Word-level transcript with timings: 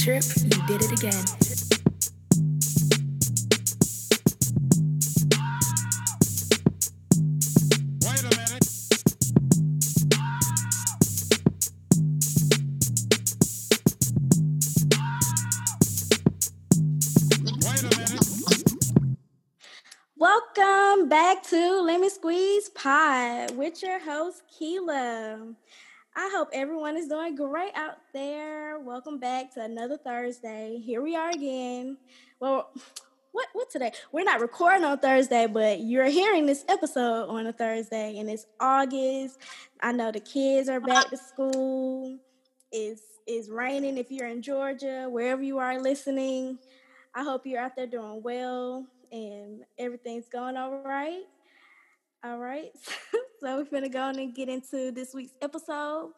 Trip, 0.00 0.24
you 0.38 0.66
did 0.66 0.82
it 0.82 0.92
again. 0.92 1.24
Welcome 20.16 21.10
back 21.10 21.42
to 21.48 21.82
Lemon 21.82 22.08
Squeeze 22.08 22.70
Pod 22.70 23.54
with 23.54 23.82
your 23.82 24.00
host, 24.00 24.44
Keela. 24.58 25.54
I 26.16 26.28
hope 26.34 26.48
everyone 26.52 26.96
is 26.96 27.06
doing 27.06 27.36
great 27.36 27.72
out 27.76 27.98
there. 28.12 28.80
Welcome 28.80 29.18
back 29.18 29.54
to 29.54 29.62
another 29.62 29.96
Thursday. 29.96 30.78
Here 30.84 31.00
we 31.00 31.14
are 31.14 31.30
again. 31.30 31.98
Well, 32.40 32.72
what 33.32 33.46
what 33.52 33.70
today? 33.70 33.92
We're 34.10 34.24
not 34.24 34.40
recording 34.40 34.84
on 34.84 34.98
Thursday, 34.98 35.46
but 35.46 35.80
you're 35.80 36.06
hearing 36.06 36.46
this 36.46 36.64
episode 36.68 37.28
on 37.28 37.46
a 37.46 37.52
Thursday, 37.52 38.18
and 38.18 38.28
it's 38.28 38.46
August. 38.58 39.38
I 39.80 39.92
know 39.92 40.10
the 40.10 40.20
kids 40.20 40.68
are 40.68 40.80
back 40.80 41.10
to 41.10 41.16
school. 41.16 42.18
It's 42.72 43.02
it's 43.26 43.48
raining 43.48 43.96
if 43.96 44.10
you're 44.10 44.26
in 44.26 44.42
Georgia, 44.42 45.06
wherever 45.08 45.42
you 45.42 45.58
are 45.58 45.80
listening. 45.80 46.58
I 47.14 47.22
hope 47.22 47.46
you're 47.46 47.60
out 47.60 47.76
there 47.76 47.86
doing 47.86 48.22
well 48.22 48.86
and 49.12 49.64
everything's 49.78 50.28
going 50.28 50.56
all 50.56 50.82
right. 50.84 51.22
All 52.22 52.38
right. 52.38 52.70
so 53.40 53.56
we're 53.56 53.64
going 53.64 53.82
to 53.82 53.88
go 53.88 54.00
on 54.00 54.18
and 54.18 54.34
get 54.34 54.48
into 54.48 54.90
this 54.92 55.14
week's 55.14 55.32
episode. 55.40 56.12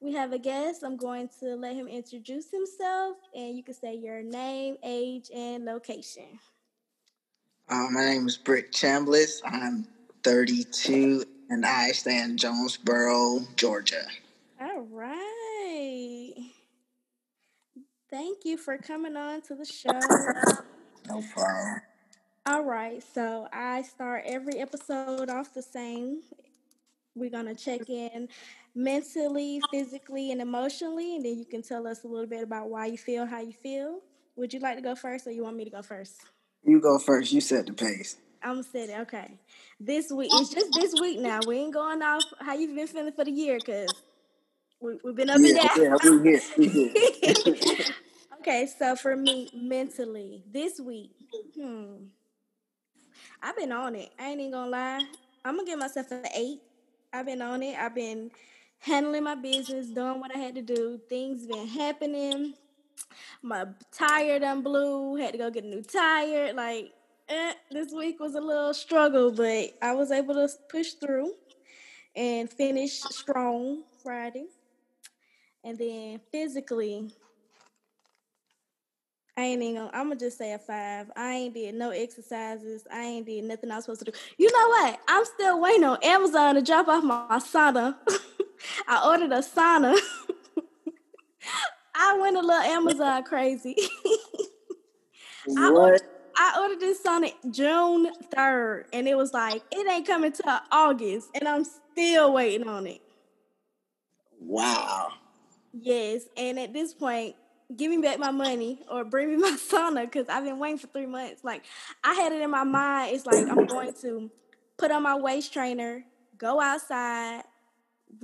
We 0.00 0.12
have 0.12 0.32
a 0.32 0.38
guest. 0.38 0.82
I'm 0.82 0.96
going 0.96 1.30
to 1.40 1.56
let 1.56 1.74
him 1.74 1.88
introduce 1.88 2.50
himself, 2.50 3.16
and 3.34 3.56
you 3.56 3.62
can 3.62 3.74
say 3.74 3.94
your 3.94 4.22
name, 4.22 4.76
age, 4.82 5.30
and 5.34 5.64
location. 5.64 6.38
Uh, 7.68 7.86
my 7.90 8.04
name 8.04 8.26
is 8.26 8.36
Britt 8.36 8.72
Chambliss. 8.72 9.40
I'm 9.44 9.86
32, 10.24 11.24
and 11.48 11.64
I 11.64 11.92
stay 11.92 12.20
in 12.20 12.36
Jonesboro, 12.36 13.40
Georgia. 13.56 14.04
All 14.60 14.86
right. 14.90 16.34
Thank 18.10 18.38
you 18.44 18.58
for 18.58 18.76
coming 18.76 19.16
on 19.16 19.40
to 19.42 19.54
the 19.54 19.64
show. 19.64 20.00
No 21.08 21.22
problem. 21.32 21.80
All 22.46 22.64
right, 22.64 23.02
so 23.14 23.48
I 23.52 23.82
start 23.82 24.24
every 24.26 24.58
episode 24.60 25.28
off 25.28 25.52
the 25.52 25.62
same. 25.62 26.22
We're 27.14 27.28
gonna 27.28 27.54
check 27.54 27.90
in 27.90 28.28
mentally, 28.74 29.60
physically, 29.70 30.32
and 30.32 30.40
emotionally, 30.40 31.16
and 31.16 31.24
then 31.24 31.38
you 31.38 31.44
can 31.44 31.60
tell 31.60 31.86
us 31.86 32.04
a 32.04 32.08
little 32.08 32.26
bit 32.26 32.42
about 32.42 32.70
why 32.70 32.86
you 32.86 32.96
feel 32.96 33.26
how 33.26 33.40
you 33.40 33.52
feel. 33.52 34.00
Would 34.36 34.54
you 34.54 34.60
like 34.60 34.76
to 34.76 34.82
go 34.82 34.94
first, 34.94 35.26
or 35.26 35.32
you 35.32 35.42
want 35.42 35.56
me 35.56 35.64
to 35.64 35.70
go 35.70 35.82
first? 35.82 36.22
You 36.64 36.80
go 36.80 36.98
first. 36.98 37.30
You 37.30 37.42
set 37.42 37.66
the 37.66 37.74
pace. 37.74 38.16
I'm 38.42 38.62
setting. 38.62 38.96
Okay, 39.00 39.38
this 39.78 40.10
week 40.10 40.30
it's 40.32 40.48
just 40.48 40.72
this 40.72 40.98
week 40.98 41.20
now. 41.20 41.40
We 41.46 41.58
ain't 41.58 41.74
going 41.74 42.00
off 42.02 42.24
how 42.40 42.54
you've 42.54 42.74
been 42.74 42.86
feeling 42.86 43.12
for 43.12 43.24
the 43.24 43.32
year 43.32 43.58
because 43.58 43.92
we, 44.80 44.98
have 45.04 45.14
been 45.14 45.28
up 45.28 45.40
yeah, 45.40 45.50
and 45.50 45.58
down. 45.58 45.98
Yeah, 46.02 46.10
we 46.10 46.30
here. 46.30 46.40
We 46.56 46.68
here. 46.68 47.86
okay, 48.40 48.66
so 48.78 48.96
for 48.96 49.14
me, 49.14 49.50
mentally, 49.52 50.42
this 50.50 50.80
week, 50.80 51.10
hmm. 51.54 51.96
I've 53.42 53.56
been 53.56 53.72
on 53.72 53.94
it. 53.96 54.10
I 54.18 54.30
ain't 54.30 54.40
even 54.40 54.52
gonna 54.52 54.70
lie. 54.70 55.00
I'm 55.44 55.56
gonna 55.56 55.66
give 55.66 55.78
myself 55.78 56.10
an 56.10 56.26
eight. 56.34 56.60
I've 57.12 57.26
been 57.26 57.42
on 57.42 57.62
it. 57.62 57.76
I've 57.78 57.94
been 57.94 58.30
handling 58.80 59.24
my 59.24 59.34
business, 59.34 59.88
doing 59.88 60.20
what 60.20 60.34
I 60.34 60.38
had 60.38 60.54
to 60.56 60.62
do. 60.62 61.00
Things 61.08 61.46
been 61.46 61.66
happening. 61.66 62.54
My 63.42 63.66
tire 63.92 64.38
done 64.38 64.62
blew. 64.62 65.16
Had 65.16 65.32
to 65.32 65.38
go 65.38 65.50
get 65.50 65.64
a 65.64 65.68
new 65.68 65.82
tire. 65.82 66.52
Like 66.52 66.92
eh, 67.28 67.54
this 67.70 67.92
week 67.92 68.20
was 68.20 68.34
a 68.34 68.40
little 68.40 68.74
struggle, 68.74 69.32
but 69.32 69.70
I 69.80 69.94
was 69.94 70.10
able 70.10 70.34
to 70.34 70.48
push 70.68 70.92
through 70.92 71.32
and 72.14 72.50
finish 72.50 73.00
strong 73.00 73.84
Friday. 74.02 74.46
And 75.64 75.78
then 75.78 76.20
physically, 76.32 77.10
I 79.40 79.44
ain't 79.44 79.62
even 79.62 79.76
gonna, 79.76 79.90
I'm 79.94 80.08
gonna 80.08 80.20
just 80.20 80.36
say 80.36 80.52
a 80.52 80.58
five. 80.58 81.10
I 81.16 81.32
ain't 81.32 81.54
did 81.54 81.74
no 81.74 81.88
exercises. 81.88 82.86
I 82.92 83.00
ain't 83.00 83.24
did 83.24 83.42
nothing 83.44 83.70
I 83.70 83.76
was 83.76 83.86
supposed 83.86 84.04
to 84.04 84.10
do. 84.10 84.18
You 84.36 84.52
know 84.52 84.68
what? 84.68 85.00
I'm 85.08 85.24
still 85.24 85.58
waiting 85.58 85.84
on 85.84 85.96
Amazon 86.02 86.56
to 86.56 86.62
drop 86.62 86.88
off 86.88 87.02
my, 87.02 87.38
sauna. 87.38 87.96
I 88.86 89.08
ordered 89.08 89.32
a 89.32 89.38
sauna. 89.38 89.98
I 91.94 92.18
went 92.20 92.36
a 92.36 92.40
little 92.40 92.52
Amazon 92.52 93.22
crazy. 93.22 93.76
I 95.56 95.70
ordered, 95.70 96.02
I 96.36 96.60
ordered 96.60 96.80
this 96.80 97.02
sauna 97.02 97.32
June 97.50 98.12
3rd, 98.34 98.84
and 98.92 99.08
it 99.08 99.16
was 99.16 99.32
like, 99.32 99.62
it 99.72 99.90
ain't 99.90 100.06
coming 100.06 100.32
till 100.32 100.60
August, 100.70 101.30
and 101.34 101.48
I'm 101.48 101.64
still 101.64 102.34
waiting 102.34 102.68
on 102.68 102.86
it. 102.86 103.00
Wow. 104.38 105.12
Yes, 105.72 106.24
and 106.36 106.58
at 106.58 106.74
this 106.74 106.92
point, 106.92 107.36
give 107.76 107.90
me 107.90 107.98
back 107.98 108.18
my 108.18 108.30
money 108.30 108.78
or 108.90 109.04
bring 109.04 109.30
me 109.30 109.36
my 109.36 109.56
sauna 109.70 110.02
because 110.02 110.26
I've 110.28 110.44
been 110.44 110.58
waiting 110.58 110.78
for 110.78 110.88
three 110.88 111.06
months. 111.06 111.44
Like 111.44 111.64
I 112.04 112.14
had 112.14 112.32
it 112.32 112.42
in 112.42 112.50
my 112.50 112.64
mind. 112.64 113.14
It's 113.14 113.26
like 113.26 113.48
I'm 113.48 113.66
going 113.66 113.94
to 114.02 114.30
put 114.76 114.90
on 114.90 115.02
my 115.02 115.16
waist 115.16 115.52
trainer, 115.52 116.04
go 116.38 116.60
outside, 116.60 117.42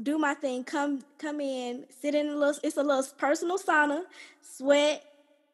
do 0.03 0.19
my 0.19 0.35
thing, 0.35 0.65
come 0.65 1.03
come 1.19 1.41
in, 1.41 1.85
sit 2.01 2.15
in 2.15 2.29
a 2.29 2.35
little. 2.35 2.61
It's 2.63 2.77
a 2.77 2.83
little 2.83 3.05
personal 3.19 3.59
sauna, 3.59 4.03
sweat, 4.41 5.05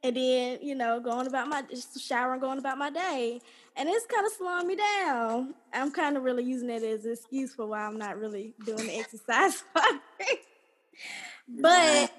and 0.02 0.16
then 0.16 0.58
you 0.62 0.74
know 0.74 1.00
going 1.00 1.26
about 1.26 1.48
my 1.48 1.62
just 1.62 2.00
shower 2.00 2.32
and 2.32 2.40
going 2.40 2.58
about 2.58 2.78
my 2.78 2.90
day. 2.90 3.40
And 3.74 3.88
it's 3.88 4.04
kind 4.04 4.26
of 4.26 4.32
slowing 4.32 4.66
me 4.66 4.76
down. 4.76 5.54
I'm 5.72 5.92
kind 5.92 6.18
of 6.18 6.24
really 6.24 6.44
using 6.44 6.68
it 6.68 6.82
as 6.82 7.06
an 7.06 7.12
excuse 7.12 7.54
for 7.54 7.64
why 7.64 7.86
I'm 7.86 7.96
not 7.96 8.18
really 8.18 8.52
doing 8.66 8.86
the 8.86 8.98
exercise. 8.98 9.64
but 11.48 12.12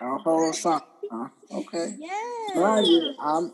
a 0.00 0.18
whole 0.18 0.52
song. 0.52 0.82
Huh? 1.10 1.28
Okay. 1.50 1.96
Yeah. 1.98 2.10
Well, 2.56 3.14
I'm, 3.20 3.52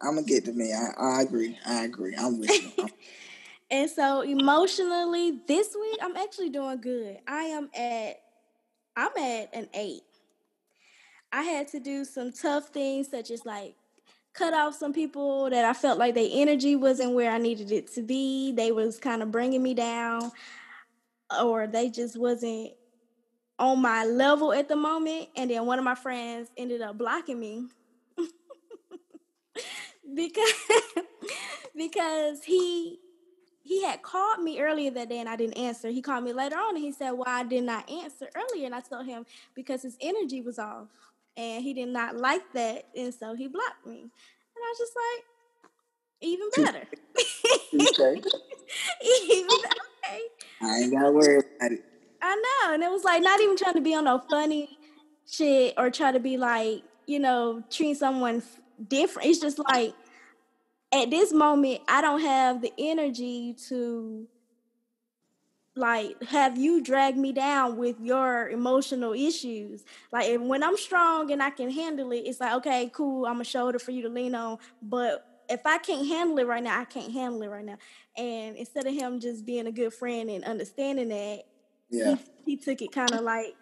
I'm 0.00 0.14
gonna 0.16 0.26
get 0.26 0.44
to 0.46 0.52
me. 0.52 0.72
I, 0.72 0.90
I 0.98 1.22
agree. 1.22 1.58
I 1.66 1.84
agree. 1.84 2.14
I'm 2.16 2.38
with 2.38 2.50
you. 2.78 2.88
and 3.70 3.90
so 3.90 4.20
emotionally, 4.22 5.40
this 5.46 5.74
week 5.80 5.98
I'm 6.02 6.16
actually 6.16 6.50
doing 6.50 6.80
good. 6.80 7.18
I 7.26 7.42
am 7.44 7.70
at, 7.74 8.20
I'm 8.96 9.16
at 9.16 9.54
an 9.54 9.68
eight. 9.74 10.02
I 11.32 11.42
had 11.42 11.68
to 11.68 11.80
do 11.80 12.04
some 12.04 12.32
tough 12.32 12.68
things, 12.68 13.10
such 13.10 13.30
as 13.30 13.44
like 13.44 13.74
cut 14.34 14.52
off 14.52 14.74
some 14.74 14.92
people 14.92 15.48
that 15.50 15.64
I 15.64 15.72
felt 15.72 15.98
like 15.98 16.14
their 16.14 16.28
energy 16.30 16.76
wasn't 16.76 17.14
where 17.14 17.30
I 17.30 17.38
needed 17.38 17.72
it 17.72 17.92
to 17.94 18.02
be. 18.02 18.52
They 18.52 18.72
was 18.72 18.98
kind 18.98 19.22
of 19.22 19.30
bringing 19.30 19.62
me 19.62 19.74
down, 19.74 20.30
or 21.40 21.66
they 21.66 21.88
just 21.88 22.16
wasn't 22.16 22.72
on 23.58 23.80
my 23.80 24.04
level 24.04 24.52
at 24.52 24.68
the 24.68 24.76
moment. 24.76 25.28
And 25.36 25.50
then 25.50 25.66
one 25.66 25.78
of 25.78 25.84
my 25.84 25.94
friends 25.94 26.50
ended 26.56 26.80
up 26.80 26.98
blocking 26.98 27.38
me 27.38 27.66
because 30.14 30.52
because 31.76 32.44
he 32.44 32.98
he 33.62 33.82
had 33.82 34.02
called 34.02 34.40
me 34.42 34.60
earlier 34.60 34.90
that 34.90 35.08
day 35.08 35.20
and 35.20 35.28
I 35.28 35.36
didn't 35.36 35.56
answer. 35.56 35.88
He 35.88 36.02
called 36.02 36.22
me 36.22 36.32
later 36.32 36.56
on 36.56 36.76
and 36.76 36.84
he 36.84 36.92
said, 36.92 37.12
Why 37.12 37.26
I 37.26 37.44
did 37.44 37.64
not 37.64 37.90
answer 37.90 38.28
earlier? 38.36 38.66
And 38.66 38.74
I 38.74 38.80
told 38.80 39.06
him 39.06 39.24
because 39.54 39.82
his 39.82 39.96
energy 40.00 40.42
was 40.42 40.58
off 40.58 40.88
and 41.36 41.62
he 41.62 41.72
did 41.72 41.88
not 41.88 42.16
like 42.16 42.42
that. 42.52 42.88
And 42.94 43.12
so 43.12 43.34
he 43.34 43.48
blocked 43.48 43.86
me. 43.86 44.00
And 44.00 44.10
I 44.56 44.68
was 44.70 44.78
just 44.78 44.92
like, 44.96 45.24
even 46.20 46.48
better. 46.56 46.86
okay. 47.74 48.22
even 49.32 49.48
okay. 49.48 50.20
I 50.62 50.78
ain't 50.78 50.92
gotta 50.92 51.10
worry 51.10 51.38
about 51.38 51.72
it. 51.72 51.84
I 52.24 52.34
know. 52.36 52.74
And 52.74 52.82
it 52.82 52.90
was 52.90 53.04
like 53.04 53.22
not 53.22 53.40
even 53.40 53.56
trying 53.56 53.74
to 53.74 53.82
be 53.82 53.94
on 53.94 54.04
no 54.04 54.18
funny 54.30 54.78
shit 55.30 55.74
or 55.76 55.90
try 55.90 56.10
to 56.10 56.20
be 56.20 56.38
like, 56.38 56.82
you 57.06 57.18
know, 57.18 57.62
treat 57.70 57.98
someone 57.98 58.42
different. 58.88 59.28
It's 59.28 59.40
just 59.40 59.58
like 59.58 59.94
at 60.90 61.10
this 61.10 61.34
moment, 61.34 61.82
I 61.86 62.00
don't 62.00 62.20
have 62.20 62.62
the 62.62 62.72
energy 62.78 63.54
to 63.68 64.26
like 65.76 66.22
have 66.22 66.56
you 66.56 66.82
drag 66.82 67.16
me 67.18 67.32
down 67.32 67.76
with 67.76 68.00
your 68.00 68.48
emotional 68.48 69.12
issues. 69.12 69.84
Like 70.10 70.38
when 70.40 70.62
I'm 70.62 70.78
strong 70.78 71.30
and 71.30 71.42
I 71.42 71.50
can 71.50 71.70
handle 71.70 72.10
it, 72.12 72.22
it's 72.24 72.40
like, 72.40 72.54
okay, 72.54 72.90
cool, 72.94 73.26
I'm 73.26 73.42
a 73.42 73.44
shoulder 73.44 73.78
for 73.78 73.90
you 73.90 74.00
to 74.02 74.08
lean 74.08 74.34
on. 74.34 74.58
But 74.80 75.26
if 75.50 75.60
I 75.66 75.76
can't 75.76 76.06
handle 76.06 76.38
it 76.38 76.46
right 76.46 76.62
now, 76.62 76.80
I 76.80 76.86
can't 76.86 77.12
handle 77.12 77.42
it 77.42 77.48
right 77.48 77.66
now. 77.66 77.76
And 78.16 78.56
instead 78.56 78.86
of 78.86 78.94
him 78.94 79.20
just 79.20 79.44
being 79.44 79.66
a 79.66 79.72
good 79.72 79.92
friend 79.92 80.30
and 80.30 80.42
understanding 80.44 81.08
that, 81.08 81.42
yeah. 81.94 82.16
He, 82.44 82.52
he 82.52 82.56
took 82.56 82.82
it 82.82 82.92
kind 82.92 83.12
of 83.12 83.20
like, 83.20 83.54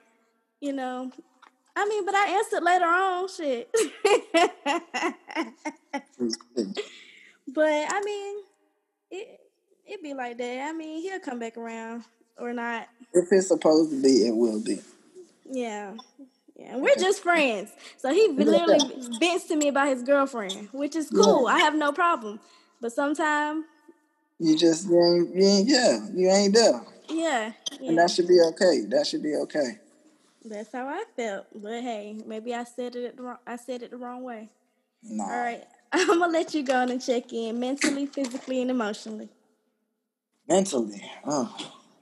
you 0.60 0.72
know, 0.72 1.10
I 1.74 1.86
mean, 1.86 2.04
but 2.04 2.14
I 2.14 2.28
answered 2.38 2.62
later 2.62 2.84
on, 2.84 3.28
shit. 3.28 3.70
Mm-hmm. 6.20 6.70
but 7.48 7.86
I 7.88 8.00
mean, 8.04 8.36
it 9.10 9.40
it 9.86 10.02
be 10.02 10.14
like 10.14 10.38
that. 10.38 10.68
I 10.68 10.72
mean, 10.72 11.02
he'll 11.02 11.20
come 11.20 11.38
back 11.38 11.56
around 11.56 12.04
or 12.38 12.52
not. 12.52 12.88
If 13.12 13.28
it's 13.30 13.48
supposed 13.48 13.90
to 13.90 14.02
be, 14.02 14.26
it 14.26 14.34
will 14.34 14.62
be. 14.62 14.80
Yeah, 15.50 15.94
Yeah, 16.56 16.76
we're 16.76 16.96
just 16.96 17.22
friends. 17.22 17.70
So 17.98 18.12
he 18.12 18.28
literally 18.28 18.78
vents 19.18 19.44
to 19.48 19.56
me 19.56 19.68
about 19.68 19.88
his 19.88 20.02
girlfriend, 20.02 20.68
which 20.72 20.96
is 20.96 21.10
cool. 21.10 21.48
Yeah. 21.48 21.54
I 21.54 21.58
have 21.60 21.74
no 21.74 21.92
problem. 21.92 22.40
But 22.80 22.92
sometimes 22.92 23.64
you 24.38 24.58
just 24.58 24.88
you 24.88 25.00
ain't, 25.00 25.34
you 25.34 25.46
ain't 25.46 25.68
yeah, 25.68 26.06
you 26.14 26.30
ain't 26.30 26.54
there. 26.54 26.80
Yeah, 27.12 27.52
yeah. 27.80 27.88
And 27.88 27.98
that 27.98 28.10
should 28.10 28.28
be 28.28 28.40
okay. 28.48 28.86
That 28.88 29.06
should 29.06 29.22
be 29.22 29.34
okay. 29.36 29.78
That's 30.44 30.72
how 30.72 30.88
I 30.88 31.04
felt. 31.16 31.46
But 31.54 31.82
hey, 31.82 32.16
maybe 32.26 32.54
I 32.54 32.64
said 32.64 32.96
it 32.96 33.16
the 33.16 33.22
wrong, 33.22 33.38
I 33.46 33.56
said 33.56 33.82
it 33.82 33.90
the 33.90 33.98
wrong 33.98 34.22
way. 34.22 34.50
Nah. 35.02 35.24
All 35.24 35.30
right. 35.30 35.64
I'm 35.92 36.06
gonna 36.06 36.32
let 36.32 36.54
you 36.54 36.62
go 36.62 36.80
and 36.82 37.02
check 37.02 37.32
in 37.32 37.60
mentally, 37.60 38.06
physically, 38.06 38.62
and 38.62 38.70
emotionally. 38.70 39.28
Mentally, 40.48 41.02
oh, 41.26 41.54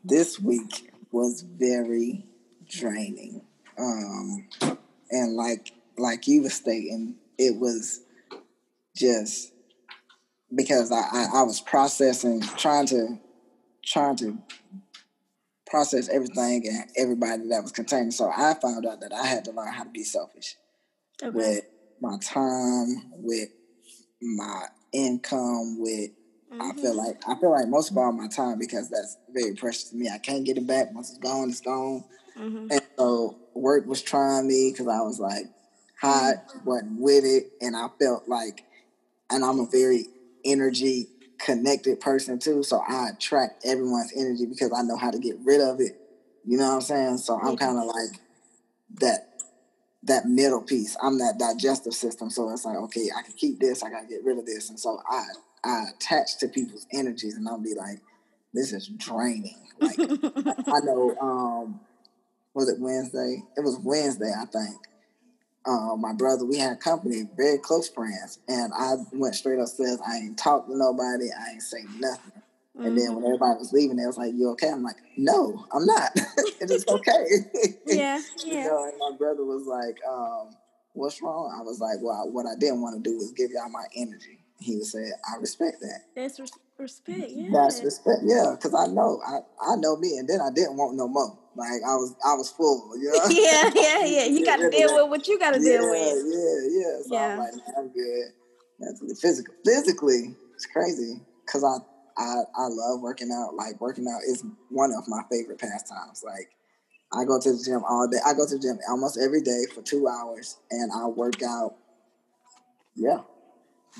this 0.04 0.38
week 0.38 0.92
was 1.10 1.42
very 1.42 2.24
draining. 2.68 3.42
Um, 3.78 4.46
and 5.10 5.34
like 5.34 5.72
like 5.98 6.26
you 6.26 6.42
were 6.42 6.50
stating, 6.50 7.16
it 7.36 7.56
was 7.58 8.00
just 8.94 9.52
because 10.54 10.92
I, 10.92 11.00
I, 11.00 11.26
I 11.36 11.42
was 11.42 11.60
processing, 11.60 12.40
trying 12.56 12.86
to 12.86 13.18
trying 13.84 14.16
to 14.16 14.38
process 15.70 16.08
everything 16.08 16.66
and 16.66 16.90
everybody 16.96 17.48
that 17.48 17.62
was 17.62 17.72
contained. 17.72 18.12
So 18.12 18.28
I 18.28 18.54
found 18.60 18.84
out 18.86 19.00
that 19.00 19.12
I 19.12 19.26
had 19.26 19.44
to 19.46 19.52
learn 19.52 19.72
how 19.72 19.84
to 19.84 19.90
be 19.90 20.02
selfish 20.02 20.56
okay. 21.22 21.30
with 21.30 21.64
my 22.00 22.18
time, 22.18 23.12
with 23.12 23.48
my 24.20 24.64
income, 24.92 25.80
with 25.80 26.10
mm-hmm. 26.52 26.60
I 26.60 26.74
feel 26.74 26.90
mm-hmm. 26.90 26.98
like 26.98 27.16
I 27.26 27.38
feel 27.40 27.52
like 27.52 27.68
most 27.68 27.90
of 27.90 27.96
all 27.96 28.12
my 28.12 28.28
time 28.28 28.58
because 28.58 28.90
that's 28.90 29.16
very 29.32 29.54
precious 29.54 29.90
to 29.90 29.96
me. 29.96 30.10
I 30.12 30.18
can't 30.18 30.44
get 30.44 30.58
it 30.58 30.66
back 30.66 30.92
once 30.92 31.10
it's 31.10 31.18
gone. 31.18 31.50
It's 31.50 31.60
gone. 31.60 32.04
Mm-hmm. 32.38 32.66
And 32.70 32.82
so 32.98 33.38
work 33.54 33.86
was 33.86 34.02
trying 34.02 34.48
me 34.48 34.72
because 34.72 34.88
I 34.88 35.00
was 35.00 35.20
like 35.20 35.44
hot, 36.00 36.34
mm-hmm. 36.48 36.68
wasn't 36.68 37.00
with 37.00 37.24
it, 37.24 37.52
and 37.60 37.76
I 37.76 37.86
felt 38.00 38.28
like, 38.28 38.64
and 39.30 39.44
I'm 39.44 39.60
a 39.60 39.66
very 39.66 40.06
energy 40.44 41.08
connected 41.44 42.00
person 42.00 42.38
too, 42.38 42.62
so 42.62 42.82
I 42.86 43.10
attract 43.10 43.64
everyone's 43.64 44.12
energy 44.16 44.46
because 44.46 44.72
I 44.72 44.82
know 44.82 44.96
how 44.96 45.10
to 45.10 45.18
get 45.18 45.36
rid 45.44 45.60
of 45.60 45.80
it. 45.80 46.00
You 46.44 46.58
know 46.58 46.68
what 46.68 46.74
I'm 46.74 46.80
saying? 46.80 47.18
So 47.18 47.38
I'm 47.40 47.56
kind 47.56 47.78
of 47.78 47.84
like 47.84 48.20
that 49.00 49.28
that 50.04 50.26
middle 50.26 50.62
piece. 50.62 50.96
I'm 51.02 51.18
that 51.18 51.38
digestive 51.38 51.92
system. 51.92 52.30
So 52.30 52.50
it's 52.50 52.64
like, 52.64 52.76
okay, 52.76 53.08
I 53.16 53.22
can 53.22 53.34
keep 53.34 53.60
this, 53.60 53.82
I 53.82 53.90
gotta 53.90 54.06
get 54.06 54.24
rid 54.24 54.38
of 54.38 54.46
this. 54.46 54.70
And 54.70 54.78
so 54.78 55.00
I 55.08 55.24
I 55.62 55.84
attach 55.94 56.38
to 56.38 56.48
people's 56.48 56.86
energies 56.92 57.36
and 57.36 57.46
I'll 57.48 57.60
be 57.60 57.74
like, 57.74 58.00
this 58.54 58.72
is 58.72 58.88
draining. 58.88 59.58
Like 59.78 59.98
I 59.98 60.80
know 60.84 61.16
um 61.20 61.80
was 62.54 62.68
it 62.68 62.80
Wednesday? 62.80 63.42
It 63.56 63.60
was 63.60 63.78
Wednesday, 63.78 64.32
I 64.36 64.44
think. 64.46 64.76
Uh, 65.66 65.94
my 65.96 66.12
brother, 66.14 66.44
we 66.46 66.58
had 66.58 66.80
company, 66.80 67.28
very 67.36 67.58
close 67.58 67.88
friends, 67.88 68.38
and 68.48 68.72
I 68.74 68.94
went 69.12 69.34
straight 69.34 69.58
upstairs. 69.58 69.98
I 70.06 70.16
ain't 70.16 70.38
talked 70.38 70.68
to 70.68 70.76
nobody. 70.76 71.26
I 71.26 71.52
ain't 71.52 71.62
say 71.62 71.84
nothing. 71.98 72.32
Mm-hmm. 72.76 72.86
And 72.86 72.98
then 72.98 73.06
when 73.08 73.16
mm-hmm. 73.16 73.26
everybody 73.26 73.58
was 73.58 73.72
leaving, 73.72 73.96
they 73.96 74.06
was 74.06 74.16
like, 74.16 74.32
"You 74.34 74.50
okay?" 74.50 74.70
I'm 74.70 74.82
like, 74.82 74.96
"No, 75.18 75.66
I'm 75.72 75.84
not. 75.84 76.12
it 76.60 76.70
is 76.70 76.86
okay." 76.88 77.26
yeah, 77.86 78.20
yeah. 78.44 78.64
You 78.64 78.68
know, 78.68 78.84
and 78.84 78.98
my 78.98 79.16
brother 79.18 79.44
was 79.44 79.66
like, 79.66 79.98
um, 80.08 80.56
"What's 80.94 81.20
wrong?" 81.20 81.54
I 81.54 81.62
was 81.62 81.78
like, 81.78 81.98
"Well, 82.00 82.30
what 82.30 82.46
I 82.46 82.54
didn't 82.58 82.80
want 82.80 83.02
to 83.02 83.10
do 83.10 83.16
was 83.16 83.32
give 83.32 83.50
y'all 83.50 83.68
my 83.68 83.84
energy." 83.94 84.39
He 84.60 84.82
said, 84.82 85.12
"I 85.28 85.36
respect 85.40 85.80
that." 85.80 86.00
That's 86.14 86.38
res- 86.38 86.52
respect. 86.78 87.30
Yeah. 87.30 87.48
That's 87.52 87.82
respect. 87.82 88.20
Yeah, 88.24 88.54
because 88.54 88.74
I 88.74 88.86
know 88.92 89.20
I 89.26 89.40
I 89.72 89.76
know 89.76 89.96
me, 89.96 90.18
and 90.18 90.28
then 90.28 90.40
I 90.40 90.50
didn't 90.54 90.76
want 90.76 90.96
no 90.96 91.08
more. 91.08 91.36
Like 91.56 91.82
I 91.86 91.96
was, 91.96 92.14
I 92.24 92.34
was 92.34 92.50
full. 92.50 92.92
You 92.96 93.10
know? 93.10 93.26
yeah, 93.30 93.70
yeah, 93.74 94.04
yeah. 94.04 94.24
You 94.24 94.44
got 94.44 94.56
to 94.56 94.70
deal 94.70 94.94
with 94.94 95.10
what 95.10 95.26
you 95.26 95.38
got 95.38 95.54
to 95.54 95.60
yeah, 95.60 95.78
deal 95.78 95.90
with. 95.90 96.24
Yeah, 96.28 96.80
yeah. 96.80 96.96
So 97.02 97.14
yeah. 97.14 97.32
I'm 97.32 97.38
like, 97.38 97.52
I'm 97.76 97.88
good. 97.88 98.26
Mentally, 98.78 99.14
physically, 99.20 99.56
physically, 99.64 100.36
it's 100.54 100.66
crazy 100.66 101.20
because 101.44 101.64
I, 101.64 101.76
I, 102.16 102.42
I 102.56 102.66
love 102.68 103.00
working 103.00 103.30
out. 103.30 103.54
Like 103.54 103.80
working 103.80 104.06
out 104.08 104.22
is 104.22 104.44
one 104.70 104.92
of 104.92 105.04
my 105.08 105.22
favorite 105.30 105.58
pastimes. 105.58 106.22
Like 106.24 106.50
I 107.12 107.24
go 107.24 107.40
to 107.40 107.52
the 107.52 107.62
gym 107.62 107.82
all 107.88 108.08
day. 108.08 108.18
I 108.24 108.32
go 108.32 108.46
to 108.46 108.56
the 108.56 108.62
gym 108.62 108.78
almost 108.88 109.18
every 109.18 109.42
day 109.42 109.64
for 109.74 109.82
two 109.82 110.06
hours, 110.08 110.56
and 110.70 110.90
I 110.92 111.06
work 111.06 111.42
out. 111.42 111.74
Yeah. 112.94 113.20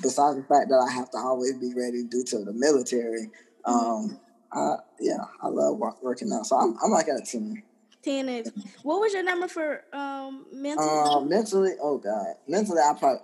Besides 0.01 0.37
the 0.37 0.43
fact 0.43 0.69
that 0.69 0.87
I 0.87 0.91
have 0.93 1.09
to 1.11 1.17
always 1.17 1.57
be 1.57 1.73
ready 1.75 2.03
due 2.03 2.23
to 2.23 2.39
the 2.45 2.53
military, 2.53 3.29
mm-hmm. 3.65 3.71
um, 3.71 4.19
I, 4.53 4.75
yeah, 4.99 5.25
I 5.41 5.47
love 5.47 5.79
working 6.01 6.31
out. 6.31 6.45
So 6.45 6.57
I'm, 6.57 6.77
I'm 6.83 6.91
like 6.91 7.07
at 7.07 7.17
a 7.17 7.25
10. 7.25 7.63
10 8.03 8.29
is, 8.29 8.51
what 8.83 8.99
was 8.99 9.13
your 9.13 9.23
number 9.23 9.47
for 9.47 9.83
um, 9.93 10.45
mentally? 10.51 10.89
Uh, 10.89 11.19
mentally, 11.21 11.71
oh 11.81 11.97
God. 11.97 12.35
Mentally, 12.47 12.79
I 12.79 12.93
probably, 12.97 13.21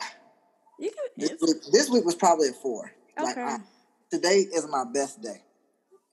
you 0.79 0.91
can, 0.91 0.97
this, 1.17 1.31
week, 1.41 1.57
this 1.71 1.89
week 1.89 2.05
was 2.05 2.15
probably 2.15 2.49
a 2.49 2.53
four. 2.53 2.91
Okay. 3.17 3.25
Like 3.25 3.37
I, 3.37 3.57
today 4.11 4.45
is 4.53 4.67
my 4.69 4.83
best 4.93 5.21
day. 5.21 5.41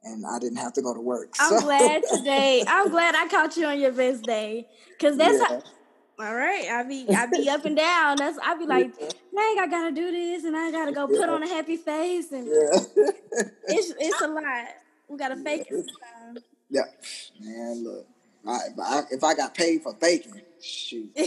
And 0.02 0.24
I 0.26 0.38
didn't 0.38 0.58
have 0.58 0.74
to 0.74 0.82
go 0.82 0.92
to 0.92 1.00
work. 1.00 1.32
I'm 1.40 1.62
glad 1.62 2.02
today. 2.14 2.62
I'm 2.66 2.90
glad 2.90 3.14
I 3.14 3.26
caught 3.28 3.56
you 3.56 3.66
on 3.66 3.80
your 3.80 3.92
best 3.92 4.24
day. 4.24 4.68
Cause 5.00 5.16
that's 5.16 5.38
yeah. 5.38 5.46
how, 5.48 5.62
all 6.18 6.34
right. 6.34 6.66
I 6.70 6.82
be 6.84 7.06
I 7.08 7.26
be 7.26 7.48
up 7.48 7.64
and 7.64 7.76
down. 7.76 8.16
That's 8.16 8.38
I 8.38 8.56
be 8.56 8.66
like, 8.74 8.92
yeah. 9.00 9.08
dang, 9.08 9.58
I 9.58 9.66
gotta 9.68 9.92
do 9.92 10.10
this 10.10 10.44
and 10.44 10.56
I 10.56 10.70
gotta 10.70 10.92
go 10.92 11.06
put 11.06 11.28
on 11.28 11.42
a 11.42 11.48
happy 11.48 11.76
face 11.76 12.32
and 12.32 12.46
yeah. 12.46 12.78
it's 13.68 13.92
it's 13.98 14.20
a 14.20 14.28
lot. 14.28 14.66
We 15.08 15.18
gotta 15.18 15.36
fake 15.36 15.66
it 15.70 15.86
sometimes. 15.86 16.44
Yeah, 16.70 16.82
man. 17.40 17.84
Look, 17.84 18.06
I, 18.46 18.58
if, 18.66 18.78
I, 18.78 19.02
if 19.10 19.24
I 19.24 19.34
got 19.34 19.54
paid 19.54 19.82
for 19.82 19.94
faking, 19.94 20.40
shoot, 20.62 21.10
you 21.14 21.26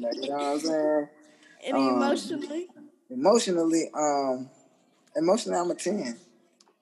know 0.00 0.36
what 0.36 0.42
I'm 0.42 0.60
saying? 0.60 1.08
And 1.62 1.76
um, 1.76 1.96
emotionally, 1.96 2.68
emotionally, 3.10 3.90
um, 3.92 4.48
emotionally, 5.14 5.58
I'm 5.58 5.70
a 5.70 5.74
ten. 5.74 6.16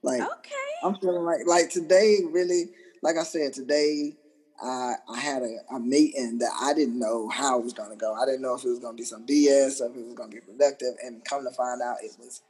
Like, 0.04 0.20
okay, 0.20 0.54
I'm 0.84 0.94
feeling 0.94 1.24
like 1.24 1.40
like 1.46 1.68
today. 1.68 2.18
Really, 2.30 2.66
like 3.02 3.16
I 3.16 3.24
said, 3.24 3.54
today 3.54 4.14
I 4.62 4.94
I 5.08 5.20
had 5.20 5.42
a, 5.42 5.74
a 5.74 5.80
meeting 5.80 6.38
that 6.38 6.52
I 6.60 6.74
didn't 6.74 6.98
know 6.98 7.28
how 7.28 7.58
it 7.58 7.64
was 7.64 7.72
going 7.72 7.90
to 7.90 7.96
go. 7.96 8.14
I 8.14 8.26
didn't 8.26 8.42
know 8.42 8.54
if 8.54 8.64
it 8.64 8.68
was 8.68 8.78
going 8.78 8.96
to 8.96 9.00
be 9.00 9.04
some 9.04 9.26
BS 9.26 9.80
or 9.80 9.90
if 9.90 9.96
it 9.96 10.04
was 10.04 10.14
going 10.14 10.30
to 10.30 10.36
be 10.36 10.40
productive. 10.40 10.94
And 11.02 11.24
come 11.24 11.44
to 11.44 11.50
find 11.54 11.80
out, 11.82 11.98
it 12.02 12.12
was 12.18 12.42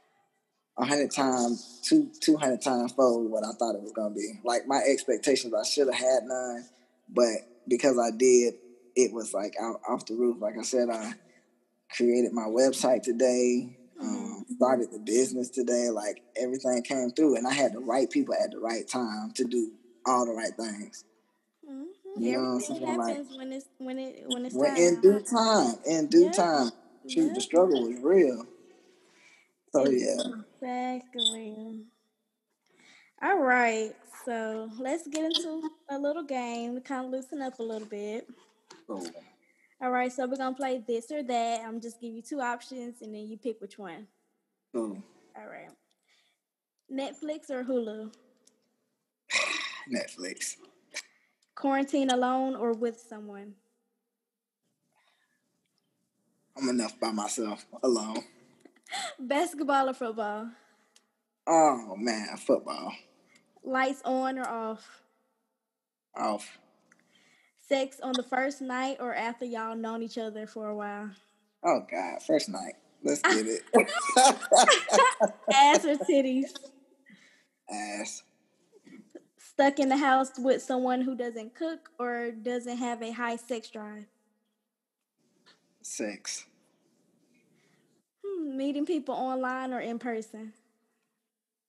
a 0.79 0.85
hundred 0.85 1.11
times, 1.11 1.81
two 1.83 2.09
two 2.21 2.37
hundred 2.37 2.61
times 2.61 2.93
fold 2.93 3.29
what 3.29 3.43
I 3.43 3.51
thought 3.51 3.75
it 3.75 3.81
was 3.81 3.91
gonna 3.91 4.15
be. 4.15 4.39
Like 4.43 4.65
my 4.65 4.81
expectations, 4.87 5.53
I 5.53 5.63
should 5.63 5.87
have 5.87 5.95
had 5.95 6.23
none, 6.23 6.65
but 7.09 7.35
because 7.67 7.99
I 7.99 8.15
did, 8.15 8.55
it 8.95 9.13
was 9.13 9.33
like 9.33 9.55
out, 9.61 9.81
off 9.87 10.05
the 10.05 10.15
roof. 10.15 10.37
Like 10.41 10.57
I 10.57 10.63
said, 10.63 10.89
I 10.89 11.13
created 11.91 12.31
my 12.31 12.43
website 12.43 13.03
today, 13.03 13.77
um, 13.99 14.07
mm-hmm. 14.07 14.53
started 14.55 14.91
the 14.91 14.99
business 14.99 15.49
today. 15.49 15.89
Like 15.89 16.23
everything 16.37 16.81
came 16.83 17.11
through, 17.11 17.35
and 17.35 17.45
I 17.45 17.53
had 17.53 17.73
the 17.73 17.79
right 17.79 18.09
people 18.09 18.33
at 18.33 18.51
the 18.51 18.59
right 18.59 18.87
time 18.87 19.31
to 19.35 19.43
do 19.43 19.71
all 20.05 20.25
the 20.25 20.33
right 20.33 20.55
things. 20.55 21.03
You 22.19 22.33
know 22.33 22.55
Everything 22.55 22.87
happens 22.87 23.29
like, 23.29 23.37
when 23.37 23.53
it's 23.53 23.65
when 23.77 23.99
it 23.99 24.23
when 24.27 24.45
it's 24.45 24.55
when 24.55 24.75
time. 24.75 24.83
in 24.83 25.01
due 25.01 25.19
time. 25.21 25.75
In 25.85 26.07
due 26.07 26.25
yeah. 26.25 26.31
time, 26.31 26.71
Shoot, 27.07 27.27
yeah. 27.27 27.33
the 27.33 27.41
struggle 27.41 27.87
was 27.87 27.99
real. 28.01 28.45
So 29.71 29.87
yeah. 29.87 30.17
Exactly. 30.61 31.85
All 33.21 33.39
right. 33.39 33.91
So 34.25 34.69
let's 34.79 35.07
get 35.07 35.25
into 35.25 35.69
a 35.89 35.97
little 35.97 36.23
game 36.23 36.75
to 36.75 36.81
kind 36.81 37.05
of 37.05 37.11
loosen 37.11 37.41
up 37.41 37.59
a 37.59 37.63
little 37.63 37.87
bit. 37.87 38.27
Cool. 38.87 39.07
All 39.81 39.91
right. 39.91 40.11
So 40.11 40.27
we're 40.27 40.37
gonna 40.37 40.55
play 40.55 40.83
this 40.85 41.11
or 41.11 41.23
that. 41.23 41.61
I'm 41.61 41.79
just 41.79 42.01
give 42.01 42.13
you 42.13 42.21
two 42.21 42.41
options, 42.41 43.01
and 43.01 43.13
then 43.13 43.27
you 43.27 43.37
pick 43.37 43.61
which 43.61 43.77
one. 43.77 44.07
Cool. 44.73 45.01
All 45.37 45.47
right. 45.47 45.69
Netflix 46.91 47.49
or 47.49 47.63
Hulu? 47.63 48.11
Netflix. 49.93 50.55
Quarantine 51.59 52.09
alone 52.09 52.55
or 52.55 52.71
with 52.71 53.03
someone? 53.09 53.55
I'm 56.57 56.69
enough 56.69 56.97
by 57.01 57.11
myself, 57.11 57.65
alone. 57.83 58.23
Basketball 59.19 59.89
or 59.89 59.93
football? 59.93 60.51
Oh 61.45 61.97
man, 61.97 62.37
football. 62.37 62.93
Lights 63.61 64.01
on 64.05 64.39
or 64.39 64.47
off? 64.47 65.01
Off. 66.15 66.59
Sex 67.67 67.99
on 68.01 68.13
the 68.13 68.23
first 68.23 68.61
night 68.61 68.95
or 69.01 69.13
after 69.13 69.43
y'all 69.43 69.75
known 69.75 70.01
each 70.01 70.17
other 70.17 70.47
for 70.47 70.69
a 70.69 70.75
while? 70.75 71.09
Oh 71.61 71.81
God, 71.91 72.23
first 72.25 72.47
night. 72.47 72.75
Let's 73.03 73.21
get 73.21 73.45
it. 73.45 73.63
Ass 75.53 75.83
or 75.83 75.97
titties? 75.97 76.51
Ass. 77.69 78.23
Stuck 79.59 79.79
in 79.79 79.89
the 79.89 79.97
house 79.97 80.31
with 80.39 80.61
someone 80.61 81.01
who 81.01 81.15
doesn't 81.17 81.53
cook 81.53 81.89
or 81.99 82.31
doesn't 82.31 82.77
have 82.77 83.01
a 83.03 83.11
high 83.11 83.35
sex 83.35 83.69
drive? 83.69 84.05
Sex. 85.81 86.45
Hmm, 88.25 88.55
meeting 88.55 88.85
people 88.85 89.13
online 89.13 89.73
or 89.73 89.81
in 89.81 89.99
person? 89.99 90.53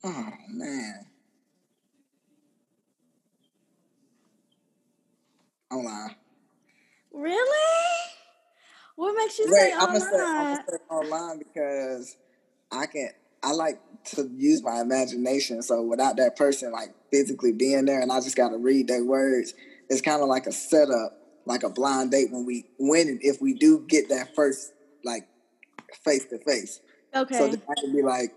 Oh 0.04 0.28
man. 0.48 1.06
Online. 5.72 6.14
Really? 7.12 7.76
What 8.94 9.16
makes 9.16 9.36
you 9.36 9.46
Wait, 9.48 9.58
say 9.58 9.72
I'm 9.72 9.80
online? 9.80 9.98
Gonna 9.98 10.00
say, 10.00 10.18
I'm 10.20 10.44
gonna 10.44 10.64
say 10.70 10.76
online 10.90 11.38
because 11.38 12.16
I 12.70 12.86
can. 12.86 13.10
I 13.42 13.52
like 13.52 13.80
to 14.16 14.30
use 14.36 14.62
my 14.62 14.80
imagination. 14.80 15.62
So 15.62 15.82
without 15.82 16.16
that 16.16 16.36
person 16.36 16.72
like 16.72 16.94
physically 17.10 17.52
being 17.52 17.84
there, 17.86 18.00
and 18.00 18.12
I 18.12 18.20
just 18.20 18.36
got 18.36 18.50
to 18.50 18.58
read 18.58 18.88
their 18.88 19.04
words, 19.04 19.54
it's 19.88 20.00
kind 20.00 20.22
of 20.22 20.28
like 20.28 20.46
a 20.46 20.52
setup, 20.52 21.18
like 21.46 21.62
a 21.62 21.70
blind 21.70 22.10
date 22.10 22.30
when 22.30 22.44
we 22.44 22.66
when 22.78 23.18
if 23.22 23.40
we 23.40 23.54
do 23.54 23.84
get 23.88 24.08
that 24.10 24.34
first 24.34 24.72
like 25.04 25.28
face 26.04 26.24
to 26.26 26.38
face. 26.38 26.80
Okay. 27.14 27.38
So 27.38 27.46
I 27.46 27.80
can 27.80 27.92
be 27.94 28.02
like, 28.02 28.32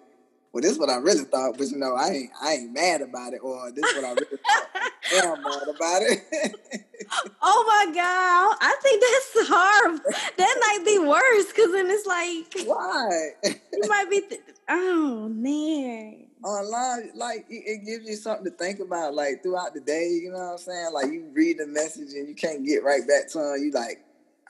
well, 0.53 0.61
this 0.61 0.73
is 0.73 0.77
what 0.77 0.91
I 0.91 0.97
really 0.97 1.23
thought, 1.23 1.57
but 1.57 1.67
you 1.67 1.77
know, 1.77 1.95
I 1.95 2.09
ain't 2.09 2.29
I 2.39 2.53
ain't 2.53 2.73
mad 2.73 3.01
about 3.01 3.33
it, 3.33 3.39
or 3.41 3.71
this 3.71 3.83
is 3.83 3.95
what 3.95 4.05
I 4.05 4.09
really 4.09 4.37
thought. 4.37 4.91
yeah, 5.11 5.33
I'm 5.33 5.41
mad 5.41 5.63
about 5.75 6.01
it. 6.03 6.85
oh 7.41 7.65
my 7.67 7.91
god, 7.91 8.57
I 8.61 8.75
think 8.83 9.01
that's 9.01 9.49
hard. 9.49 9.99
That 10.37 10.57
might 10.61 10.85
be 10.85 10.99
worse 10.99 11.47
because 11.47 11.71
then 11.71 11.89
it's 11.89 12.05
like, 12.05 12.67
why? 12.67 13.29
you 13.43 13.89
might 13.89 14.11
be, 14.11 14.21
th- 14.21 14.41
oh 14.69 15.27
man. 15.27 16.27
Online, 16.43 17.11
like 17.15 17.45
it 17.49 17.83
gives 17.83 18.07
you 18.07 18.15
something 18.15 18.45
to 18.45 18.51
think 18.51 18.79
about, 18.79 19.15
like 19.15 19.41
throughout 19.41 19.73
the 19.73 19.79
day. 19.79 20.19
You 20.21 20.33
know 20.33 20.37
what 20.37 20.51
I'm 20.51 20.57
saying? 20.59 20.89
Like 20.93 21.11
you 21.11 21.31
read 21.33 21.57
the 21.57 21.67
message 21.67 22.13
and 22.13 22.27
you 22.27 22.35
can't 22.35 22.63
get 22.63 22.83
right 22.83 23.01
back 23.07 23.27
to 23.29 23.39
them. 23.39 23.55
You 23.59 23.71
like, 23.71 24.03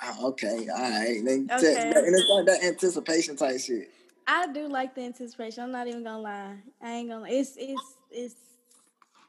oh, 0.03 0.29
okay, 0.29 0.67
all 0.69 0.81
right. 0.81 1.21
Then 1.23 1.47
okay. 1.49 1.91
and 1.95 2.13
it's 2.13 2.29
like 2.29 2.45
that 2.47 2.63
anticipation 2.63 3.37
type 3.37 3.59
shit. 3.61 3.89
I 4.27 4.47
do 4.51 4.67
like 4.67 4.95
the 4.95 5.01
anticipation. 5.01 5.63
I'm 5.63 5.71
not 5.71 5.87
even 5.87 6.03
gonna 6.03 6.19
lie. 6.19 6.55
I 6.81 6.91
ain't 6.91 7.09
gonna. 7.09 7.27
It's 7.29 7.55
it's 7.57 7.95
it's 8.11 8.35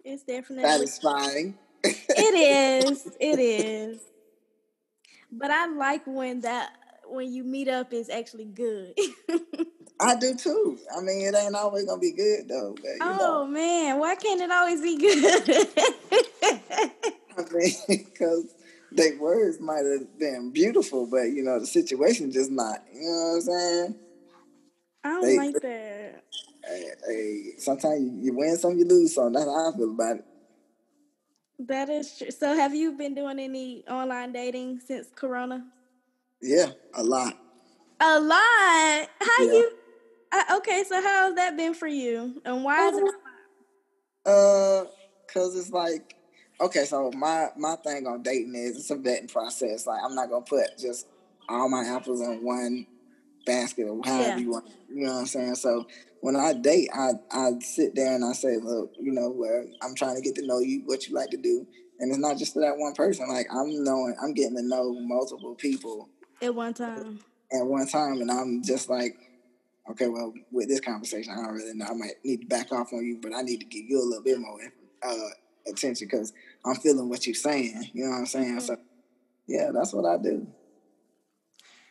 it's 0.04 0.22
definitely 0.22 0.64
satisfying. 0.64 1.58
it 1.82 1.94
is. 2.88 3.08
It 3.20 3.38
is. 3.38 4.00
But 5.32 5.50
I 5.50 5.66
like 5.66 6.06
when 6.06 6.40
that 6.40 6.70
when 7.06 7.32
you 7.32 7.44
meet 7.44 7.68
up 7.68 7.92
is 7.92 8.08
actually 8.08 8.44
good. 8.44 8.94
I 10.00 10.16
do 10.16 10.34
too. 10.34 10.78
I 10.96 11.00
mean, 11.00 11.26
it 11.26 11.34
ain't 11.36 11.54
always 11.54 11.84
gonna 11.84 12.00
be 12.00 12.12
good 12.12 12.48
though. 12.48 12.74
But, 12.80 12.92
oh 13.00 13.44
know. 13.44 13.46
man, 13.46 13.98
why 13.98 14.14
can't 14.16 14.40
it 14.40 14.50
always 14.50 14.80
be 14.80 14.98
good? 14.98 15.68
I 17.36 17.42
mean, 17.52 17.72
because 17.88 18.54
their 18.92 19.18
words 19.18 19.60
might 19.60 19.84
have 19.84 20.18
been 20.18 20.50
beautiful, 20.50 21.06
but 21.06 21.24
you 21.24 21.42
know 21.42 21.58
the 21.58 21.66
situation 21.66 22.30
just 22.32 22.50
not. 22.50 22.84
You 22.92 23.02
know 23.02 23.08
what 23.08 23.34
I'm 23.34 23.40
saying? 23.40 23.94
I 25.04 25.08
don't 25.08 25.22
they, 25.22 25.36
like 25.36 25.54
that. 25.60 26.24
Hey, 26.66 26.90
hey, 27.06 27.42
sometimes 27.58 28.24
you 28.24 28.34
win 28.34 28.56
some, 28.56 28.78
you 28.78 28.86
lose 28.86 29.14
some. 29.14 29.34
That's 29.34 29.44
how 29.44 29.70
I 29.70 29.76
feel 29.76 29.90
about 29.90 30.16
it. 30.16 30.24
That 31.58 31.90
is 31.90 32.16
true. 32.18 32.30
So, 32.30 32.56
have 32.56 32.74
you 32.74 32.92
been 32.92 33.14
doing 33.14 33.38
any 33.38 33.84
online 33.86 34.32
dating 34.32 34.80
since 34.80 35.08
Corona? 35.14 35.66
Yeah, 36.40 36.70
a 36.94 37.02
lot. 37.02 37.38
A 38.00 38.18
lot. 38.18 39.08
How 39.20 39.44
yeah. 39.44 39.52
you? 39.52 39.72
Uh, 40.32 40.56
okay, 40.56 40.84
so 40.88 41.00
how 41.00 41.26
has 41.26 41.34
that 41.36 41.56
been 41.56 41.74
for 41.74 41.86
you, 41.86 42.40
and 42.44 42.64
why 42.64 42.88
is 42.88 42.98
it? 42.98 43.14
Uh, 44.26 44.84
cause 45.32 45.54
it's 45.56 45.70
like, 45.70 46.16
okay, 46.60 46.84
so 46.84 47.12
my 47.12 47.48
my 47.56 47.76
thing 47.76 48.06
on 48.06 48.22
dating 48.22 48.54
is 48.54 48.76
it's 48.76 48.90
a 48.90 48.96
vetting 48.96 49.30
process. 49.30 49.86
Like, 49.86 50.00
I'm 50.02 50.14
not 50.14 50.30
gonna 50.30 50.44
put 50.44 50.76
just 50.78 51.06
all 51.48 51.68
my 51.68 51.84
apples 51.84 52.20
in 52.20 52.42
one 52.42 52.86
basket 53.44 53.86
or 53.88 54.00
however 54.04 54.28
yeah. 54.28 54.36
you 54.38 54.50
want. 54.50 54.68
You 54.88 55.06
know 55.06 55.14
what 55.14 55.20
I'm 55.20 55.26
saying? 55.26 55.54
So 55.56 55.86
when 56.20 56.36
I 56.36 56.52
date, 56.54 56.88
I 56.94 57.10
I 57.30 57.50
sit 57.60 57.94
there 57.94 58.14
and 58.14 58.24
I 58.24 58.32
say, 58.32 58.56
look, 58.56 58.92
you 58.98 59.12
know, 59.12 59.30
where 59.30 59.66
I'm 59.82 59.94
trying 59.94 60.16
to 60.16 60.22
get 60.22 60.34
to 60.36 60.46
know 60.46 60.60
you, 60.60 60.82
what 60.86 61.06
you 61.08 61.14
like 61.14 61.30
to 61.30 61.36
do, 61.36 61.66
and 62.00 62.10
it's 62.10 62.18
not 62.18 62.38
just 62.38 62.54
for 62.54 62.60
that 62.60 62.76
one 62.76 62.94
person. 62.94 63.28
Like 63.28 63.46
I'm 63.52 63.84
knowing, 63.84 64.16
I'm 64.22 64.34
getting 64.34 64.56
to 64.56 64.62
know 64.62 64.98
multiple 65.00 65.54
people 65.54 66.08
at 66.40 66.54
one 66.54 66.74
time. 66.74 67.20
At 67.52 67.66
one 67.66 67.86
time, 67.86 68.20
and 68.20 68.30
I'm 68.30 68.62
just 68.62 68.88
like, 68.88 69.16
okay, 69.90 70.08
well, 70.08 70.32
with 70.50 70.68
this 70.68 70.80
conversation, 70.80 71.32
I 71.32 71.36
don't 71.36 71.54
really 71.54 71.74
know. 71.74 71.86
I 71.86 71.94
might 71.94 72.14
need 72.24 72.40
to 72.42 72.46
back 72.46 72.72
off 72.72 72.92
on 72.92 73.04
you, 73.04 73.18
but 73.20 73.34
I 73.34 73.42
need 73.42 73.60
to 73.60 73.66
give 73.66 73.84
you 73.86 74.00
a 74.00 74.04
little 74.04 74.24
bit 74.24 74.38
more 74.38 74.58
uh, 75.02 75.70
attention 75.70 76.08
because 76.10 76.32
I'm 76.64 76.76
feeling 76.76 77.08
what 77.08 77.26
you're 77.26 77.34
saying. 77.34 77.90
You 77.92 78.04
know 78.04 78.10
what 78.10 78.18
I'm 78.18 78.26
saying? 78.26 78.56
Mm-hmm. 78.56 78.58
So, 78.60 78.76
yeah, 79.46 79.70
that's 79.72 79.92
what 79.92 80.06
I 80.06 80.20
do. 80.22 80.46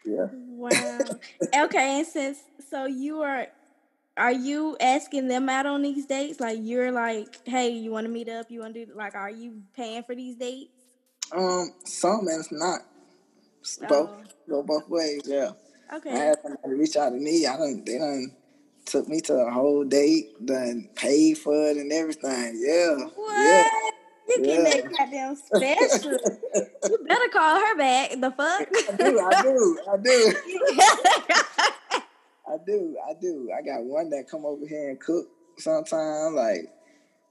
Yeah. 0.06 0.28
Wow. 0.32 1.00
okay, 1.66 2.00
and 2.00 2.08
since 2.08 2.40
so 2.70 2.86
you 2.86 3.22
are 3.22 3.48
are 4.18 4.32
you 4.32 4.78
asking 4.80 5.28
them 5.28 5.50
out 5.50 5.66
on 5.66 5.82
these 5.82 6.06
dates? 6.06 6.40
Like 6.40 6.60
you're 6.62 6.92
like, 6.92 7.48
hey, 7.48 7.70
you 7.70 7.92
want 7.92 8.06
to 8.06 8.12
meet 8.12 8.30
up? 8.30 8.52
You 8.52 8.62
want 8.62 8.76
to 8.76 8.86
do 8.86 8.94
like? 8.96 9.16
Are 9.16 9.32
you 9.32 9.62
paying 9.76 10.04
for 10.04 10.16
these 10.16 10.36
dates? 10.36 10.72
Um, 11.32 11.72
some 11.86 12.28
and 12.28 12.46
not. 12.52 12.82
Both 13.88 14.10
oh. 14.10 14.24
go 14.50 14.64
both 14.64 14.90
ways. 14.90 15.22
Yeah. 15.26 15.52
Okay. 15.94 16.12
I 16.12 16.16
had 16.16 16.38
somebody 16.42 16.74
reach 16.74 16.96
out 16.96 17.10
to 17.10 17.16
me. 17.16 17.46
I 17.46 17.58
don't. 17.58 17.86
They 17.86 17.98
don't 17.98 18.34
took 18.86 19.08
me 19.08 19.22
to 19.22 19.34
a 19.34 19.52
whole 19.52 19.84
date, 19.84 20.46
done 20.46 20.90
paid 20.96 21.38
for 21.38 21.70
it 21.70 21.78
and 21.78 21.92
everything. 21.92 22.62
Yeah. 22.62 22.96
What? 23.16 23.38
Yeah. 23.38 23.70
You 24.38 24.46
yeah. 24.46 24.64
that 24.64 24.92
goddamn 24.98 25.36
special. 25.36 26.12
you 26.12 26.98
better 27.08 27.30
call 27.32 27.60
her 27.60 27.78
back. 27.78 28.12
The 28.12 28.32
fuck? 28.32 28.68
I 28.72 28.96
do, 28.98 29.20
I 29.20 29.42
do, 29.42 29.80
I 29.92 29.98
do. 29.98 30.34
I 32.46 32.58
do, 32.66 32.98
I 33.10 33.14
do. 33.20 33.52
I 33.58 33.62
got 33.62 33.84
one 33.84 34.10
that 34.12 34.30
come 34.30 34.46
over 34.46 34.66
here 34.68 34.90
and 34.90 35.00
cook 35.00 35.28
sometimes, 35.58 36.36
like, 36.36 36.70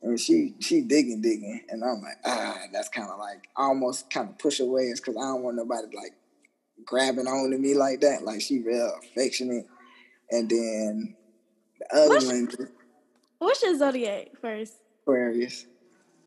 and 0.03 0.19
she 0.19 0.55
she 0.59 0.81
digging, 0.81 1.21
digging, 1.21 1.63
and 1.69 1.85
I'm 1.85 2.03
like, 2.03 2.17
ah, 2.25 2.59
that's 2.73 2.89
kind 2.89 3.09
of 3.09 3.19
like 3.19 3.49
almost 3.57 4.11
kind 4.11 4.31
of 4.31 4.39
push 4.39 4.61
away, 4.61 4.85
is 4.85 5.01
because 5.01 5.17
I 5.17 5.21
don't 5.21 5.43
want 5.43 5.57
nobody 5.57 5.95
like 5.97 6.15
grabbing 6.85 7.27
on 7.27 7.51
to 7.51 7.59
me 7.59 7.75
like 7.75 8.01
that. 8.01 8.25
Like 8.25 8.41
she 8.41 8.61
real 8.61 8.93
affectionate, 9.03 9.67
and 10.31 10.51
then 10.51 11.17
the 11.79 11.97
other 11.97 12.09
what's, 12.09 12.27
one. 12.27 12.49
What's 13.39 13.63
your 13.63 13.77
zodiac 13.77 14.31
first? 14.41 14.75
Aquarius. 15.03 15.67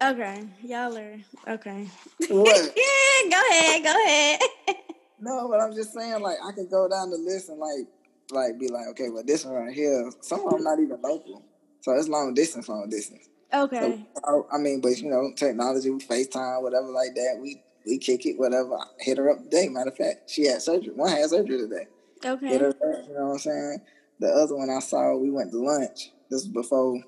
Okay, 0.03 0.43
y'all 0.61 0.97
are 0.97 1.17
okay. 1.47 1.87
What? 2.27 2.75
go 3.31 3.41
ahead, 3.49 3.83
go 3.83 4.05
ahead. 4.05 4.39
no, 5.21 5.47
but 5.49 5.61
I'm 5.61 5.73
just 5.73 5.93
saying, 5.93 6.21
like, 6.21 6.37
I 6.45 6.51
could 6.51 6.69
go 6.69 6.89
down 6.89 7.11
the 7.11 7.17
list 7.17 7.47
and 7.47 7.59
like, 7.59 7.87
like, 8.31 8.59
be 8.59 8.67
like, 8.67 8.87
okay, 8.89 9.09
well, 9.09 9.23
this 9.25 9.45
one 9.45 9.53
right 9.55 9.73
here, 9.73 10.11
some 10.19 10.45
of 10.45 10.51
them 10.51 10.63
not 10.63 10.79
even 10.79 11.01
local, 11.01 11.43
so 11.79 11.93
it's 11.93 12.09
long 12.09 12.33
distance, 12.33 12.67
long 12.67 12.89
distance. 12.89 13.29
Okay. 13.53 14.05
So, 14.25 14.47
I 14.51 14.57
mean, 14.57 14.81
but 14.81 14.97
you 14.99 15.09
know, 15.09 15.31
technology, 15.33 15.89
FaceTime, 15.89 16.61
whatever 16.61 16.87
like 16.87 17.15
that, 17.15 17.39
we 17.41 17.63
we 17.85 17.97
kick 17.97 18.25
it, 18.25 18.37
whatever. 18.37 18.75
I 18.75 18.85
hit 18.99 19.17
her 19.17 19.29
up 19.29 19.43
today. 19.43 19.69
Matter 19.69 19.91
of 19.91 19.97
fact, 19.97 20.29
she 20.29 20.45
had 20.45 20.61
surgery. 20.61 20.93
One 20.93 21.09
had 21.09 21.29
surgery 21.29 21.59
today. 21.59 21.87
Okay. 22.25 22.47
Hit 22.47 22.61
her 22.61 22.69
up, 22.69 23.07
you 23.07 23.13
know 23.13 23.27
what 23.27 23.33
I'm 23.33 23.39
saying? 23.39 23.81
The 24.19 24.27
other 24.27 24.57
one 24.57 24.69
I 24.69 24.79
saw, 24.79 25.15
we 25.15 25.29
went 25.29 25.51
to 25.51 25.59
lunch. 25.59 26.11
This 26.29 26.43
was 26.43 26.47
before 26.49 27.01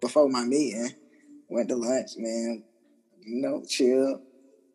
before 0.00 0.28
my 0.28 0.44
meeting 0.44 0.96
went 1.52 1.68
to 1.68 1.76
lunch, 1.76 2.12
man. 2.16 2.64
You 3.20 3.42
know, 3.42 3.62
chill. 3.68 4.20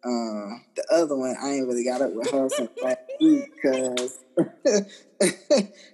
Uh, 0.04 0.62
the 0.76 0.86
other 0.92 1.18
one, 1.18 1.36
I 1.42 1.56
ain't 1.56 1.68
really 1.68 1.84
got 1.84 2.02
up 2.02 2.14
with 2.14 2.30
her 2.30 2.48
since 2.50 2.70
last 2.82 3.00
week 3.20 3.52
because 3.56 4.20
the 4.38 4.88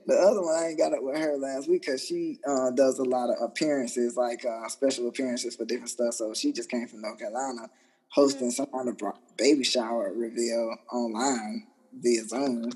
other 0.08 0.42
one, 0.42 0.56
I 0.56 0.68
ain't 0.68 0.78
got 0.78 0.94
up 0.94 1.00
with 1.02 1.18
her 1.18 1.38
last 1.38 1.70
week 1.70 1.82
because 1.82 2.06
she 2.06 2.40
uh, 2.48 2.70
does 2.72 3.00
a 3.00 3.04
lot 3.04 3.30
of 3.30 3.38
appearances, 3.42 4.16
like 4.18 4.46
uh, 4.46 4.68
special 4.68 5.08
appearances 5.08 5.56
for 5.56 5.66
different 5.66 5.90
stuff. 5.90 6.14
So 6.14 6.34
she 6.34 6.52
just 6.52 6.70
came 6.70 6.88
from 6.88 7.02
North 7.02 7.18
Carolina 7.18 7.70
hosting 8.10 8.52
some 8.52 8.68
kind 8.68 8.90
of 8.90 9.02
baby 9.38 9.64
shower 9.64 10.14
reveal 10.16 10.76
online 10.92 11.66
via 11.94 12.24
Zoom. 12.26 12.72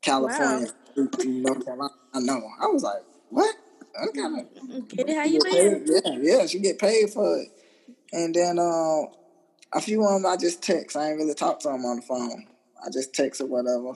California, 0.00 0.68
wow. 0.96 1.08
North 1.24 1.64
Carolina. 1.64 1.94
I 2.14 2.20
know. 2.20 2.48
I 2.60 2.66
was 2.66 2.82
like, 2.82 3.02
what? 3.28 3.54
I 4.00 4.06
kind 4.08 4.40
of 4.40 4.88
get 4.88 5.08
it 5.08 5.16
how 5.16 5.24
you 5.24 5.40
live. 5.42 5.82
Yeah, 5.86 6.18
yeah, 6.20 6.46
she 6.46 6.58
get 6.58 6.78
paid 6.78 7.10
for 7.10 7.38
it. 7.38 7.48
And 8.12 8.34
then 8.34 8.58
uh, 8.58 9.02
a 9.72 9.80
few 9.80 10.04
of 10.04 10.22
them 10.22 10.26
I 10.30 10.36
just 10.36 10.62
text. 10.62 10.96
I 10.96 11.10
ain't 11.10 11.18
really 11.18 11.34
talk 11.34 11.60
to 11.60 11.68
them 11.68 11.84
on 11.84 11.96
the 11.96 12.02
phone. 12.02 12.46
I 12.84 12.90
just 12.90 13.14
text 13.14 13.40
or 13.40 13.46
whatever. 13.46 13.94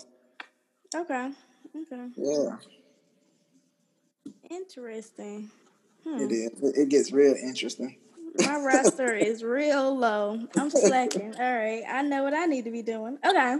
Okay. 0.94 1.30
Okay. 1.76 2.08
Yeah. 2.16 2.56
Interesting. 4.50 5.50
Hmm. 6.04 6.20
It 6.20 6.32
is. 6.32 6.74
It 6.76 6.88
gets 6.90 7.12
real 7.12 7.34
interesting. 7.34 7.96
My 8.36 8.58
roster 8.58 9.14
is 9.14 9.42
real 9.42 9.96
low. 9.96 10.40
I'm 10.56 10.70
slacking. 10.70 11.34
All 11.40 11.56
right. 11.56 11.82
I 11.88 12.02
know 12.02 12.24
what 12.24 12.34
I 12.34 12.46
need 12.46 12.64
to 12.64 12.70
be 12.70 12.82
doing. 12.82 13.18
Okay. 13.24 13.56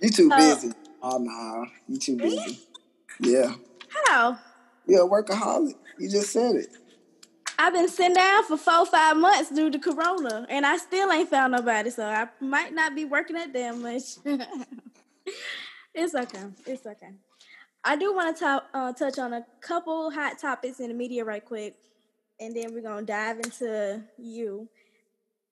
You 0.00 0.10
too 0.10 0.30
busy. 0.30 0.72
Oh, 1.02 1.18
nah. 1.18 1.66
You 1.88 1.98
too 1.98 2.16
busy. 2.16 2.60
Yeah. 3.20 3.54
How? 4.06 4.38
You're 4.86 5.06
a 5.06 5.08
workaholic. 5.08 5.74
You 5.98 6.10
just 6.10 6.32
said 6.32 6.56
it. 6.56 6.68
I've 7.58 7.72
been 7.72 7.88
sitting 7.88 8.14
down 8.14 8.44
for 8.44 8.56
four, 8.56 8.84
five 8.86 9.16
months 9.16 9.50
due 9.50 9.70
to 9.70 9.78
Corona, 9.78 10.46
and 10.48 10.66
I 10.66 10.76
still 10.76 11.10
ain't 11.12 11.28
found 11.28 11.52
nobody. 11.52 11.90
So 11.90 12.04
I 12.04 12.28
might 12.40 12.74
not 12.74 12.94
be 12.94 13.04
working 13.04 13.36
that 13.36 13.52
damn 13.52 13.80
much. 13.80 14.02
it's 15.94 16.14
okay. 16.14 16.44
It's 16.66 16.84
okay. 16.84 17.10
I 17.84 17.96
do 17.96 18.14
want 18.14 18.36
to 18.38 18.62
uh, 18.72 18.92
touch 18.92 19.18
on 19.18 19.34
a 19.34 19.46
couple 19.60 20.10
hot 20.10 20.38
topics 20.38 20.80
in 20.80 20.88
the 20.88 20.94
media 20.94 21.24
right 21.24 21.44
quick, 21.44 21.76
and 22.40 22.56
then 22.56 22.74
we're 22.74 22.82
gonna 22.82 23.06
dive 23.06 23.38
into 23.38 24.02
you. 24.18 24.68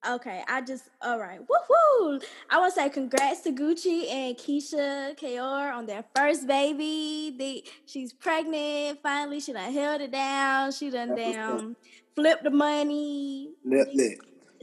Okay, 0.08 0.42
I 0.48 0.60
just 0.62 0.88
all 1.00 1.18
right. 1.18 1.38
Woohoo! 1.40 2.22
I 2.50 2.58
want 2.58 2.74
to 2.74 2.80
say 2.80 2.88
congrats 2.88 3.42
to 3.42 3.52
Gucci 3.52 4.10
and 4.10 4.36
Keyshia 4.36 5.16
Ka'oir 5.16 5.72
on 5.72 5.86
their 5.86 6.04
first 6.16 6.46
baby. 6.46 7.34
They 7.38 7.62
she's 7.86 8.12
pregnant. 8.12 9.00
Finally, 9.02 9.40
she 9.40 9.52
done 9.52 9.72
held 9.72 10.00
it 10.00 10.10
down. 10.10 10.72
She 10.72 10.90
done 10.90 11.14
down 11.14 11.76
flipped 12.14 12.44
the 12.44 12.50
money. 12.50 13.50
Lit. 13.64 13.88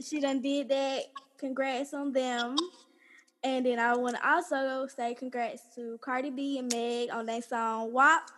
She 0.00 0.20
done 0.20 0.40
did 0.40 0.68
that. 0.68 1.04
Congrats 1.38 1.94
on 1.94 2.12
them. 2.12 2.56
And 3.42 3.64
then 3.64 3.78
I 3.78 3.96
want 3.96 4.16
to 4.16 4.28
also 4.28 4.86
say 4.94 5.14
congrats 5.14 5.62
to 5.74 5.98
Cardi 6.02 6.30
B 6.30 6.58
and 6.58 6.70
Meg 6.70 7.10
on 7.10 7.26
their 7.26 7.40
song 7.40 7.92
WAP. 7.92 8.30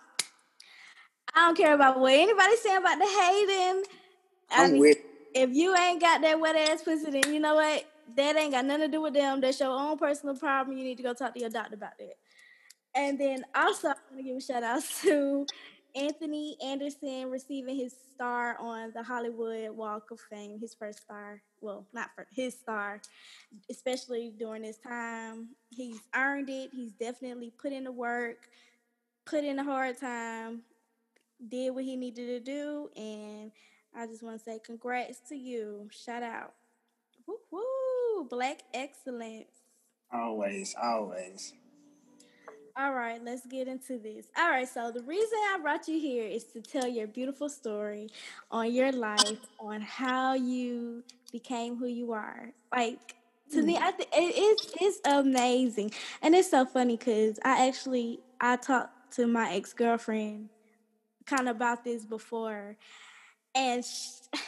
I 1.34 1.46
don't 1.46 1.56
care 1.56 1.74
about 1.74 1.98
what 1.98 2.12
anybody 2.12 2.56
saying 2.56 2.78
about 2.78 2.98
the 2.98 3.06
hating. 3.06 3.82
I 4.50 4.64
I'm 4.64 4.72
mean, 4.72 4.80
with. 4.80 4.98
If 5.34 5.50
you 5.52 5.76
ain't 5.76 6.00
got 6.00 6.20
that 6.22 6.40
wet 6.40 6.56
ass 6.56 6.82
pussy, 6.82 7.10
then 7.10 7.32
you 7.32 7.40
know 7.40 7.54
what? 7.56 7.84
That 8.16 8.36
ain't 8.36 8.52
got 8.52 8.64
nothing 8.64 8.86
to 8.86 8.88
do 8.88 9.02
with 9.02 9.14
them. 9.14 9.40
That's 9.40 9.60
your 9.60 9.70
own 9.70 9.96
personal 9.98 10.34
problem. 10.36 10.76
You 10.76 10.84
need 10.84 10.96
to 10.96 11.02
go 11.02 11.14
talk 11.14 11.34
to 11.34 11.40
your 11.40 11.50
doctor 11.50 11.74
about 11.74 11.98
that. 11.98 12.14
And 12.94 13.18
then 13.18 13.44
also, 13.54 13.88
I 13.88 13.94
want 14.10 14.18
to 14.18 14.22
give 14.22 14.36
a 14.36 14.40
shout 14.40 14.62
out 14.62 14.82
to 15.02 15.46
Anthony 15.94 16.56
Anderson 16.62 17.30
receiving 17.30 17.76
his 17.76 17.94
star 18.14 18.56
on 18.58 18.92
the 18.94 19.02
Hollywood 19.02 19.70
Walk 19.70 20.10
of 20.10 20.20
Fame, 20.30 20.58
his 20.58 20.74
first 20.74 21.02
star. 21.02 21.42
Well, 21.60 21.86
not 21.92 22.10
for 22.14 22.26
his 22.32 22.54
star, 22.54 23.00
especially 23.70 24.32
during 24.38 24.62
this 24.62 24.78
time. 24.78 25.50
He's 25.70 26.00
earned 26.14 26.50
it. 26.50 26.70
He's 26.72 26.92
definitely 26.92 27.52
put 27.60 27.72
in 27.72 27.84
the 27.84 27.92
work, 27.92 28.48
put 29.26 29.44
in 29.44 29.58
a 29.58 29.64
hard 29.64 29.98
time, 29.98 30.62
did 31.48 31.70
what 31.70 31.84
he 31.84 31.96
needed 31.96 32.26
to 32.26 32.40
do, 32.40 32.90
and 32.96 33.52
I 33.94 34.06
just 34.06 34.22
want 34.22 34.38
to 34.38 34.44
say 34.44 34.58
congrats 34.64 35.20
to 35.28 35.36
you. 35.36 35.88
Shout 35.90 36.22
out. 36.22 36.54
Woo 37.26 37.36
woo, 37.50 38.26
black 38.28 38.62
excellence. 38.72 39.50
Always, 40.12 40.74
always. 40.80 41.54
All 42.74 42.94
right, 42.94 43.22
let's 43.22 43.44
get 43.46 43.68
into 43.68 43.98
this. 43.98 44.26
All 44.36 44.48
right, 44.48 44.66
so 44.66 44.90
the 44.90 45.02
reason 45.02 45.38
I 45.54 45.58
brought 45.60 45.88
you 45.88 46.00
here 46.00 46.24
is 46.24 46.44
to 46.54 46.62
tell 46.62 46.88
your 46.88 47.06
beautiful 47.06 47.50
story 47.50 48.08
on 48.50 48.72
your 48.72 48.92
life, 48.92 49.40
on 49.60 49.82
how 49.82 50.32
you 50.32 51.04
became 51.30 51.76
who 51.76 51.86
you 51.86 52.12
are. 52.12 52.50
Like 52.74 53.14
to 53.52 53.62
me, 53.62 53.76
hmm. 53.76 53.82
I 53.82 53.90
think 53.90 54.08
it 54.14 54.36
is 54.36 54.74
it's 54.80 55.00
amazing, 55.04 55.92
and 56.22 56.34
it's 56.34 56.50
so 56.50 56.64
funny 56.64 56.96
because 56.96 57.38
I 57.44 57.68
actually 57.68 58.20
I 58.40 58.56
talked 58.56 59.14
to 59.16 59.26
my 59.26 59.54
ex 59.54 59.74
girlfriend 59.74 60.48
kind 61.26 61.48
of 61.48 61.56
about 61.56 61.84
this 61.84 62.06
before, 62.06 62.76
and 63.54 63.84
sh 63.84 64.20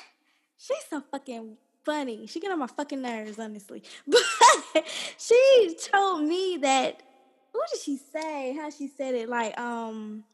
she's 0.57 0.85
so 0.91 1.03
fucking 1.11 1.57
funny. 1.85 2.27
She 2.27 2.41
get 2.41 2.51
on 2.51 2.59
my 2.59 2.67
fucking 2.67 3.03
nerves, 3.03 3.39
honestly. 3.39 3.83
But 4.07 4.85
she 5.19 5.77
told 5.93 6.25
me 6.25 6.59
that 6.63 7.03
what 7.53 7.71
did 7.71 7.81
she 7.81 7.97
say? 7.97 8.55
How 8.55 8.71
she 8.71 8.89
said 8.89 9.15
it? 9.15 9.29
Like, 9.29 9.59
um, 9.59 10.25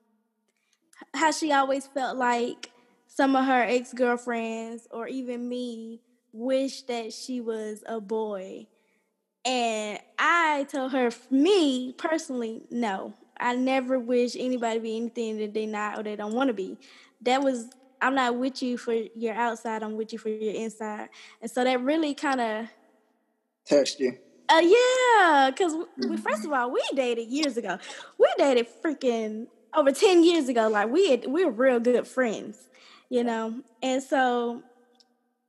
how 1.13 1.31
she 1.31 1.53
always 1.53 1.87
felt 1.87 2.17
like 2.17 2.71
some 3.07 3.37
of 3.37 3.45
her 3.45 3.63
ex 3.63 3.93
girlfriends 3.93 4.89
or 4.91 5.07
even 5.07 5.47
me 5.49 6.01
wish 6.33 6.83
that 6.83 7.13
she 7.13 7.41
was 7.41 7.85
a 7.87 8.01
boy. 8.01 8.67
And 9.45 9.99
I 10.19 10.67
told 10.71 10.93
her, 10.93 11.11
me 11.31 11.93
personally, 11.93 12.63
no. 12.71 13.15
I 13.39 13.55
never 13.55 13.99
wish 13.99 14.37
anybody 14.39 14.81
be 14.81 14.97
anything 14.97 15.39
that 15.39 15.55
they 15.55 15.67
not 15.67 15.99
or 15.99 16.03
they 16.03 16.17
don't 16.17 16.35
want 16.35 16.49
to 16.49 16.55
be. 16.55 16.79
That 17.23 17.43
was 17.43 17.69
I'm 18.01 18.15
not 18.15 18.37
with 18.37 18.63
you 18.63 18.79
for 18.79 18.95
your 18.95 19.35
outside, 19.35 19.83
I'm 19.83 19.97
with 19.97 20.13
you 20.13 20.19
for 20.19 20.29
your 20.29 20.55
inside. 20.55 21.09
And 21.43 21.51
so 21.51 21.65
that 21.65 21.81
really 21.83 22.15
kind 22.15 22.41
of 22.41 22.67
Touched 23.69 24.01
you. 24.01 24.17
uh, 24.49 24.63
yeah, 24.63 25.51
because 25.51 25.75
we, 26.09 26.17
first 26.17 26.45
of 26.45 26.53
all, 26.53 26.71
we 26.73 26.83
dated 26.95 27.29
years 27.29 27.57
ago. 27.57 27.79
We 28.19 28.29
dated 28.39 28.67
freaking 28.83 29.47
over 29.75 29.93
ten 29.93 30.25
years 30.25 30.49
ago. 30.49 30.69
Like 30.69 30.89
we 30.91 31.11
had, 31.11 31.27
we 31.27 31.45
were 31.45 31.53
real 31.53 31.79
good 31.79 32.07
friends, 32.07 32.57
you 33.09 33.23
know. 33.23 33.63
And 33.83 34.03
so 34.03 34.63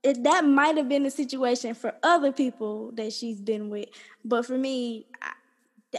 it, 0.03 0.23
that 0.23 0.45
might 0.45 0.77
have 0.77 0.89
been 0.89 1.03
the 1.03 1.11
situation 1.11 1.73
for 1.73 1.93
other 2.03 2.31
people 2.31 2.91
that 2.93 3.13
she's 3.13 3.39
been 3.39 3.69
with, 3.69 3.89
but 4.25 4.45
for 4.45 4.57
me, 4.57 5.05
I, 5.21 5.31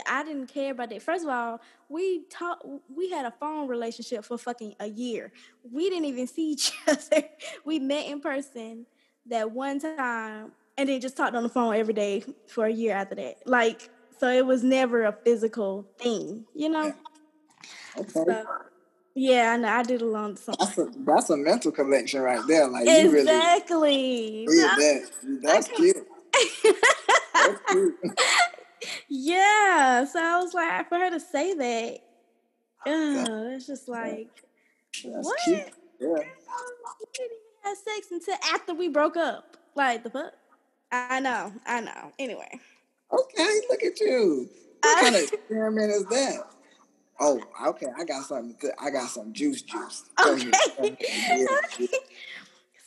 I 0.07 0.23
didn't 0.23 0.47
care 0.47 0.71
about 0.71 0.89
that. 0.89 1.01
First 1.01 1.23
of 1.23 1.29
all, 1.29 1.61
we 1.89 2.23
talked. 2.29 2.65
We 2.95 3.09
had 3.09 3.25
a 3.25 3.31
phone 3.31 3.67
relationship 3.67 4.25
for 4.25 4.37
fucking 4.37 4.75
a 4.79 4.87
year. 4.87 5.31
We 5.71 5.89
didn't 5.89 6.05
even 6.05 6.27
see 6.27 6.51
each 6.51 6.71
other. 6.87 7.23
We 7.65 7.79
met 7.79 8.07
in 8.07 8.19
person 8.19 8.85
that 9.27 9.51
one 9.51 9.79
time, 9.79 10.51
and 10.77 10.89
then 10.89 10.99
just 10.99 11.15
talked 11.15 11.35
on 11.35 11.43
the 11.43 11.49
phone 11.49 11.75
every 11.75 11.93
day 11.93 12.23
for 12.47 12.65
a 12.65 12.71
year 12.71 12.95
after 12.95 13.15
that. 13.15 13.37
Like, 13.45 13.89
so 14.19 14.29
it 14.29 14.45
was 14.45 14.63
never 14.63 15.03
a 15.03 15.11
physical 15.11 15.87
thing, 15.99 16.45
you 16.55 16.69
know. 16.69 16.93
Okay. 17.97 18.09
So, 18.11 18.45
yeah, 19.15 19.51
I 19.53 19.57
know. 19.57 19.67
I 19.67 19.83
did 19.83 20.01
a 20.01 20.05
long 20.05 20.35
song. 20.35 20.55
That's 20.59 20.77
a 20.77 20.87
that's 20.97 21.29
a 21.29 21.37
mental 21.37 21.71
connection 21.71 22.21
right 22.21 22.41
there. 22.47 22.67
Like 22.67 22.87
you 22.87 23.11
really 23.11 23.21
Exactly. 23.21 24.45
that. 24.47 25.09
That's 25.41 25.67
cute. 25.67 25.97
That's 27.33 27.59
cute. 27.71 27.95
yeah. 29.09 30.05
So 30.05 30.19
I 30.19 30.39
was 30.39 30.53
like, 30.53 30.89
for 30.89 30.97
her 30.97 31.09
to 31.09 31.19
say 31.19 31.53
that, 31.53 31.99
oh, 32.85 33.51
it's 33.51 33.67
just 33.67 33.87
like, 33.87 34.29
That's 35.03 35.25
what? 35.25 35.39
cute. 35.43 35.59
Yeah. 35.99 36.07
We 36.09 37.05
didn't 37.13 37.31
even 37.31 37.63
have 37.63 37.77
sex 37.77 38.07
until 38.11 38.35
after 38.53 38.73
we 38.73 38.89
broke 38.89 39.17
up. 39.17 39.57
Like 39.75 40.03
the 40.03 40.09
fuck? 40.09 40.33
I 40.91 41.19
know. 41.19 41.51
I 41.65 41.81
know. 41.81 42.11
Anyway. 42.19 42.59
Okay, 43.11 43.61
look 43.69 43.83
at 43.83 43.99
you. 43.99 44.49
What 44.81 45.01
kind 45.01 45.15
of 45.15 45.21
experiment 45.33 45.91
is 45.91 46.05
that? 46.05 46.37
Oh, 47.19 47.41
okay. 47.67 47.87
I 47.97 48.03
got 48.03 48.25
something. 48.25 48.55
To, 48.61 48.73
I 48.79 48.89
got 48.89 49.09
some 49.09 49.33
juice, 49.33 49.61
juice. 49.61 50.05
Ahead. 50.17 50.53
Okay. 50.79 51.87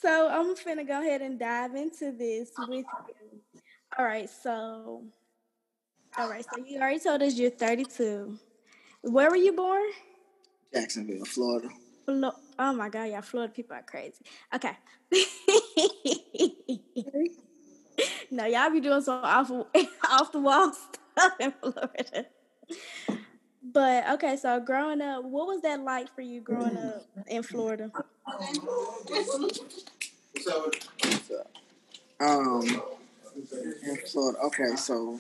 So 0.01 0.29
I'm 0.29 0.55
finna 0.55 0.87
go 0.87 1.01
ahead 1.01 1.23
and 1.23 1.39
dive 1.39 1.75
into 1.75 2.13
this 2.13 2.51
with 2.59 2.71
you. 2.71 3.41
All 3.99 4.05
right, 4.05 4.29
so 4.29 5.03
all 6.19 6.29
right, 6.29 6.45
so 6.45 6.65
you 6.65 6.79
already 6.79 6.99
told 6.99 7.23
us 7.23 7.35
you're 7.35 7.51
32. 7.51 8.39
Where 9.03 9.31
were 9.31 9.37
you 9.37 9.53
born? 9.53 9.83
Jacksonville, 10.73 11.25
Florida. 11.25 11.69
Flo- 12.05 12.33
oh 12.59 12.73
my 12.73 12.89
god, 12.89 13.05
yeah, 13.05 13.21
Florida 13.21 13.53
people 13.53 13.77
are 13.77 13.83
crazy. 13.83 14.25
Okay. 14.55 14.73
no, 18.31 18.47
y'all 18.47 18.71
be 18.71 18.81
doing 18.81 19.03
some 19.03 19.23
off 19.23 19.51
off 20.11 20.33
the 20.33 20.41
wall 20.41 20.73
stuff 20.73 21.33
in 21.41 21.53
Florida. 21.61 22.27
But 23.63 24.11
okay, 24.13 24.37
so 24.37 24.61
growing 24.61 25.01
up, 25.01 25.25
what 25.25 25.47
was 25.47 25.61
that 25.63 25.81
like 25.81 26.15
for 26.15 26.23
you 26.23 26.41
growing 26.41 26.77
up 26.77 27.05
in 27.27 27.43
Florida? 27.43 27.91
Um, 32.21 32.83
in 33.83 33.97
Florida. 34.07 34.39
Okay, 34.45 34.77
so 34.77 35.19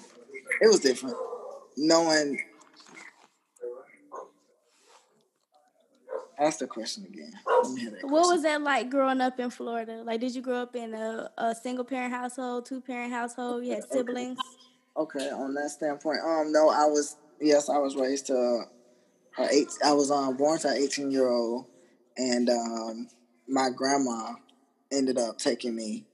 it 0.61 0.69
was 0.69 0.81
different. 0.81 1.17
Knowing. 1.77 2.39
Ask 6.39 6.59
the 6.59 6.67
question 6.67 7.05
again. 7.05 7.33
Let 7.63 7.73
me 7.73 7.81
hear 7.81 7.91
that 7.93 8.03
What 8.05 8.29
was 8.29 8.43
that 8.43 8.61
like 8.61 8.91
growing 8.91 9.23
up 9.23 9.41
in 9.41 9.49
Florida? 9.49 10.03
Like, 10.05 10.21
did 10.21 10.35
you 10.35 10.43
grow 10.43 10.63
up 10.63 10.77
in 10.77 10.93
a, 10.93 11.31
a 11.39 11.55
single 11.55 11.85
parent 11.85 12.13
household, 12.13 12.67
two 12.67 12.81
parent 12.83 13.13
household? 13.13 13.65
You 13.65 13.71
had 13.71 13.85
Okay. 13.85 13.99
siblings? 13.99 14.39
Okay, 14.97 15.31
on 15.31 15.55
that 15.55 15.71
standpoint, 15.71 16.21
um, 16.25 16.53
no, 16.53 16.71
I 16.71 16.87
was 16.87 17.17
yes, 17.41 17.69
I 17.69 17.79
was 17.79 17.97
raised 17.97 18.27
to 18.29 18.63
uh, 19.39 19.49
eight. 19.51 19.69
I 19.85 19.93
was 19.93 20.11
um 20.11 20.37
born 20.37 20.59
to 20.61 20.69
an 20.69 20.77
eighteen 20.77 21.11
year 21.11 21.29
old, 21.29 21.67
and 22.17 22.49
um, 22.49 23.09
my 23.47 23.69
grandma 23.71 24.35
ended 24.91 25.19
up 25.19 25.37
taking 25.39 25.75
me 25.77 26.07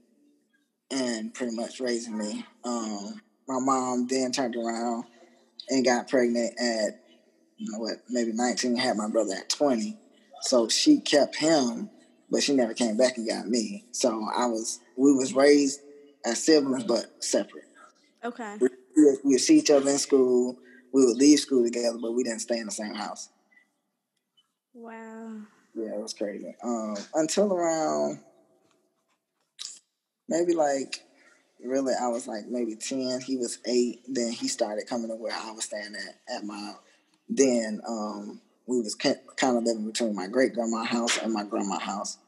and 0.91 1.33
pretty 1.33 1.55
much 1.55 1.81
raising 1.81 2.17
me. 2.19 2.45
Um, 2.65 3.21
my 3.49 3.59
mom 3.61 4.07
then 4.09 4.33
turned 4.33 4.57
around 4.57 5.05
and 5.69 5.85
got 5.85 6.09
pregnant 6.09 6.59
at 6.61 7.01
you 7.57 7.71
know 7.71 7.79
what, 7.79 8.03
maybe 8.09 8.33
nineteen. 8.33 8.77
Had 8.77 8.97
my 8.97 9.09
brother 9.09 9.35
at 9.35 9.49
twenty, 9.49 9.97
so 10.43 10.69
she 10.69 11.01
kept 11.01 11.37
him, 11.37 11.91
but 12.31 12.43
she 12.43 12.55
never 12.55 12.75
came 12.75 12.97
back 12.97 13.17
and 13.17 13.29
got 13.29 13.49
me. 13.49 13.85
So 13.93 14.27
I 14.37 14.47
was 14.47 14.81
we 14.97 15.13
was 15.13 15.35
raised 15.35 15.81
as 16.25 16.43
siblings 16.43 16.85
but 16.85 17.23
separate 17.23 17.65
Okay. 18.25 18.57
we, 18.61 18.69
would 19.25 19.41
see 19.41 19.59
each 19.59 19.71
other 19.71 19.91
in 19.91 19.99
school. 19.99 20.57
We 20.93 21.05
would 21.05 21.17
leave 21.17 21.41
school 21.41 21.65
together, 21.65 21.99
but 22.01 22.13
we 22.13 22.23
didn't 22.23 22.41
stay 22.41 22.59
in 22.59 22.67
the 22.67 22.73
same 22.73 22.95
house. 22.95 23.29
Wow. 24.75 25.39
Yeah, 25.75 25.95
it 25.95 26.01
was 26.01 26.15
crazy. 26.15 26.55
Um, 26.63 26.97
until 27.15 27.53
around 27.53 28.21
maybe 30.29 30.55
like 30.55 31.03
really, 31.65 31.95
I 32.01 32.09
was 32.09 32.27
like 32.27 32.47
maybe 32.49 32.75
ten. 32.77 33.21
He 33.21 33.37
was 33.37 33.59
eight. 33.67 34.01
Then 34.09 34.33
he 34.33 34.49
started 34.49 34.87
coming 34.87 35.09
to 35.09 35.17
where 35.17 35.33
I 35.33 35.53
was 35.53 35.65
staying 35.65 35.95
at 35.95 36.37
at 36.37 36.45
my. 36.45 36.75
Then 37.29 37.81
um, 37.89 38.41
we 38.67 38.81
was 38.81 38.95
kind 38.95 39.17
of 39.57 39.65
living 39.65 39.87
between 39.87 40.15
my 40.15 40.27
great 40.27 40.55
grandma 40.55 40.85
house 40.85 41.19
and 41.19 41.33
my 41.33 41.45
grandma 41.45 41.79
house 41.79 42.19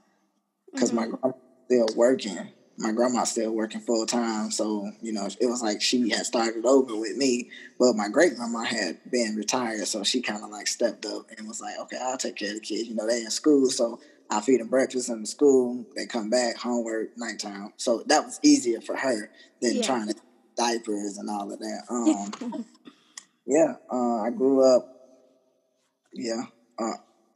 because 0.72 0.92
my 0.92 1.06
grandma 1.06 1.32
still 1.66 1.86
working. 1.96 2.48
my 2.76 2.92
grandma's 2.92 3.30
still 3.30 3.52
working 3.52 3.80
full 3.80 4.06
time, 4.06 4.50
so 4.50 4.90
you 5.00 5.12
know 5.12 5.28
it 5.40 5.46
was 5.46 5.62
like 5.62 5.80
she 5.80 6.10
had 6.10 6.26
started 6.26 6.64
over 6.64 6.96
with 6.96 7.16
me, 7.16 7.50
but 7.78 7.94
my 7.94 8.08
great 8.08 8.36
grandma 8.36 8.64
had 8.64 8.98
been 9.10 9.36
retired, 9.36 9.86
so 9.86 10.02
she 10.02 10.20
kind 10.20 10.42
of 10.42 10.50
like 10.50 10.66
stepped 10.66 11.06
up 11.06 11.26
and 11.36 11.46
was 11.46 11.60
like, 11.60 11.78
okay, 11.80 11.98
I'll 12.02 12.18
take 12.18 12.36
care 12.36 12.48
of 12.48 12.56
the 12.56 12.60
kids. 12.60 12.88
You 12.88 12.94
know, 12.94 13.06
they 13.06 13.22
in 13.22 13.30
school, 13.30 13.70
so 13.70 14.00
I 14.30 14.40
feed 14.40 14.60
them 14.60 14.68
breakfast 14.68 15.08
in 15.08 15.20
the 15.20 15.26
school. 15.26 15.84
They 15.96 16.06
come 16.06 16.30
back 16.30 16.56
homework 16.56 17.16
nighttime, 17.16 17.72
so 17.76 18.02
that 18.06 18.24
was 18.24 18.40
easier 18.42 18.80
for 18.80 18.96
her 18.96 19.30
than 19.60 19.76
yeah. 19.76 19.82
trying 19.82 20.08
to 20.08 20.14
diapers 20.56 21.18
and 21.18 21.28
all 21.28 21.52
of 21.52 21.58
that. 21.58 21.82
Um, 21.90 22.64
yeah, 23.46 23.74
uh, 23.92 24.22
I 24.22 24.30
grew 24.30 24.64
up. 24.64 24.90
Yeah, 26.12 26.44
uh, 26.78 26.92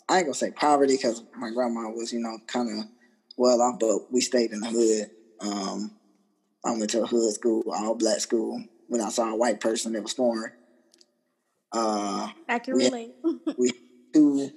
I 0.08 0.18
ain't 0.18 0.26
gonna 0.26 0.34
say 0.34 0.50
poverty 0.50 0.96
because 0.96 1.22
my 1.36 1.50
grandma 1.50 1.90
was, 1.90 2.12
you 2.12 2.20
know, 2.20 2.38
kind 2.46 2.78
of 2.80 2.86
well 3.36 3.60
off, 3.60 3.78
but 3.78 4.12
we 4.12 4.20
stayed 4.20 4.52
in 4.52 4.60
the 4.60 4.68
hood. 4.68 5.10
Um, 5.40 5.92
I 6.64 6.72
went 6.72 6.90
to 6.90 7.02
a 7.02 7.06
hood 7.06 7.32
school, 7.34 7.64
all 7.72 7.94
black 7.94 8.20
school. 8.20 8.62
When 8.88 9.00
I 9.00 9.10
saw 9.10 9.30
a 9.30 9.36
white 9.36 9.60
person, 9.60 9.94
it 9.94 10.02
was 10.02 10.12
foreign. 10.12 10.52
Uh, 11.72 12.28
I 12.48 12.58
can 12.58 12.74
relate. 12.74 13.14
we 13.58 13.72
two 14.12 14.50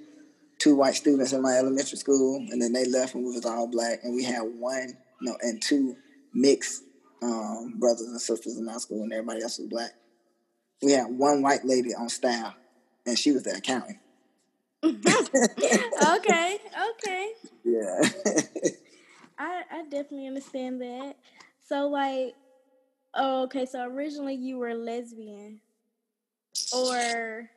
two 0.62 0.76
white 0.76 0.94
students 0.94 1.32
in 1.32 1.42
my 1.42 1.56
elementary 1.56 1.98
school, 1.98 2.36
and 2.36 2.62
then 2.62 2.72
they 2.72 2.84
left, 2.84 3.16
and 3.16 3.24
we 3.24 3.32
was 3.32 3.44
all 3.44 3.66
black, 3.66 3.98
and 4.04 4.14
we 4.14 4.22
had 4.22 4.42
one, 4.42 4.96
no, 5.20 5.36
and 5.40 5.60
two 5.60 5.96
mixed 6.32 6.84
um, 7.20 7.74
brothers 7.78 8.06
and 8.06 8.20
sisters 8.20 8.56
in 8.58 8.68
our 8.68 8.78
school, 8.78 9.02
and 9.02 9.12
everybody 9.12 9.42
else 9.42 9.58
was 9.58 9.66
black. 9.66 9.90
We 10.80 10.92
had 10.92 11.06
one 11.06 11.42
white 11.42 11.64
lady 11.64 11.92
on 11.94 12.08
staff, 12.08 12.54
and 13.04 13.18
she 13.18 13.32
was 13.32 13.42
the 13.42 13.56
accountant. 13.56 13.98
okay, 14.84 16.58
okay. 16.90 17.30
Yeah. 17.64 18.00
I 19.38 19.62
I 19.70 19.82
definitely 19.84 20.28
understand 20.28 20.80
that. 20.80 21.16
So 21.66 21.88
like, 21.88 22.34
oh, 23.14 23.44
okay. 23.44 23.66
So 23.66 23.84
originally 23.84 24.34
you 24.34 24.58
were 24.58 24.74
lesbian, 24.74 25.60
or 26.72 27.50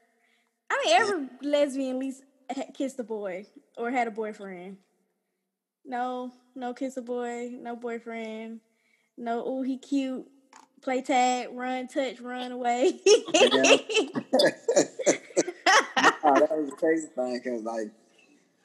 I 0.69 0.83
mean, 0.83 0.95
every 0.95 1.29
lesbian 1.41 1.95
at 1.95 1.99
least 1.99 2.23
kissed 2.73 2.99
a 2.99 3.03
boy 3.03 3.45
or 3.77 3.91
had 3.91 4.07
a 4.07 4.11
boyfriend. 4.11 4.77
No, 5.85 6.31
no 6.55 6.73
kiss 6.73 6.97
a 6.97 7.01
boy, 7.01 7.51
no 7.51 7.75
boyfriend, 7.75 8.61
no. 9.17 9.43
Oh, 9.45 9.61
he 9.61 9.77
cute. 9.77 10.25
Play 10.81 11.01
tag, 11.01 11.49
run, 11.51 11.87
touch, 11.87 12.19
run 12.19 12.51
away. 12.51 12.99
oh, 13.05 13.19
that 15.65 16.49
was 16.51 16.69
a 16.69 16.75
crazy 16.75 17.07
thing 17.07 17.41
because, 17.43 17.63
like, 17.63 17.91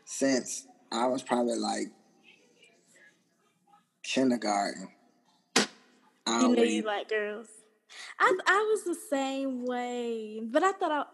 since 0.05 0.66
I 0.93 1.07
was 1.07 1.23
probably 1.23 1.57
like 1.57 1.87
kindergarten. 4.03 4.88
I 6.27 6.43
you 6.43 6.57
know 6.57 6.62
you 6.62 6.83
like 6.83 7.09
girls. 7.09 7.49
I 8.19 8.37
I 8.47 8.69
was 8.71 8.85
the 8.85 8.97
same 9.09 9.64
way, 9.64 10.40
but 10.43 10.62
I 10.62 10.73
thought 10.73 10.93
I 10.93 11.05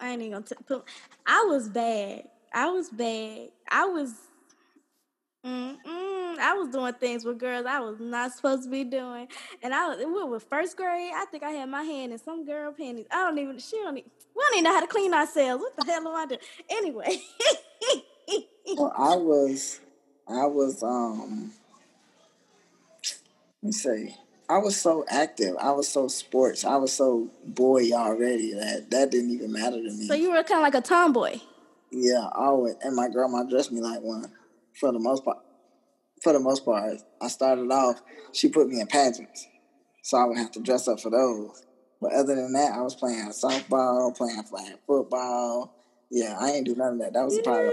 I 0.00 0.10
ain't 0.10 0.22
even 0.22 0.32
gonna 0.32 0.44
t- 0.44 0.56
put. 0.66 0.84
I 1.26 1.44
was 1.48 1.68
bad. 1.68 2.24
I 2.54 2.70
was 2.70 2.90
bad. 2.90 3.48
I 3.70 3.86
was. 3.86 4.14
Mm-mm, 5.46 6.38
I 6.38 6.54
was 6.54 6.68
doing 6.70 6.94
things 6.94 7.24
with 7.24 7.38
girls 7.38 7.66
I 7.66 7.80
was 7.80 7.98
not 8.00 8.32
supposed 8.32 8.64
to 8.64 8.70
be 8.70 8.84
doing, 8.84 9.28
and 9.62 9.74
I 9.74 9.88
was 9.88 9.98
we 9.98 10.24
were 10.24 10.40
first 10.40 10.76
grade. 10.76 11.12
I 11.14 11.26
think 11.26 11.42
I 11.42 11.50
had 11.50 11.68
my 11.68 11.82
hand 11.82 12.12
in 12.12 12.18
some 12.18 12.46
girl 12.46 12.72
panties. 12.72 13.06
I 13.10 13.16
don't 13.26 13.38
even. 13.38 13.58
She 13.58 13.76
don't. 13.76 13.98
Even, 13.98 14.10
we 14.36 14.42
don't 14.42 14.54
even 14.54 14.64
know 14.64 14.72
how 14.74 14.80
to 14.80 14.86
clean 14.86 15.14
ourselves. 15.14 15.62
What 15.62 15.76
the 15.76 15.84
hell 15.92 16.08
am 16.08 16.14
I 16.14 16.26
doing? 16.26 16.40
Anyway. 16.70 17.18
well, 18.76 18.92
I 18.96 19.16
was 19.16 19.80
I 20.28 20.46
was 20.46 20.82
um 20.82 21.52
let 23.62 23.68
me 23.68 23.72
see. 23.72 24.16
I 24.52 24.58
was 24.58 24.78
so 24.78 25.02
active. 25.08 25.56
I 25.58 25.70
was 25.70 25.88
so 25.88 26.08
sports. 26.08 26.66
I 26.66 26.76
was 26.76 26.92
so 26.92 27.30
boy 27.42 27.90
already 27.92 28.52
that 28.52 28.90
that 28.90 29.10
didn't 29.10 29.30
even 29.30 29.50
matter 29.50 29.78
to 29.78 29.90
me. 29.90 30.06
So 30.06 30.12
you 30.12 30.30
were 30.30 30.42
kind 30.42 30.58
of 30.58 30.62
like 30.62 30.74
a 30.74 30.82
tomboy. 30.82 31.40
Yeah, 31.90 32.28
always. 32.34 32.74
And 32.82 32.94
my 32.94 33.08
grandma 33.08 33.44
dressed 33.44 33.72
me 33.72 33.80
like 33.80 34.02
one 34.02 34.30
for 34.78 34.92
the 34.92 34.98
most 34.98 35.24
part. 35.24 35.38
For 36.22 36.34
the 36.34 36.40
most 36.40 36.66
part, 36.66 36.98
I 37.22 37.28
started 37.28 37.70
off. 37.72 38.02
She 38.32 38.50
put 38.50 38.68
me 38.68 38.78
in 38.78 38.86
pageants, 38.88 39.48
so 40.02 40.18
I 40.18 40.26
would 40.26 40.36
have 40.36 40.50
to 40.52 40.60
dress 40.60 40.86
up 40.86 41.00
for 41.00 41.08
those. 41.08 41.64
But 42.02 42.12
other 42.12 42.34
than 42.34 42.52
that, 42.52 42.72
I 42.74 42.82
was 42.82 42.94
playing 42.94 43.30
softball, 43.30 44.14
playing 44.14 44.42
flag 44.42 44.76
football. 44.86 45.74
Yeah, 46.10 46.36
I 46.38 46.50
ain't 46.50 46.66
do 46.66 46.76
none 46.76 46.92
of 46.92 46.98
that. 46.98 47.14
That 47.14 47.24
was 47.24 47.36
you 47.36 47.42
pageant 47.42 47.72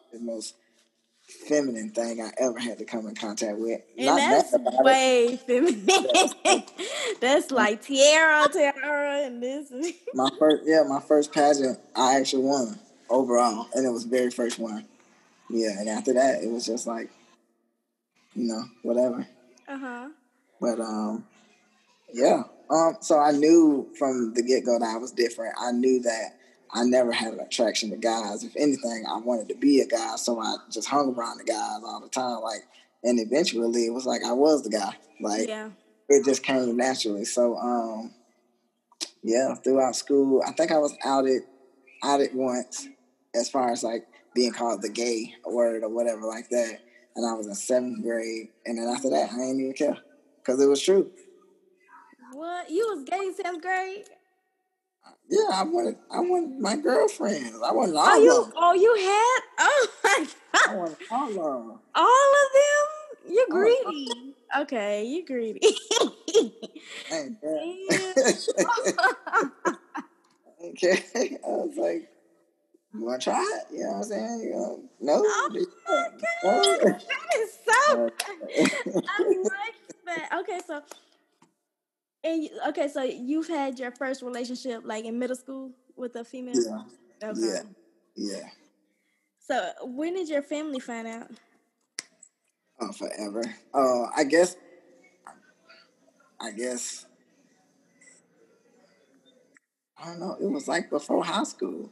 the 0.12 0.20
most 0.20 0.54
feminine 1.50 1.90
thing 1.90 2.22
I 2.22 2.30
ever 2.38 2.58
had 2.58 2.78
to 2.78 2.84
come 2.84 3.08
in 3.08 3.14
contact 3.16 3.58
with. 3.58 3.80
And 3.98 4.06
Not 4.06 4.16
that's 4.16 4.54
way 4.82 5.38
feminine. 5.44 5.84
that's 7.20 7.50
like 7.50 7.82
tiara, 7.82 8.48
tiara, 8.48 9.26
and 9.26 9.42
this. 9.42 9.70
my 10.14 10.30
first, 10.38 10.62
yeah, 10.64 10.84
my 10.88 11.00
first 11.00 11.32
pageant, 11.32 11.78
I 11.96 12.18
actually 12.18 12.44
won 12.44 12.78
overall, 13.10 13.66
and 13.74 13.84
it 13.84 13.90
was 13.90 14.04
the 14.04 14.16
very 14.16 14.30
first 14.30 14.58
one. 14.58 14.86
Yeah, 15.50 15.78
and 15.78 15.88
after 15.88 16.12
that, 16.12 16.44
it 16.44 16.50
was 16.50 16.64
just 16.64 16.86
like, 16.86 17.10
you 18.34 18.46
know, 18.46 18.62
whatever. 18.82 19.26
Uh 19.66 19.78
huh. 19.78 20.08
But 20.60 20.80
um, 20.80 21.24
yeah. 22.12 22.44
Um, 22.70 22.98
so 23.00 23.18
I 23.18 23.32
knew 23.32 23.88
from 23.98 24.32
the 24.34 24.42
get 24.42 24.64
go 24.64 24.78
that 24.78 24.94
I 24.94 24.98
was 24.98 25.10
different. 25.10 25.56
I 25.60 25.72
knew 25.72 26.00
that 26.02 26.36
I 26.72 26.84
never 26.84 27.12
had 27.12 27.32
an 27.32 27.40
attraction 27.40 27.90
to 27.90 27.96
guys. 27.96 28.44
If 28.44 28.54
anything, 28.56 29.04
I 29.08 29.18
wanted 29.18 29.48
to 29.48 29.56
be 29.56 29.80
a 29.80 29.86
guy, 29.86 30.16
so 30.16 30.38
I 30.40 30.56
just 30.70 30.88
hung 30.88 31.14
around 31.14 31.38
the 31.38 31.44
guys 31.44 31.80
all 31.84 32.00
the 32.00 32.08
time. 32.08 32.40
Like, 32.42 32.62
and 33.02 33.18
eventually, 33.18 33.86
it 33.86 33.92
was 33.92 34.06
like 34.06 34.22
I 34.24 34.32
was 34.32 34.62
the 34.62 34.70
guy. 34.70 34.94
Like, 35.20 35.48
yeah. 35.48 35.70
it 36.08 36.24
just 36.24 36.42
came 36.42 36.76
naturally. 36.76 37.24
So, 37.24 37.56
um, 37.56 38.14
yeah, 39.22 39.54
throughout 39.54 39.96
school, 39.96 40.42
I 40.46 40.52
think 40.52 40.70
I 40.70 40.78
was 40.78 40.96
outed, 41.04 41.42
outed 42.04 42.34
once, 42.34 42.88
as 43.34 43.50
far 43.50 43.70
as 43.72 43.82
like 43.82 44.06
being 44.34 44.52
called 44.52 44.82
the 44.82 44.88
gay 44.88 45.34
word 45.44 45.82
or 45.82 45.88
whatever 45.88 46.22
like 46.22 46.48
that. 46.50 46.80
And 47.16 47.28
I 47.28 47.34
was 47.34 47.48
in 47.48 47.54
seventh 47.54 48.02
grade, 48.02 48.48
and 48.64 48.78
then 48.78 48.86
after 48.86 49.10
that, 49.10 49.30
I 49.32 49.36
didn't 49.36 49.60
even 49.60 49.72
care 49.72 49.98
because 50.38 50.62
it 50.62 50.68
was 50.68 50.80
true. 50.80 51.10
What 52.32 52.70
you 52.70 52.86
was 52.94 53.04
gay 53.04 53.18
in 53.18 53.34
seventh 53.34 53.62
grade? 53.62 54.04
Yeah, 55.30 55.48
I 55.52 55.62
wanted 55.62 55.96
I 56.10 56.18
wanted 56.18 56.58
my 56.58 56.76
girlfriends. 56.76 57.56
I 57.64 57.70
wanted 57.72 57.94
oh, 57.94 57.98
all 57.98 58.08
oh, 58.08 58.18
you, 58.18 58.36
of 58.36 58.46
them. 58.46 58.54
Oh, 58.56 58.74
you 58.74 58.94
had? 58.96 59.40
Oh 59.62 59.86
my 60.02 60.26
god. 60.52 60.68
I 60.68 60.74
wanted 60.74 60.96
all 61.10 61.28
of 61.28 61.34
them. 61.34 61.78
All 61.94 62.32
of 62.34 62.50
them? 62.58 62.86
You're 63.32 63.46
greedy. 63.48 64.34
okay, 64.58 65.04
you 65.04 65.24
greedy. 65.24 65.60
okay. 70.64 71.04
I 71.12 71.48
was 71.48 71.76
like, 71.76 72.10
you 72.92 73.04
wanna 73.04 73.18
try 73.18 73.40
it? 73.40 73.72
You 73.72 73.84
know 73.84 73.90
what 73.90 73.96
I'm 73.96 74.02
saying? 74.02 74.40
You 74.42 74.50
know, 74.50 74.82
no. 75.00 75.22
Oh 75.24 75.48
my 75.52 75.60
god. 76.42 76.80
that 76.80 77.28
is 77.36 77.50
so 77.64 78.10
I 79.08 79.22
like 79.44 79.76
that. 80.06 80.40
Okay, 80.40 80.58
so 80.66 80.82
and 82.24 82.44
you, 82.44 82.50
okay, 82.68 82.88
so 82.88 83.02
you've 83.02 83.48
had 83.48 83.78
your 83.78 83.90
first 83.92 84.22
relationship 84.22 84.82
like 84.84 85.04
in 85.04 85.18
middle 85.18 85.36
school 85.36 85.72
with 85.96 86.16
a 86.16 86.24
female. 86.24 86.54
Yeah. 86.54 87.28
Okay. 87.28 87.40
Yeah. 87.40 87.62
Yeah. 88.16 88.48
So 89.38 89.70
when 89.82 90.14
did 90.14 90.28
your 90.28 90.42
family 90.42 90.80
find 90.80 91.06
out? 91.06 91.30
Oh, 92.80 92.92
forever. 92.92 93.42
Uh, 93.74 94.06
I 94.16 94.24
guess. 94.24 94.56
I 96.40 96.50
guess. 96.52 97.06
I 99.98 100.06
don't 100.06 100.20
know. 100.20 100.36
It 100.40 100.50
was 100.50 100.66
like 100.66 100.88
before 100.88 101.22
high 101.22 101.44
school. 101.44 101.90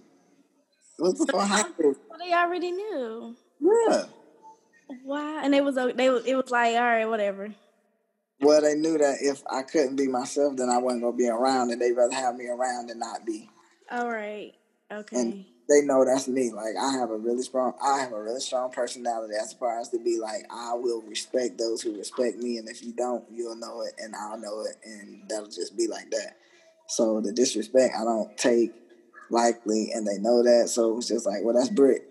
It 0.98 1.02
was 1.02 1.26
before 1.26 1.42
high 1.42 1.68
school. 1.68 1.94
Well, 2.08 2.18
they 2.18 2.32
already 2.32 2.70
knew. 2.70 3.36
Yeah. 3.60 4.04
Wow, 5.04 5.40
and 5.42 5.54
it 5.54 5.62
was 5.62 5.74
they 5.74 6.06
it 6.06 6.36
was 6.36 6.50
like 6.50 6.74
all 6.74 6.82
right, 6.82 7.04
whatever. 7.04 7.50
Well, 8.40 8.60
they 8.60 8.74
knew 8.74 8.96
that 8.98 9.16
if 9.20 9.42
I 9.50 9.62
couldn't 9.62 9.96
be 9.96 10.06
myself, 10.06 10.56
then 10.56 10.68
I 10.68 10.78
wasn't 10.78 11.02
gonna 11.02 11.16
be 11.16 11.28
around, 11.28 11.70
and 11.70 11.80
they'd 11.80 11.92
rather 11.92 12.14
have 12.14 12.36
me 12.36 12.46
around 12.46 12.88
than 12.88 13.00
not 13.00 13.26
be. 13.26 13.50
All 13.90 14.08
right. 14.08 14.52
Okay. 14.92 15.16
And 15.16 15.44
they 15.68 15.82
know 15.82 16.04
that's 16.04 16.28
me. 16.28 16.50
Like 16.52 16.74
I 16.80 16.92
have 16.92 17.10
a 17.10 17.16
really 17.16 17.42
strong, 17.42 17.74
I 17.82 17.98
have 18.00 18.12
a 18.12 18.22
really 18.22 18.40
strong 18.40 18.70
personality 18.70 19.34
as 19.40 19.52
far 19.54 19.80
as 19.80 19.88
to 19.90 19.98
be 19.98 20.18
like 20.18 20.46
I 20.50 20.74
will 20.74 21.02
respect 21.02 21.58
those 21.58 21.82
who 21.82 21.98
respect 21.98 22.38
me, 22.38 22.58
and 22.58 22.68
if 22.68 22.82
you 22.82 22.92
don't, 22.92 23.24
you'll 23.30 23.56
know 23.56 23.82
it, 23.82 23.94
and 23.98 24.14
I'll 24.14 24.38
know 24.38 24.62
it, 24.62 24.76
and 24.84 25.22
that'll 25.28 25.50
just 25.50 25.76
be 25.76 25.88
like 25.88 26.10
that. 26.12 26.36
So 26.86 27.20
the 27.20 27.32
disrespect 27.32 27.94
I 27.98 28.04
don't 28.04 28.36
take 28.38 28.72
likely, 29.30 29.90
and 29.92 30.06
they 30.06 30.18
know 30.18 30.44
that. 30.44 30.68
So 30.68 30.96
it's 30.98 31.08
just 31.08 31.26
like, 31.26 31.42
well, 31.42 31.54
that's 31.54 31.70
Britt. 31.70 32.08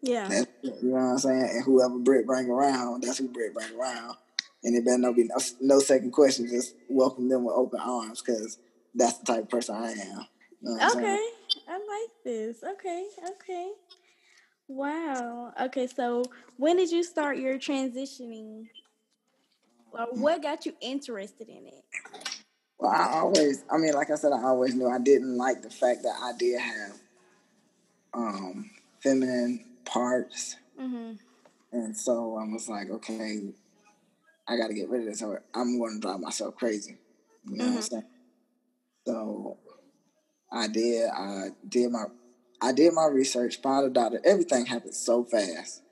Yeah. 0.00 0.28
That's, 0.28 0.46
you 0.62 0.90
know 0.90 0.94
what 0.94 1.00
I'm 1.00 1.18
saying? 1.18 1.50
And 1.52 1.64
whoever 1.64 1.98
Britt 1.98 2.26
bring 2.26 2.48
around, 2.48 3.02
that's 3.02 3.18
who 3.18 3.28
Britt 3.28 3.52
bring 3.52 3.78
around 3.78 4.16
and 4.64 4.76
it 4.76 4.84
better 4.84 4.98
not 4.98 5.16
be 5.16 5.24
no, 5.24 5.36
no 5.60 5.78
second 5.78 6.12
question. 6.12 6.48
Just 6.48 6.74
welcome 6.88 7.28
them 7.28 7.44
with 7.44 7.54
open 7.54 7.80
arms 7.80 8.22
because 8.22 8.58
that's 8.94 9.18
the 9.18 9.26
type 9.26 9.42
of 9.44 9.48
person 9.48 9.76
I 9.76 9.92
am. 9.92 10.26
You 10.60 10.76
know 10.76 10.90
okay, 10.96 11.26
I 11.68 11.72
like 11.72 12.24
this. 12.24 12.62
Okay, 12.64 13.06
okay. 13.30 13.70
Wow. 14.66 15.54
Okay, 15.60 15.86
so 15.86 16.24
when 16.56 16.76
did 16.76 16.90
you 16.90 17.02
start 17.02 17.38
your 17.38 17.58
transitioning? 17.58 18.66
Or 19.92 20.06
what 20.12 20.42
got 20.42 20.66
you 20.66 20.74
interested 20.82 21.48
in 21.48 21.66
it? 21.66 21.84
Well, 22.78 22.90
I 22.90 23.20
always, 23.20 23.64
I 23.72 23.78
mean, 23.78 23.94
like 23.94 24.10
I 24.10 24.14
said, 24.14 24.32
I 24.32 24.42
always 24.42 24.74
knew 24.74 24.88
I 24.88 24.98
didn't 24.98 25.36
like 25.36 25.62
the 25.62 25.70
fact 25.70 26.02
that 26.02 26.14
I 26.22 26.32
did 26.38 26.60
have 26.60 26.92
um, 28.12 28.70
feminine 29.00 29.64
parts. 29.84 30.56
Mm-hmm. 30.80 31.14
And 31.72 31.96
so 31.96 32.36
I 32.36 32.44
was 32.52 32.68
like, 32.68 32.90
okay, 32.90 33.40
I 34.48 34.56
got 34.56 34.68
to 34.68 34.74
get 34.74 34.88
rid 34.88 35.02
of 35.02 35.08
this 35.08 35.22
or 35.22 35.42
I'm 35.54 35.78
going 35.78 36.00
to 36.00 36.00
drive 36.00 36.20
myself 36.20 36.56
crazy. 36.56 36.96
You 37.46 37.56
know 37.56 37.64
mm-hmm. 37.64 37.74
what 37.74 37.84
I'm 37.84 37.84
mm-hmm. 37.84 37.94
saying? 37.94 38.04
So 39.06 39.58
I 40.50 40.68
did, 40.68 41.10
I 41.10 41.48
did 41.68 41.90
my, 41.90 42.04
I 42.60 42.72
did 42.72 42.92
my 42.92 43.06
research, 43.06 43.60
found 43.60 43.86
a 43.86 43.90
doctor. 43.90 44.20
Everything 44.24 44.66
happened 44.66 44.94
so 44.94 45.24
fast, 45.24 45.82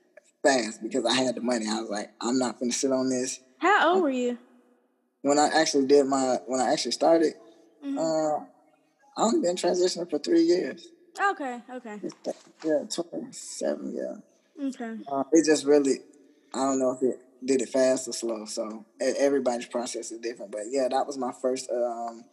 fast 0.43 0.81
because 0.81 1.05
I 1.05 1.13
had 1.13 1.35
the 1.35 1.41
money. 1.41 1.65
I 1.69 1.79
was 1.79 1.89
like, 1.89 2.11
I'm 2.19 2.39
not 2.39 2.59
going 2.59 2.71
to 2.71 2.77
sit 2.77 2.91
on 2.91 3.09
this. 3.09 3.39
How 3.59 3.93
old 3.93 4.03
were 4.03 4.09
you? 4.09 4.37
When 5.21 5.39
I 5.39 5.49
actually 5.53 5.87
did 5.87 6.05
my, 6.05 6.39
when 6.45 6.59
I 6.59 6.71
actually 6.71 6.91
started, 6.91 7.33
mm-hmm. 7.85 7.97
uh, 7.97 8.45
I've 9.17 9.41
been 9.41 9.55
transitioning 9.55 10.09
for 10.09 10.19
three 10.19 10.43
years. 10.43 10.87
Okay, 11.19 11.61
okay. 11.73 11.99
Yeah, 12.63 12.83
27, 12.93 13.95
yeah. 13.95 14.67
Okay. 14.67 14.97
Uh, 15.11 15.23
it 15.31 15.45
just 15.45 15.65
really, 15.65 15.99
I 16.53 16.59
don't 16.59 16.79
know 16.79 16.91
if 16.91 17.01
it 17.01 17.19
did 17.45 17.61
it 17.61 17.69
fast 17.69 18.07
or 18.07 18.13
slow. 18.13 18.45
So 18.45 18.85
everybody's 18.99 19.67
process 19.67 20.11
is 20.11 20.19
different. 20.19 20.51
But 20.51 20.63
yeah, 20.69 20.87
that 20.89 21.05
was 21.05 21.17
my 21.17 21.31
first, 21.41 21.69
um, 21.71 22.23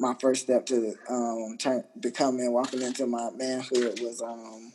my 0.00 0.14
first 0.20 0.42
step 0.42 0.66
to 0.66 0.94
um, 1.08 1.56
turn, 1.58 1.84
becoming, 2.00 2.52
walking 2.52 2.82
into 2.82 3.06
my 3.06 3.30
manhood 3.36 4.00
was 4.00 4.22
um, 4.22 4.72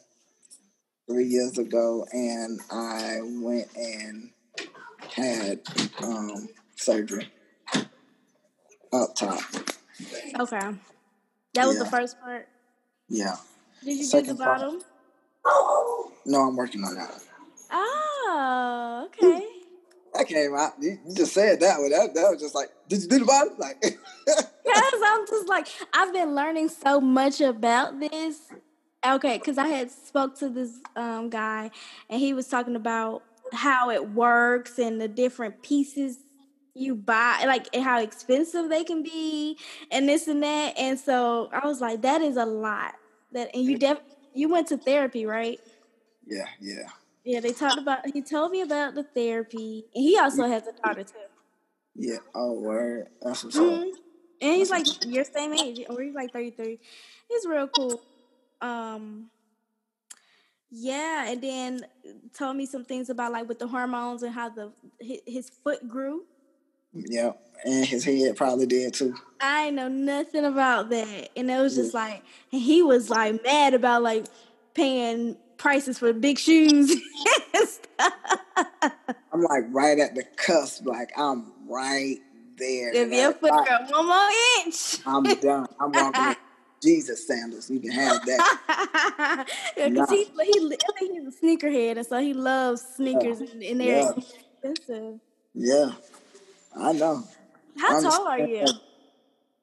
three 1.10 1.26
years 1.26 1.58
ago. 1.58 2.06
And 2.12 2.60
I 2.72 3.20
went 3.24 3.68
and 3.76 4.32
had 5.16 5.62
um, 6.04 6.50
surgery 6.76 7.32
up 8.94 9.16
top. 9.16 9.40
Okay. 10.40 10.60
That 11.54 11.68
was 11.68 11.78
yeah. 11.78 11.84
the 11.84 11.90
first 11.90 12.20
part? 12.22 12.48
Yeah. 13.10 13.36
Did 13.84 13.98
you 13.98 14.04
Second 14.04 14.28
do 14.28 14.34
the 14.34 14.46
bottom? 14.46 14.80
Part. 15.44 16.14
No, 16.26 16.42
I'm 16.42 16.56
working 16.56 16.84
on 16.84 16.96
that. 16.96 17.22
Oh, 17.72 19.08
okay. 19.08 19.46
That 20.14 20.28
came 20.28 20.56
out. 20.56 20.74
You, 20.80 20.98
just 21.16 21.34
said 21.34 21.60
that 21.60 21.80
one. 21.80 21.92
That, 21.92 22.14
that 22.16 22.32
was 22.32 22.42
just 22.42 22.56
like, 22.56 22.70
did 22.88 23.04
you 23.04 23.08
do 23.08 23.20
the 23.20 23.26
bottom? 23.26 23.54
Like, 23.58 23.82
because 23.82 25.02
I'm 25.06 25.28
just 25.28 25.48
like, 25.48 25.68
I've 25.94 26.14
been 26.14 26.34
learning 26.36 26.70
so 26.70 27.00
much 27.00 27.42
about 27.42 28.00
this. 28.00 28.40
Okay, 29.06 29.38
because 29.38 29.58
I 29.58 29.68
had 29.68 29.92
spoke 29.92 30.38
to 30.40 30.50
this 30.50 30.80
um, 30.96 31.30
guy, 31.30 31.70
and 32.10 32.20
he 32.20 32.34
was 32.34 32.48
talking 32.48 32.76
about 32.76 33.24
how 33.54 33.90
it 33.90 34.10
works 34.12 34.80
and 34.80 35.00
the 35.00 35.08
different 35.08 35.62
pieces 35.62 36.18
you 36.74 36.96
buy, 36.96 37.44
like 37.46 37.74
how 37.76 38.00
expensive 38.00 38.70
they 38.70 38.84
can 38.84 39.04
be, 39.04 39.58
and 39.92 40.08
this 40.08 40.28
and 40.28 40.44
that. 40.44 40.78
And 40.78 41.00
so 41.00 41.50
I 41.52 41.66
was 41.66 41.82
like, 41.82 42.02
that 42.02 42.22
is 42.22 42.38
a 42.38 42.46
lot. 42.46 42.96
That 43.34 43.50
and 43.54 43.64
you 43.64 43.78
def 43.78 44.00
you 44.34 44.50
went 44.50 44.68
to 44.68 44.78
therapy, 44.78 45.26
right? 45.26 45.60
Yeah, 46.26 46.46
yeah. 46.60 46.90
Yeah, 47.28 47.42
they 47.42 47.52
talked 47.52 47.78
about. 47.78 48.00
He 48.14 48.22
told 48.22 48.52
me 48.52 48.62
about 48.62 48.96
the 48.96 49.04
therapy, 49.04 49.84
and 49.94 50.02
he 50.02 50.18
also 50.18 50.48
has 50.48 50.64
a 50.66 50.72
daughter 50.72 51.04
too. 51.04 51.14
Yeah. 51.94 52.20
Oh, 52.34 52.54
word. 52.54 53.08
That's 53.22 53.44
what's 53.44 53.58
mm-hmm. 53.58 53.90
up. 53.90 53.96
And 54.40 54.56
he's 54.56 54.72
like 54.72 54.86
your 55.06 55.26
same 55.26 55.54
age, 55.54 55.82
or 55.90 56.02
he's 56.02 56.16
like 56.16 56.32
thirty 56.32 56.52
three. 56.52 56.80
He's 57.28 57.46
real 57.46 57.68
cool. 57.68 58.02
Um, 58.62 59.30
yeah, 60.72 61.30
and 61.30 61.42
then 61.42 61.86
told 62.34 62.56
me 62.56 62.66
some 62.66 62.86
things 62.86 63.10
about 63.10 63.34
like 63.34 63.50
with 63.50 63.60
the 63.60 63.68
hormones 63.68 64.24
and 64.24 64.34
how 64.34 64.48
the 64.48 64.72
his, 65.02 65.50
foot 65.50 65.86
grew. 65.86 66.24
Yeah, 66.94 67.34
and 67.66 67.86
his 67.86 68.06
head 68.06 68.38
probably 68.38 68.68
did 68.68 68.94
too. 68.94 69.16
I 69.42 69.70
know 69.72 69.90
nothing 69.90 70.46
about 70.46 70.90
that, 70.92 71.32
and 71.36 71.52
it 71.52 71.60
was 71.60 71.76
just 71.76 71.94
yeah. 71.94 72.00
like 72.00 72.24
he 72.50 72.82
was 72.84 73.10
like 73.10 73.44
mad 73.44 73.74
about 73.74 74.02
like 74.02 74.28
paying 74.74 75.36
prices 75.58 76.00
for 76.00 76.14
big 76.14 76.40
shoes. 76.40 76.96
I'm 78.00 79.42
like 79.42 79.64
right 79.70 80.00
at 80.00 80.16
the 80.16 80.24
cusp, 80.36 80.86
like 80.86 81.12
I'm 81.18 81.52
right 81.68 82.18
there. 82.58 82.94
If 82.94 83.12
your 83.12 83.34
foot 83.34 83.52
got 83.52 83.92
one 83.92 84.08
more 84.08 84.30
inch, 84.66 85.00
I'm 85.06 85.24
done. 85.24 85.68
I'm 85.80 85.92
walking 85.92 86.36
Jesus 86.82 87.28
sandals. 87.28 87.70
You 87.70 87.80
can 87.80 87.92
have 87.92 88.26
that. 88.26 89.48
yeah, 89.78 89.90
because 89.90 90.10
he, 90.10 90.26
he, 90.26 90.70
think 90.70 91.14
he's 91.14 91.28
a 91.28 91.46
sneakerhead, 91.46 91.98
and 91.98 92.06
so 92.06 92.20
he 92.20 92.34
loves 92.34 92.84
sneakers, 92.96 93.42
yeah. 93.42 93.48
and, 93.52 93.64
and 93.64 93.80
they're 93.80 94.02
yeah. 94.02 94.12
expensive. 94.72 95.20
Yeah, 95.54 95.92
I 96.76 96.94
know. 96.94 97.24
How 97.78 97.98
I'm 97.98 98.04
tall 98.04 98.12
just, 98.12 98.22
are 98.22 98.40
you? 98.40 98.66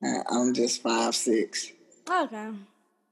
Uh, 0.05 0.23
I'm 0.31 0.55
just 0.55 0.83
five 0.83 1.15
six. 1.15 1.73
Okay. 2.09 2.51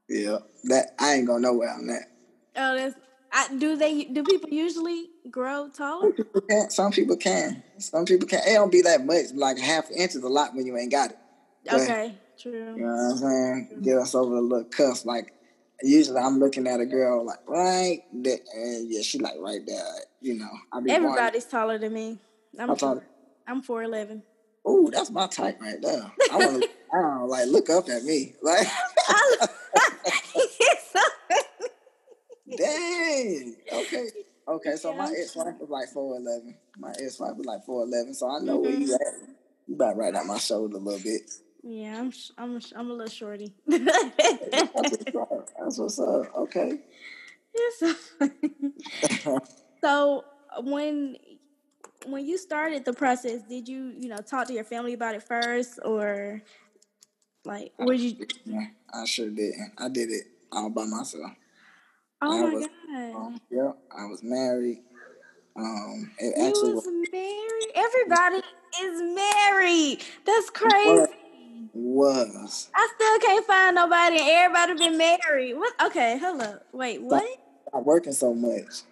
Yeah, 0.09 0.39
that 0.65 0.95
I 0.99 1.15
ain't 1.15 1.27
going 1.27 1.43
nowhere 1.43 1.71
on 1.71 1.87
that. 1.87 2.12
Oh, 2.57 2.77
that's. 2.77 2.95
I, 3.35 3.49
do 3.57 3.77
they? 3.77 4.05
Do 4.05 4.23
people 4.25 4.51
usually 4.51 5.09
grow 5.31 5.69
taller? 5.69 6.13
Some 6.13 6.13
people 6.13 6.41
can. 6.43 6.71
Some 6.71 6.93
people 6.93 7.17
can. 7.17 7.63
Some 7.79 8.05
people 8.05 8.29
can. 8.29 8.41
It 8.47 8.53
don't 8.53 8.71
be 8.71 8.83
that 8.83 9.07
much. 9.07 9.33
Like 9.35 9.59
half 9.59 9.89
an 9.89 9.97
inch 9.97 10.15
is 10.15 10.23
a 10.23 10.29
lot 10.29 10.55
when 10.55 10.67
you 10.67 10.77
ain't 10.77 10.93
got 10.93 11.13
it. 11.13 11.19
But, 11.65 11.81
okay, 11.81 12.15
true. 12.39 12.75
You 12.77 12.85
know 12.85 12.93
what 12.93 13.13
I'm 13.13 13.17
saying? 13.17 13.69
True. 13.73 13.81
Get 13.81 13.97
us 13.97 14.15
over 14.15 14.35
the 14.35 14.41
little 14.43 14.65
cuss. 14.65 15.07
Like 15.07 15.33
usually, 15.83 16.19
I'm 16.19 16.41
looking 16.41 16.67
at 16.67 16.81
a 16.81 16.85
girl 16.85 17.25
like 17.25 17.39
right 17.47 18.03
there, 18.13 18.39
and 18.55 18.93
yeah, 18.93 19.01
she 19.01 19.19
like 19.19 19.39
right 19.41 19.67
there. 19.67 19.85
You 20.21 20.35
know, 20.35 20.51
everybody's 20.87 21.47
taller 21.47 21.79
than 21.79 21.95
me. 21.95 22.19
I'm 22.59 22.77
taller. 22.77 23.07
I'm 23.47 23.63
four 23.63 23.83
eleven. 23.83 24.23
Ooh, 24.69 24.91
that's 24.93 25.11
my 25.11 25.27
type 25.27 25.59
right 25.59 25.81
there. 25.81 26.13
I 26.31 26.37
want 26.37 26.63
to, 26.63 26.69
I 26.95 27.01
don't 27.01 27.29
like 27.29 27.49
look 27.49 27.71
up 27.71 27.89
at 27.89 28.05
me, 28.05 28.35
like. 28.43 28.67
Dang. 32.57 33.57
Okay. 33.73 34.09
Okay. 34.49 34.77
So 34.77 34.91
yeah. 34.91 34.97
my 34.99 35.15
ex 35.19 35.37
wife 35.37 35.55
was 35.61 35.71
like 35.71 35.89
four 35.89 36.17
eleven. 36.17 36.55
My 36.79 36.93
ex 37.03 37.19
wife 37.21 37.37
was 37.37 37.47
like 37.47 37.65
four 37.65 37.85
eleven. 37.85 38.15
So 38.15 38.29
I 38.29 38.39
know 38.41 38.59
mm-hmm. 38.59 38.71
where 38.71 38.81
you 38.81 38.95
at. 38.95 39.29
You 39.69 39.75
about 39.77 39.97
right 39.97 40.15
at 40.15 40.27
my 40.27 40.39
shoulder 40.39 40.77
a 40.77 40.81
little 40.81 41.01
bit. 41.01 41.31
Yeah, 41.63 42.01
I'm 42.01 42.13
I'm 42.37 42.61
I'm 42.75 42.91
a 42.91 42.93
little 42.93 43.07
shorty. 43.07 43.55
That's 43.67 44.73
what's 44.73 45.17
up. 45.17 45.49
That's 45.59 45.79
what's 45.79 45.99
up. 46.01 46.37
Okay. 46.37 46.81
Yeah, 47.55 47.95
so, 48.19 49.39
so 49.81 50.25
when 50.63 51.17
when 52.07 52.27
you 52.27 52.39
started 52.39 52.85
the 52.85 52.93
process, 52.93 53.43
did 53.43 53.69
you 53.69 53.93
you 53.97 54.09
know 54.09 54.17
talk 54.17 54.49
to 54.49 54.53
your 54.53 54.65
family 54.65 54.95
about 54.95 55.15
it 55.15 55.23
first, 55.23 55.79
or 55.85 56.43
like 57.45 57.73
were 57.79 57.95
you? 57.95 58.27
Yeah, 58.45 58.67
I 58.93 59.05
sure 59.05 59.31
did. 59.31 59.55
I 59.79 59.89
did 59.89 60.11
it 60.11 60.25
all 60.51 60.71
by 60.71 60.85
myself. 60.85 61.33
Oh 62.25 62.39
I 62.39 62.43
my 62.43 62.55
was, 62.55 62.69
god! 62.89 63.15
Um, 63.17 63.41
yeah, 63.51 63.73
I 63.91 64.05
was 64.07 64.23
married. 64.23 64.79
Um, 65.57 66.11
it 66.19 66.35
you 66.39 66.47
actually 66.47 66.75
was, 66.75 66.87
was 66.87 67.09
married. 67.13 67.73
Everybody 67.75 68.43
is 68.81 69.03
married. 69.15 70.05
That's 70.25 70.51
crazy. 70.51 71.13
Was 71.75 72.69
I 72.75 72.89
still 72.95 73.19
can't 73.19 73.47
find 73.47 73.75
nobody, 73.75 74.19
and 74.19 74.29
everybody 74.29 74.75
been 74.75 74.99
married. 74.99 75.55
What? 75.55 75.73
Okay, 75.87 76.17
hello. 76.21 76.59
Wait, 76.73 77.03
what? 77.03 77.25
Stop 77.69 77.85
working 77.85 78.13
so 78.13 78.35
much. 78.35 78.83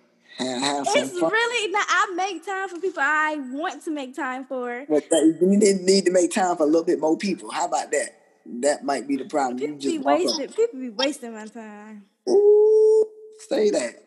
It's 0.40 1.12
really 1.12 1.72
not. 1.72 1.86
I 1.88 2.12
make 2.16 2.44
time 2.44 2.68
for 2.68 2.78
people 2.80 3.02
I 3.02 3.36
want 3.52 3.84
to 3.84 3.90
make 3.90 4.16
time 4.16 4.44
for. 4.44 4.86
But 4.88 5.04
you 5.12 5.58
didn't 5.60 5.84
need 5.84 6.06
to 6.06 6.10
make 6.10 6.32
time 6.32 6.56
for 6.56 6.64
a 6.64 6.66
little 6.66 6.84
bit 6.84 6.98
more 6.98 7.16
people. 7.16 7.50
How 7.50 7.66
about 7.66 7.92
that? 7.92 8.16
That 8.60 8.84
might 8.84 9.06
be 9.06 9.16
the 9.16 9.26
problem. 9.26 9.58
People 9.58 9.74
you 9.76 9.80
just 9.80 9.96
be 9.96 9.98
wasting. 9.98 10.48
People 10.48 10.80
be 10.80 10.88
wasting 10.88 11.34
my 11.34 11.46
time. 11.46 12.04
Ooh, 12.28 12.69
say 13.48 13.70
that. 13.70 14.02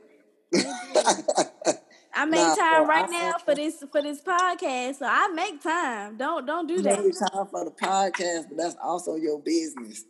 I 2.16 2.26
make 2.28 2.40
nah, 2.40 2.56
time 2.56 2.88
right 2.88 3.10
I, 3.10 3.12
now 3.12 3.34
for 3.44 3.56
this 3.56 3.84
for 3.92 4.02
this 4.02 4.22
podcast, 4.22 4.96
so 5.00 5.06
I 5.08 5.30
make 5.30 5.62
time. 5.62 6.18
Don't 6.18 6.46
don't 6.46 6.68
do 6.68 6.82
that. 6.82 7.04
Make 7.04 7.14
time 7.18 7.48
for 7.48 7.66
the 7.66 7.72
podcast, 7.72 8.50
but 8.50 8.58
that's 8.58 8.76
also 8.82 9.16
your 9.16 9.40
business. 9.40 10.06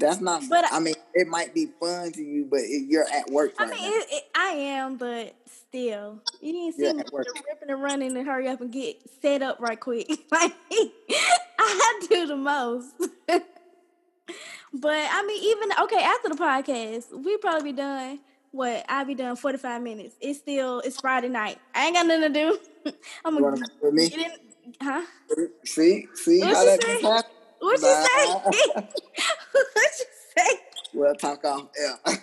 That's 0.00 0.20
not. 0.20 0.42
But 0.48 0.64
I, 0.72 0.78
I 0.78 0.80
mean, 0.80 0.94
it 1.14 1.28
might 1.28 1.54
be 1.54 1.68
fun 1.78 2.12
to 2.12 2.22
you, 2.22 2.46
but 2.50 2.60
you're 2.68 3.06
at 3.12 3.30
work. 3.30 3.52
I 3.58 3.66
mean, 3.66 3.78
it, 3.80 4.06
it, 4.10 4.24
I 4.34 4.48
am, 4.48 4.96
but 4.96 5.34
still, 5.46 6.22
you 6.40 6.52
didn't 6.52 6.72
see 6.74 6.92
me 6.92 7.02
ripping 7.12 7.68
and 7.68 7.82
running 7.82 8.16
and 8.16 8.26
hurry 8.26 8.48
up 8.48 8.62
and 8.62 8.72
get 8.72 8.96
set 9.20 9.42
up 9.42 9.60
right 9.60 9.78
quick. 9.78 10.08
like 10.30 10.54
I 11.58 12.06
do 12.08 12.26
the 12.26 12.36
most. 12.36 12.94
But 14.72 15.08
I 15.10 15.24
mean, 15.26 15.42
even 15.42 15.70
okay 15.82 16.02
after 16.02 16.28
the 16.28 16.36
podcast, 16.36 17.24
we 17.24 17.36
probably 17.38 17.72
be 17.72 17.76
done. 17.76 18.20
What 18.52 18.84
I'll 18.88 19.04
be 19.04 19.14
done 19.14 19.36
forty 19.36 19.58
five 19.58 19.82
minutes. 19.82 20.16
It's 20.20 20.38
still 20.38 20.80
it's 20.80 21.00
Friday 21.00 21.28
night. 21.28 21.58
I 21.74 21.86
ain't 21.86 21.94
got 21.94 22.06
nothing 22.06 22.32
to 22.32 22.40
do. 22.40 22.58
I'm 23.24 23.40
gonna 23.40 23.56
with 23.82 23.94
me? 23.94 24.08
get 24.08 24.18
in, 24.18 24.74
huh? 24.80 25.02
See, 25.64 26.06
see 26.14 26.40
what 26.40 26.64
that 26.64 26.82
say? 26.82 27.02
What 27.60 27.80
you 27.80 27.88
say? 27.88 28.26
what 29.52 29.92
you 29.98 30.06
say? 30.36 30.58
We'll 30.94 31.14
talk 31.14 31.44
off. 31.44 31.68
Yeah. 31.78 32.14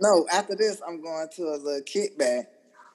no, 0.00 0.26
after 0.32 0.56
this, 0.56 0.80
I'm 0.86 1.02
going 1.02 1.28
to 1.36 1.42
a 1.42 1.56
little 1.56 1.80
kickback, 1.82 2.46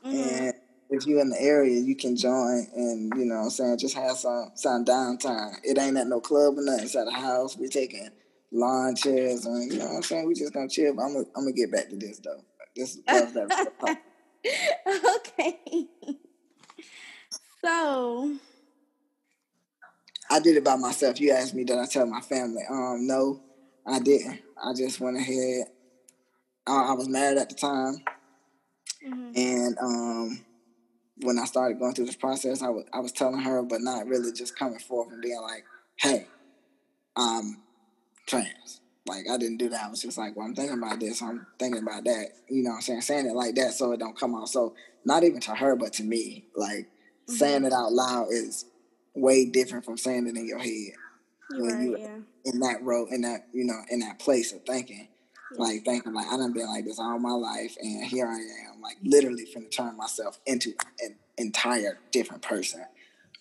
mm-hmm. 0.05 0.45
and 0.45 0.53
if 0.89 1.05
you're 1.05 1.21
in 1.21 1.29
the 1.29 1.39
area, 1.41 1.79
you 1.79 1.95
can 1.95 2.15
join 2.15 2.67
and 2.75 3.13
you 3.15 3.25
know 3.25 3.35
what 3.35 3.43
I'm 3.43 3.49
saying 3.51 3.77
just 3.77 3.95
have 3.95 4.17
some 4.17 4.51
some 4.55 4.85
downtime. 4.85 5.53
It 5.63 5.77
ain't 5.77 5.97
at 5.97 6.07
no 6.07 6.19
club 6.19 6.57
or 6.57 6.63
nothing. 6.63 6.85
It's 6.85 6.95
at 6.95 7.07
a 7.07 7.11
house. 7.11 7.55
We 7.57 7.67
taking 7.67 8.09
lawn 8.51 8.95
chairs 8.95 9.45
and 9.45 9.71
you 9.71 9.77
know 9.79 9.85
what 9.85 9.97
I'm 9.97 10.03
saying. 10.03 10.27
We 10.27 10.33
just 10.33 10.53
gonna 10.53 10.67
chill. 10.67 10.95
But 10.95 11.03
I'm 11.03 11.13
gonna 11.13 11.25
I'm 11.35 11.43
gonna 11.43 11.53
get 11.53 11.71
back 11.71 11.89
to 11.89 11.95
this 11.95 12.19
though. 12.19 12.43
This 12.75 12.97
okay. 15.15 15.59
So 17.63 18.35
I 20.31 20.39
did 20.39 20.57
it 20.57 20.63
by 20.63 20.75
myself. 20.75 21.19
You 21.19 21.31
asked 21.31 21.53
me 21.53 21.63
did 21.65 21.77
I 21.77 21.85
tell 21.85 22.07
my 22.07 22.21
family? 22.21 22.63
Um, 22.69 23.05
no, 23.05 23.41
I 23.85 23.99
didn't. 23.99 24.39
I 24.63 24.73
just 24.73 24.99
went 24.99 25.17
ahead. 25.17 25.65
I, 26.65 26.89
I 26.89 26.93
was 26.93 27.07
married 27.07 27.37
at 27.37 27.49
the 27.49 27.55
time, 27.55 28.03
mm-hmm. 29.05 29.31
and 29.35 29.77
um, 29.79 30.45
when 31.21 31.37
I 31.37 31.45
started 31.45 31.79
going 31.79 31.93
through 31.93 32.05
this 32.05 32.15
process, 32.15 32.61
I 32.61 32.69
was 32.69 32.85
I 32.93 32.99
was 32.99 33.11
telling 33.11 33.41
her, 33.41 33.61
but 33.61 33.81
not 33.81 34.07
really 34.07 34.31
just 34.31 34.57
coming 34.57 34.79
forth 34.79 35.11
and 35.11 35.21
being 35.21 35.41
like, 35.41 35.65
"Hey, 35.97 36.27
I'm 37.15 37.57
trans." 38.25 38.81
Like 39.07 39.25
I 39.29 39.37
didn't 39.37 39.57
do 39.57 39.69
that. 39.69 39.85
I 39.85 39.89
was 39.89 40.01
just 40.01 40.17
like, 40.17 40.35
"Well, 40.35 40.45
I'm 40.45 40.55
thinking 40.55 40.77
about 40.77 40.99
this. 40.99 41.21
I'm 41.21 41.45
thinking 41.57 41.81
about 41.81 42.05
that." 42.05 42.27
You 42.49 42.63
know, 42.63 42.71
what 42.71 42.75
I'm 42.77 42.81
saying 42.81 43.01
saying 43.01 43.25
it 43.27 43.35
like 43.35 43.55
that 43.55 43.73
so 43.73 43.91
it 43.91 43.99
don't 43.99 44.17
come 44.17 44.35
out. 44.35 44.49
So 44.49 44.75
not 45.05 45.23
even 45.23 45.41
to 45.41 45.55
her, 45.55 45.75
but 45.75 45.93
to 45.93 46.03
me, 46.03 46.45
like 46.55 46.85
mm-hmm. 46.85 47.33
saying 47.33 47.65
it 47.65 47.73
out 47.73 47.91
loud 47.91 48.27
is 48.31 48.65
way 49.13 49.45
different 49.45 49.85
from 49.85 49.97
saying 49.97 50.27
it 50.27 50.37
in 50.37 50.47
your 50.47 50.59
head. 50.59 50.93
You're 51.51 51.61
when 51.61 51.75
right, 51.75 51.83
you 51.83 51.97
yeah. 51.97 52.17
in 52.45 52.59
that 52.61 52.81
row, 52.81 53.07
in 53.07 53.21
that 53.21 53.47
you 53.51 53.65
know, 53.65 53.81
in 53.89 53.99
that 53.99 54.19
place 54.19 54.53
of 54.53 54.63
thinking 54.65 55.08
like 55.57 55.83
thinking 55.83 56.13
like 56.13 56.27
I 56.27 56.37
done 56.37 56.53
been 56.53 56.67
like 56.67 56.85
this 56.85 56.99
all 56.99 57.19
my 57.19 57.31
life, 57.31 57.75
and 57.81 58.05
here 58.05 58.27
I 58.27 58.37
am, 58.37 58.81
like 58.81 58.97
literally 59.03 59.45
finna 59.45 59.71
turn 59.71 59.97
myself 59.97 60.39
into 60.45 60.73
an 61.01 61.15
entire 61.37 61.99
different 62.11 62.41
person, 62.41 62.85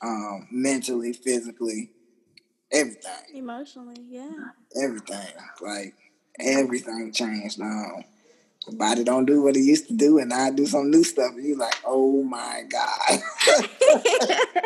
um, 0.01 0.49
mentally, 0.51 1.13
physically, 1.13 1.91
everything, 2.73 3.13
emotionally, 3.35 3.97
yeah, 4.09 4.31
everything, 4.83 5.27
like 5.61 5.95
everything 6.41 7.13
changed. 7.13 7.61
Um, 7.61 8.05
body 8.73 9.05
don't 9.05 9.25
do 9.25 9.43
what 9.43 9.57
it 9.57 9.61
used 9.61 9.89
to 9.89 9.95
do, 9.95 10.19
and 10.19 10.33
I 10.33 10.51
do 10.51 10.67
some 10.67 10.91
new 10.91 11.05
stuff, 11.05 11.33
and 11.35 11.45
you 11.45 11.57
like, 11.57 11.77
oh 11.85 12.23
my 12.23 12.65
god, 12.71 13.21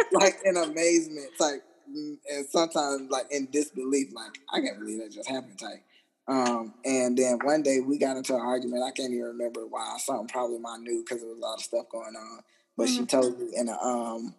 like 0.12 0.38
in 0.44 0.56
amazement, 0.56 1.30
like, 1.38 1.62
and 1.86 2.46
sometimes 2.50 3.10
like 3.10 3.26
in 3.30 3.48
disbelief, 3.50 4.12
like 4.12 4.38
I 4.52 4.60
can't 4.60 4.78
believe 4.78 4.98
that 5.00 5.12
just 5.12 5.28
happened, 5.28 5.58
type. 5.58 5.82
Um, 6.28 6.74
and 6.84 7.18
then 7.18 7.38
one 7.42 7.62
day 7.62 7.80
we 7.80 7.98
got 7.98 8.16
into 8.16 8.34
an 8.34 8.40
argument. 8.40 8.84
I 8.84 8.92
can't 8.92 9.12
even 9.12 9.26
remember 9.26 9.66
why. 9.66 9.96
Something 9.98 10.28
probably 10.28 10.58
my 10.58 10.76
new 10.76 11.02
because 11.02 11.20
there 11.20 11.28
was 11.28 11.38
a 11.38 11.40
lot 11.40 11.54
of 11.54 11.62
stuff 11.62 11.86
going 11.90 12.14
on. 12.14 12.40
But 12.76 12.88
mm-hmm. 12.88 13.00
she 13.00 13.06
told 13.06 13.38
me 13.38 13.48
in 13.54 13.68
a 13.68 13.78
um 13.78 14.34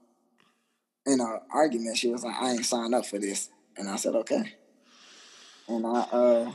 in 1.06 1.19
an 1.19 1.39
argument, 1.54 1.98
she 1.98 2.10
was 2.10 2.24
like, 2.24 2.36
"I 2.36 2.52
ain't 2.52 2.65
signed 2.65 2.96
up 2.96 3.06
for 3.06 3.19
this," 3.19 3.50
and 3.78 3.89
I 3.89 3.98
said, 3.98 4.15
"Okay." 4.15 4.54
And 5.67 5.86
I 5.86 6.00
uh 6.12 6.52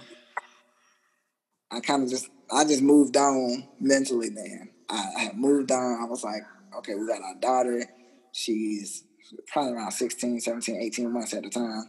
I 1.71 1.81
kind 1.81 2.03
of 2.03 2.11
just 2.11 2.29
I 2.51 2.65
just 2.65 2.83
moved 2.83 3.17
on 3.17 3.69
mentally. 3.79 4.31
Then 4.31 4.71
I, 4.89 5.13
I 5.17 5.21
had 5.25 5.37
moved 5.37 5.71
on. 5.71 6.01
I 6.03 6.07
was 6.07 6.25
like, 6.25 6.43
"Okay, 6.79 6.95
we 6.95 7.07
got 7.07 7.23
our 7.23 7.35
daughter. 7.35 7.85
She's 8.33 9.05
probably 9.47 9.73
around 9.73 9.91
16, 9.91 10.41
17, 10.41 10.81
18 10.81 11.13
months 11.13 11.35
at 11.35 11.43
the 11.43 11.51
time." 11.51 11.85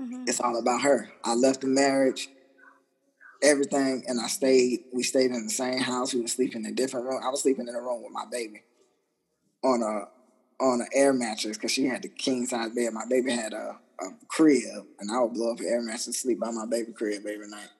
Mm-hmm. 0.00 0.24
It's 0.26 0.40
all 0.40 0.58
about 0.58 0.82
her. 0.82 1.10
I 1.24 1.34
left 1.34 1.60
the 1.60 1.68
marriage, 1.68 2.28
everything, 3.42 4.04
and 4.06 4.20
I 4.20 4.26
stayed. 4.26 4.84
We 4.92 5.02
stayed 5.02 5.30
in 5.30 5.44
the 5.44 5.52
same 5.52 5.78
house. 5.78 6.12
We 6.12 6.20
were 6.20 6.28
sleeping 6.28 6.64
in 6.64 6.72
a 6.72 6.74
different 6.74 7.06
room. 7.06 7.20
I 7.24 7.28
was 7.28 7.42
sleeping 7.42 7.68
in 7.68 7.74
a 7.74 7.80
room 7.80 8.02
with 8.02 8.12
my 8.12 8.24
baby 8.30 8.62
on 9.62 9.82
a 9.82 10.08
on 10.62 10.80
an 10.80 10.88
air 10.92 11.12
mattress 11.12 11.56
because 11.56 11.72
she 11.72 11.84
had 11.84 12.02
the 12.02 12.08
king 12.08 12.46
size 12.46 12.70
bed. 12.70 12.92
My 12.92 13.06
baby 13.08 13.32
had 13.32 13.52
a, 13.52 13.78
a 14.00 14.06
crib, 14.28 14.84
and 14.98 15.10
I 15.10 15.20
would 15.20 15.34
blow 15.34 15.52
up 15.52 15.60
an 15.60 15.66
air 15.66 15.82
mattress 15.82 16.06
and 16.06 16.14
sleep 16.14 16.40
by 16.40 16.50
my 16.50 16.66
baby 16.66 16.92
crib 16.92 17.24
every 17.26 17.48
night. 17.48 17.70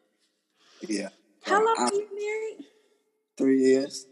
Yeah. 0.89 1.09
How 1.43 1.65
long 1.65 1.77
I, 1.79 1.85
were 1.85 1.95
you 1.95 2.09
married? 2.15 2.67
Three 3.37 3.61
years. 3.61 4.07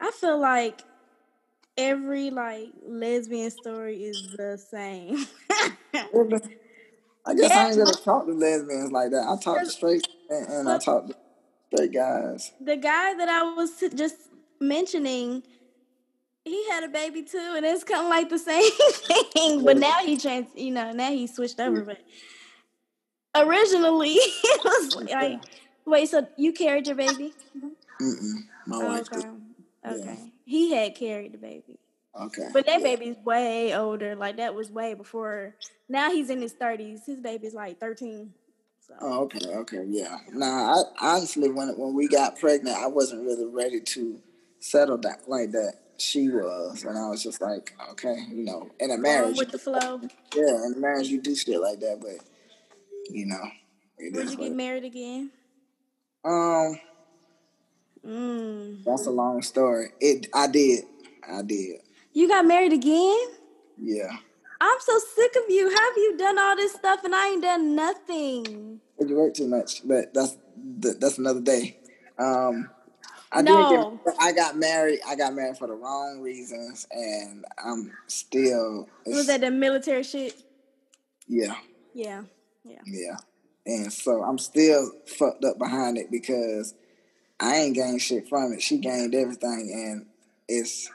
I 0.00 0.10
feel 0.10 0.38
like 0.38 0.82
every 1.76 2.30
like 2.30 2.68
lesbian 2.86 3.50
story 3.50 4.04
is 4.04 4.36
the 4.36 4.58
same. 4.58 5.26
I 7.26 7.34
guess 7.34 7.50
yeah. 7.50 7.58
I 7.58 7.68
ain't 7.68 7.76
gonna 7.76 7.92
talk 7.92 8.26
to 8.26 8.32
lesbians 8.32 8.90
like 8.92 9.10
that. 9.10 9.26
I 9.28 9.36
talk 9.42 9.60
to 9.60 9.66
straight 9.66 10.06
and, 10.30 10.48
and 10.48 10.68
I 10.68 10.78
talk 10.78 11.06
to 11.08 11.16
straight 11.72 11.92
guys. 11.92 12.52
The 12.60 12.76
guy 12.76 13.14
that 13.14 13.28
I 13.28 13.42
was 13.54 13.70
just 13.94 14.16
mentioning, 14.60 15.42
he 16.44 16.68
had 16.70 16.84
a 16.84 16.88
baby 16.88 17.22
too, 17.22 17.54
and 17.56 17.66
it's 17.66 17.84
kind 17.84 18.04
of 18.04 18.08
like 18.08 18.28
the 18.30 18.38
same 18.50 18.70
thing. 19.32 19.64
But 19.64 19.76
now 19.76 19.98
he 20.04 20.16
changed, 20.16 20.50
you 20.54 20.70
know, 20.70 20.92
now 20.92 21.10
he 21.10 21.26
switched 21.26 21.60
over. 21.60 21.82
But 21.82 21.98
originally, 23.34 24.12
it 24.14 24.64
was 24.64 24.96
like, 25.10 25.42
wait, 25.84 26.08
so 26.08 26.26
you 26.36 26.52
carried 26.52 26.86
your 26.86 26.96
baby? 26.96 27.34
Mm-mm. 28.00 28.34
My 28.66 28.84
wife 28.84 29.08
oh, 29.12 29.18
okay. 29.18 29.28
did. 29.28 30.00
Okay. 30.00 30.18
Yeah. 30.18 30.30
He 30.44 30.74
had 30.74 30.94
carried 30.94 31.32
the 31.32 31.38
baby. 31.38 31.78
Okay. 32.20 32.48
But 32.52 32.66
that 32.66 32.80
yeah. 32.80 32.96
baby's 32.96 33.16
way 33.24 33.74
older. 33.74 34.14
Like 34.16 34.36
that 34.36 34.54
was 34.54 34.70
way 34.70 34.94
before. 34.94 35.54
Now 35.88 36.10
he's 36.10 36.30
in 36.30 36.40
his 36.40 36.52
thirties. 36.52 37.02
His 37.06 37.20
baby's 37.20 37.54
like 37.54 37.78
thirteen. 37.78 38.32
So. 38.86 38.94
Oh, 39.00 39.20
okay, 39.24 39.46
okay, 39.46 39.84
yeah. 39.86 40.16
Nah, 40.32 40.74
I 40.74 40.82
honestly, 41.00 41.50
when 41.50 41.68
when 41.76 41.94
we 41.94 42.08
got 42.08 42.38
pregnant, 42.38 42.76
I 42.76 42.86
wasn't 42.86 43.24
really 43.24 43.44
ready 43.44 43.80
to 43.80 44.20
settle 44.60 44.98
that 44.98 45.28
like 45.28 45.50
that. 45.52 45.74
She 45.98 46.28
was, 46.28 46.84
and 46.84 46.96
I 46.96 47.08
was 47.08 47.22
just 47.22 47.40
like, 47.40 47.74
okay, 47.90 48.16
you 48.30 48.44
know, 48.44 48.70
in 48.80 48.90
a 48.90 48.96
marriage, 48.96 49.36
with 49.36 49.50
the 49.50 49.58
flow. 49.58 50.00
Yeah, 50.34 50.66
in 50.66 50.74
a 50.76 50.78
marriage, 50.78 51.08
you 51.08 51.20
do 51.20 51.34
shit 51.34 51.60
like 51.60 51.80
that, 51.80 51.98
but 52.00 52.24
you 53.10 53.26
know, 53.26 53.42
Would 53.98 54.30
you 54.30 54.36
get 54.36 54.52
married 54.52 54.84
again? 54.84 55.30
Um, 56.24 56.78
Mm. 58.08 58.84
That's 58.84 59.06
a 59.06 59.10
long 59.10 59.42
story. 59.42 59.90
It 60.00 60.28
I 60.34 60.46
did. 60.46 60.84
I 61.28 61.42
did. 61.42 61.80
You 62.18 62.26
got 62.26 62.46
married 62.46 62.72
again? 62.72 63.16
Yeah. 63.80 64.10
I'm 64.60 64.78
so 64.80 64.98
sick 65.14 65.36
of 65.36 65.48
you. 65.48 65.70
Have 65.70 65.96
you 65.96 66.16
done 66.18 66.36
all 66.36 66.56
this 66.56 66.72
stuff 66.72 67.04
and 67.04 67.14
I 67.14 67.28
ain't 67.28 67.42
done 67.42 67.76
nothing? 67.76 68.80
You 68.98 69.14
work 69.14 69.34
too 69.34 69.46
much, 69.46 69.86
but 69.86 70.12
that's 70.12 70.36
that's 70.56 71.18
another 71.18 71.40
day. 71.40 71.78
Um, 72.18 72.70
I 73.30 73.42
no. 73.42 74.00
Get, 74.04 74.16
I 74.18 74.32
got 74.32 74.56
married. 74.56 74.98
I 75.06 75.14
got 75.14 75.32
married 75.32 75.58
for 75.58 75.68
the 75.68 75.74
wrong 75.74 76.20
reasons, 76.20 76.88
and 76.90 77.44
I'm 77.64 77.92
still. 78.08 78.88
Was 79.06 79.28
that 79.28 79.42
the 79.42 79.52
military 79.52 80.02
shit? 80.02 80.42
Yeah. 81.28 81.54
Yeah. 81.94 82.24
Yeah. 82.64 82.80
Yeah. 82.84 83.16
And 83.64 83.92
so 83.92 84.24
I'm 84.24 84.38
still 84.38 84.90
fucked 85.06 85.44
up 85.44 85.56
behind 85.56 85.98
it 85.98 86.10
because 86.10 86.74
I 87.38 87.58
ain't 87.58 87.76
gained 87.76 88.02
shit 88.02 88.28
from 88.28 88.54
it. 88.54 88.60
She 88.60 88.78
gained 88.78 89.14
everything, 89.14 89.70
and 89.72 90.06
it's 90.48 90.90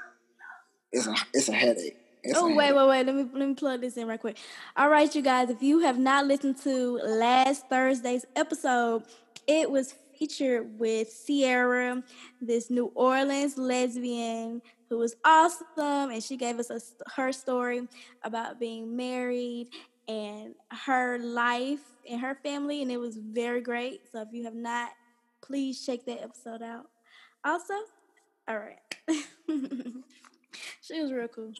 it's 0.93 1.07
a 1.07 1.15
it's 1.33 1.49
a 1.49 1.53
headache. 1.53 1.97
It's 2.23 2.37
oh 2.37 2.55
wait, 2.55 2.73
wait, 2.73 2.87
wait! 2.87 3.05
Let 3.05 3.15
me 3.15 3.27
let 3.33 3.47
me 3.49 3.53
plug 3.53 3.81
this 3.81 3.97
in 3.97 4.07
right 4.07 4.19
quick. 4.19 4.37
All 4.77 4.89
right, 4.89 5.13
you 5.13 5.21
guys, 5.21 5.49
if 5.49 5.61
you 5.61 5.79
have 5.79 5.99
not 5.99 6.25
listened 6.25 6.57
to 6.63 6.99
last 7.03 7.67
Thursday's 7.67 8.25
episode, 8.35 9.03
it 9.45 9.69
was 9.69 9.93
featured 10.17 10.79
with 10.79 11.11
Sierra, 11.11 12.01
this 12.39 12.69
New 12.69 12.91
Orleans 12.95 13.57
lesbian 13.57 14.61
who 14.89 14.99
was 14.99 15.15
awesome, 15.25 16.11
and 16.11 16.23
she 16.23 16.37
gave 16.37 16.59
us 16.59 16.69
a, 16.69 16.79
her 17.15 17.33
story 17.33 17.87
about 18.23 18.59
being 18.59 18.95
married 18.95 19.69
and 20.07 20.53
her 20.71 21.17
life 21.19 21.81
and 22.09 22.21
her 22.21 22.35
family, 22.43 22.81
and 22.81 22.91
it 22.91 22.99
was 22.99 23.17
very 23.17 23.59
great. 23.59 24.01
So 24.09 24.21
if 24.21 24.29
you 24.31 24.45
have 24.45 24.55
not 24.55 24.91
please 25.43 25.85
check 25.85 26.05
that 26.05 26.23
episode 26.23 26.61
out. 26.61 26.89
Also, 27.45 27.73
all 28.47 28.57
right. 28.57 28.79
she 30.81 31.01
was 31.01 31.11
real 31.11 31.27
cool. 31.27 31.53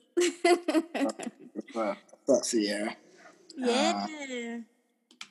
Fuck 2.25 2.45
Sierra. 2.45 2.95
Yeah. 3.57 4.05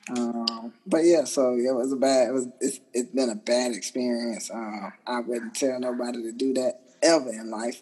Uh, 0.09 0.13
um, 0.15 0.73
but 0.85 1.05
yeah, 1.05 1.23
so 1.23 1.53
it 1.53 1.73
was 1.73 1.91
a 1.91 1.95
bad. 1.95 2.29
It 2.29 2.31
was. 2.33 2.47
It's, 2.59 2.79
it's 2.93 3.09
been 3.11 3.29
a 3.29 3.35
bad 3.35 3.71
experience. 3.71 4.51
Uh, 4.51 4.89
I 5.07 5.21
wouldn't 5.21 5.55
tell 5.55 5.79
nobody 5.79 6.21
to 6.23 6.31
do 6.31 6.53
that 6.55 6.81
ever 7.01 7.29
in 7.29 7.49
life. 7.49 7.81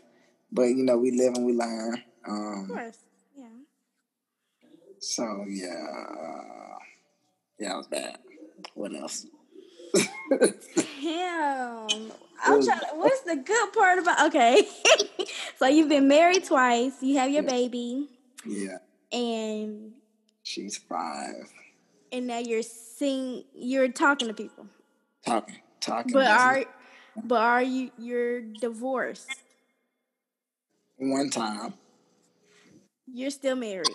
But 0.51 0.63
you 0.63 0.84
know, 0.84 0.97
we 0.97 1.11
live 1.11 1.34
and 1.36 1.45
we 1.45 1.53
learn. 1.53 2.03
Um, 2.27 2.61
of 2.63 2.67
course, 2.69 2.97
yeah. 3.36 3.45
So 4.99 5.45
yeah, 5.49 5.88
uh, 5.89 6.77
yeah, 7.59 7.73
it 7.73 7.77
was 7.77 7.88
bad. 7.88 8.17
What 8.75 8.93
else? 8.93 9.25
Damn. 11.01 12.11
I'm 12.44 12.64
trying 12.64 12.80
to, 12.80 12.86
what's 12.96 13.22
the 13.22 13.36
good 13.38 13.74
part 13.74 14.00
about 14.00 14.28
okay. 14.28 14.68
so 15.58 15.68
you've 15.68 15.89
been 15.89 16.08
married 16.08 16.44
twice, 16.46 16.94
you 17.02 17.18
have 17.20 17.32
your 17.32 17.44
baby. 17.44 18.08
Yeah. 18.46 18.78
And 19.12 19.94
she's 20.44 20.78
five. 20.78 21.36
and 22.12 22.28
now 22.28 22.39
you're 22.39 22.64
seeing 22.64 23.44
you're 23.54 23.89
talking 23.89 24.28
to 24.28 24.34
people. 24.34 24.68
Talking, 25.26 25.56
talking. 25.80 26.14
But 26.14 26.28
are 26.28 26.66
but 27.24 27.42
are 27.42 27.64
you 27.64 27.92
you're 27.98 28.42
divorced? 28.42 29.30
One 30.98 31.30
time. 31.30 31.74
You're 33.14 33.32
still 33.32 33.56
married. 33.56 33.88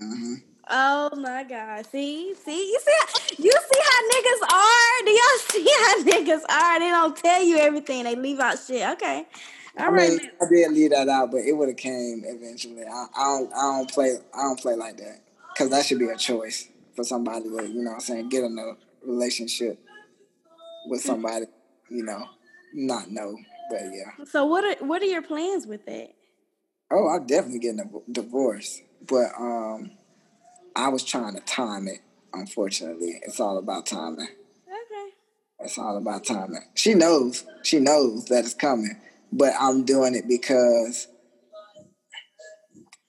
Mm-hmm. 0.00 0.34
Oh 0.68 1.10
my 1.16 1.44
God! 1.44 1.86
See, 1.86 2.34
see, 2.34 2.66
you 2.66 2.80
see, 2.80 3.42
you 3.42 3.52
see 3.52 3.80
how 3.84 4.00
niggas 4.14 4.54
are. 4.54 5.04
Do 5.04 5.10
y'all 5.12 5.38
see 5.50 5.68
how 5.80 6.02
niggas 6.04 6.42
are? 6.48 6.80
They 6.80 6.88
don't 6.88 7.16
tell 7.16 7.44
you 7.44 7.58
everything. 7.58 8.04
They 8.04 8.16
leave 8.16 8.40
out 8.40 8.58
shit. 8.58 8.88
Okay, 8.92 9.26
all 9.78 9.86
I 9.86 9.88
right. 9.90 10.10
Mean, 10.10 10.20
I 10.40 10.44
did 10.50 10.72
leave 10.72 10.90
that 10.90 11.08
out, 11.08 11.30
but 11.30 11.42
it 11.42 11.52
would 11.52 11.68
have 11.68 11.76
came 11.76 12.22
eventually. 12.24 12.82
I, 12.82 13.06
I, 13.16 13.24
don't, 13.24 13.52
I 13.52 13.62
don't 13.78 13.90
play, 13.90 14.16
I 14.34 14.42
don't 14.42 14.58
play 14.60 14.74
like 14.74 14.96
that 14.98 15.20
because 15.52 15.70
that 15.70 15.86
should 15.86 15.98
be 15.98 16.08
a 16.08 16.16
choice 16.16 16.68
for 16.96 17.04
somebody 17.04 17.44
to, 17.44 17.68
you 17.68 17.82
know, 17.82 17.90
what 17.90 17.94
I'm 17.96 18.00
saying, 18.00 18.28
get 18.30 18.44
in 18.44 18.58
a 18.58 18.72
relationship 19.06 19.78
with 20.88 21.00
somebody, 21.02 21.46
you 21.90 22.04
know, 22.04 22.24
not 22.74 23.10
know, 23.10 23.36
but 23.70 23.82
yeah. 23.92 24.24
So 24.26 24.46
what 24.46 24.64
are 24.64 24.84
what 24.84 25.02
are 25.02 25.06
your 25.06 25.22
plans 25.22 25.66
with 25.66 25.86
that? 25.86 26.10
Oh, 26.90 27.08
I'm 27.08 27.26
definitely 27.26 27.60
getting 27.60 27.80
a 27.80 28.12
divorce, 28.12 28.80
but 29.06 29.30
um 29.38 29.92
I 30.76 30.88
was 30.88 31.02
trying 31.02 31.34
to 31.34 31.40
time 31.40 31.88
it. 31.88 32.00
Unfortunately, 32.34 33.18
it's 33.22 33.40
all 33.40 33.56
about 33.56 33.86
timing. 33.86 34.28
Okay. 34.28 35.10
It's 35.60 35.78
all 35.78 35.96
about 35.96 36.24
timing. 36.24 36.60
She 36.74 36.92
knows. 36.92 37.46
She 37.62 37.78
knows 37.80 38.26
that 38.26 38.44
it's 38.44 38.52
coming, 38.52 39.00
but 39.32 39.54
I'm 39.58 39.84
doing 39.84 40.14
it 40.14 40.28
because 40.28 41.08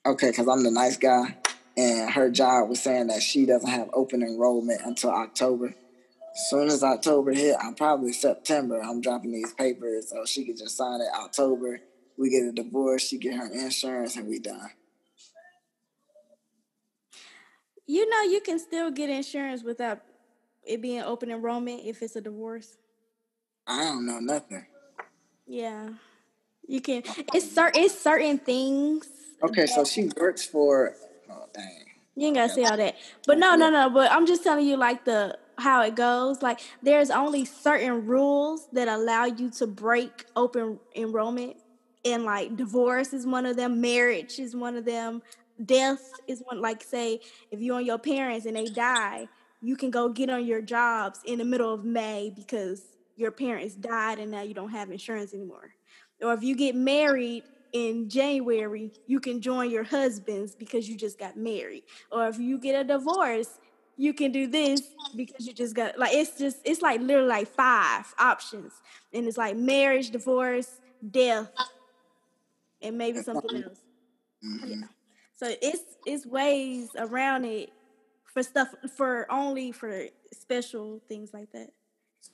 okay, 0.06 0.30
because 0.30 0.48
I'm 0.48 0.64
the 0.64 0.72
nice 0.72 0.96
guy, 0.96 1.36
and 1.76 2.10
her 2.12 2.30
job 2.30 2.70
was 2.70 2.82
saying 2.82 3.08
that 3.08 3.22
she 3.22 3.46
doesn't 3.46 3.70
have 3.70 3.90
open 3.94 4.24
enrollment 4.24 4.80
until 4.86 5.10
October. 5.10 5.68
As 5.68 6.50
soon 6.50 6.68
as 6.70 6.84
October 6.84 7.34
hit, 7.34 7.58
I'm 7.60 7.76
probably 7.76 8.14
September. 8.14 8.80
I'm 8.82 9.02
dropping 9.02 9.34
these 9.34 9.54
papers 9.54 10.10
so 10.10 10.24
she 10.26 10.46
could 10.46 10.58
just 10.58 10.78
sign 10.78 11.02
it 11.02 11.20
October. 11.20 11.82
We 12.18 12.30
get 12.30 12.48
a 12.48 12.54
divorce, 12.54 13.06
she 13.08 13.18
get 13.18 13.36
her 13.36 13.52
insurance, 13.52 14.16
and 14.16 14.28
we 14.30 14.40
done. 14.40 14.70
You 17.88 18.10
know, 18.10 18.22
you 18.24 18.42
can 18.42 18.60
still 18.60 18.92
get 18.92 19.10
insurance 19.10 19.64
without 19.64 20.02
it 20.66 20.82
being 20.82 21.02
open 21.02 21.32
enrollment 21.32 21.82
if 21.86 22.02
it's 22.02 22.18
a 22.18 22.22
divorce. 22.22 22.78
I 23.66 23.86
don't 23.86 24.06
know 24.06 24.20
nothing. 24.20 24.66
Yeah, 25.46 25.90
you 26.68 26.82
can. 26.82 27.04
It's 27.34 27.50
certain. 27.50 27.84
It's 27.84 27.98
certain 27.98 28.38
things. 28.38 29.08
Okay, 29.42 29.66
so 29.66 29.86
she 29.86 30.10
works 30.20 30.46
for. 30.46 30.96
Oh 31.32 31.46
dang. 31.54 31.86
You 32.16 32.28
ain't 32.28 32.36
gotta 32.36 32.54
say 32.54 32.66
all 32.66 32.76
that, 32.76 32.96
but 33.26 33.38
no, 33.38 33.56
no, 33.56 33.70
no. 33.70 33.90
But 33.90 34.12
I'm 34.12 34.28
just 34.28 34.44
telling 34.44 34.68
you, 34.68 34.76
like 34.76 35.06
the 35.06 35.38
how 35.58 35.82
it 35.84 35.96
goes. 35.96 36.42
Like 36.42 36.60
there's 36.84 37.10
only 37.10 37.46
certain 37.46 38.06
rules 38.06 38.68
that 38.74 38.90
allow 38.90 39.26
you 39.26 39.50
to 39.52 39.68
break 39.68 40.26
open 40.36 40.80
enrollment, 40.96 41.56
and 42.04 42.26
like 42.26 42.58
divorce 42.58 43.14
is 43.14 43.26
one 43.26 43.46
of 43.46 43.56
them. 43.56 43.80
Marriage 43.80 44.40
is 44.40 44.56
one 44.56 44.76
of 44.76 44.84
them 44.84 45.22
death 45.66 46.12
is 46.28 46.42
one 46.46 46.62
like 46.62 46.84
say 46.84 47.20
if 47.52 47.60
you're 47.60 47.78
on 47.78 47.86
your 47.86 47.98
parents 47.98 48.46
and 48.46 48.56
they 48.56 48.66
die 48.66 49.28
you 49.62 49.76
can 49.76 49.90
go 49.90 50.10
get 50.10 50.30
on 50.30 50.46
your 50.46 50.62
jobs 50.62 51.20
in 51.26 51.40
the 51.40 51.46
middle 51.46 51.74
of 51.74 51.84
may 51.84 52.32
because 52.36 52.84
your 53.16 53.32
parents 53.32 53.76
died 53.76 54.20
and 54.20 54.32
now 54.32 54.42
you 54.42 54.54
don't 54.54 54.70
have 54.70 54.92
insurance 54.92 55.34
anymore. 55.34 55.74
Or 56.22 56.34
if 56.34 56.44
you 56.44 56.56
get 56.56 56.76
married 56.76 57.44
in 57.74 58.08
january 58.10 58.92
you 59.08 59.20
can 59.20 59.42
join 59.42 59.70
your 59.70 59.84
husbands 59.84 60.56
because 60.56 60.88
you 60.88 60.96
just 60.96 61.20
got 61.20 61.36
married. 61.36 61.84
Or 62.12 62.28
if 62.28 62.40
you 62.40 62.58
get 62.60 62.80
a 62.80 62.84
divorce 62.84 63.60
you 63.98 64.14
can 64.14 64.32
do 64.32 64.48
this 64.48 64.82
because 65.16 65.48
you 65.48 65.54
just 65.54 65.76
got 65.76 65.98
like 65.98 66.14
it's 66.14 66.38
just 66.38 66.58
it's 66.64 66.82
like 66.82 67.02
literally 67.02 67.28
like 67.28 67.48
five 67.48 68.14
options. 68.20 68.74
And 69.14 69.28
it's 69.28 69.38
like 69.38 69.58
marriage 69.58 70.12
divorce 70.12 70.80
death 71.12 71.52
and 72.82 72.98
maybe 72.98 73.22
something 73.22 73.64
else. 73.64 73.80
Mm-hmm. 74.46 74.68
yeah. 74.70 74.88
So 75.38 75.54
it's 75.62 75.84
it's 76.06 76.26
ways 76.26 76.90
around 76.98 77.46
it 77.46 77.72
for 78.26 78.42
stuff 78.42 78.74
for 78.96 79.32
only 79.32 79.72
for 79.72 80.06
special 80.34 81.00
things 81.08 81.30
like 81.32 81.52
that. 81.52 81.70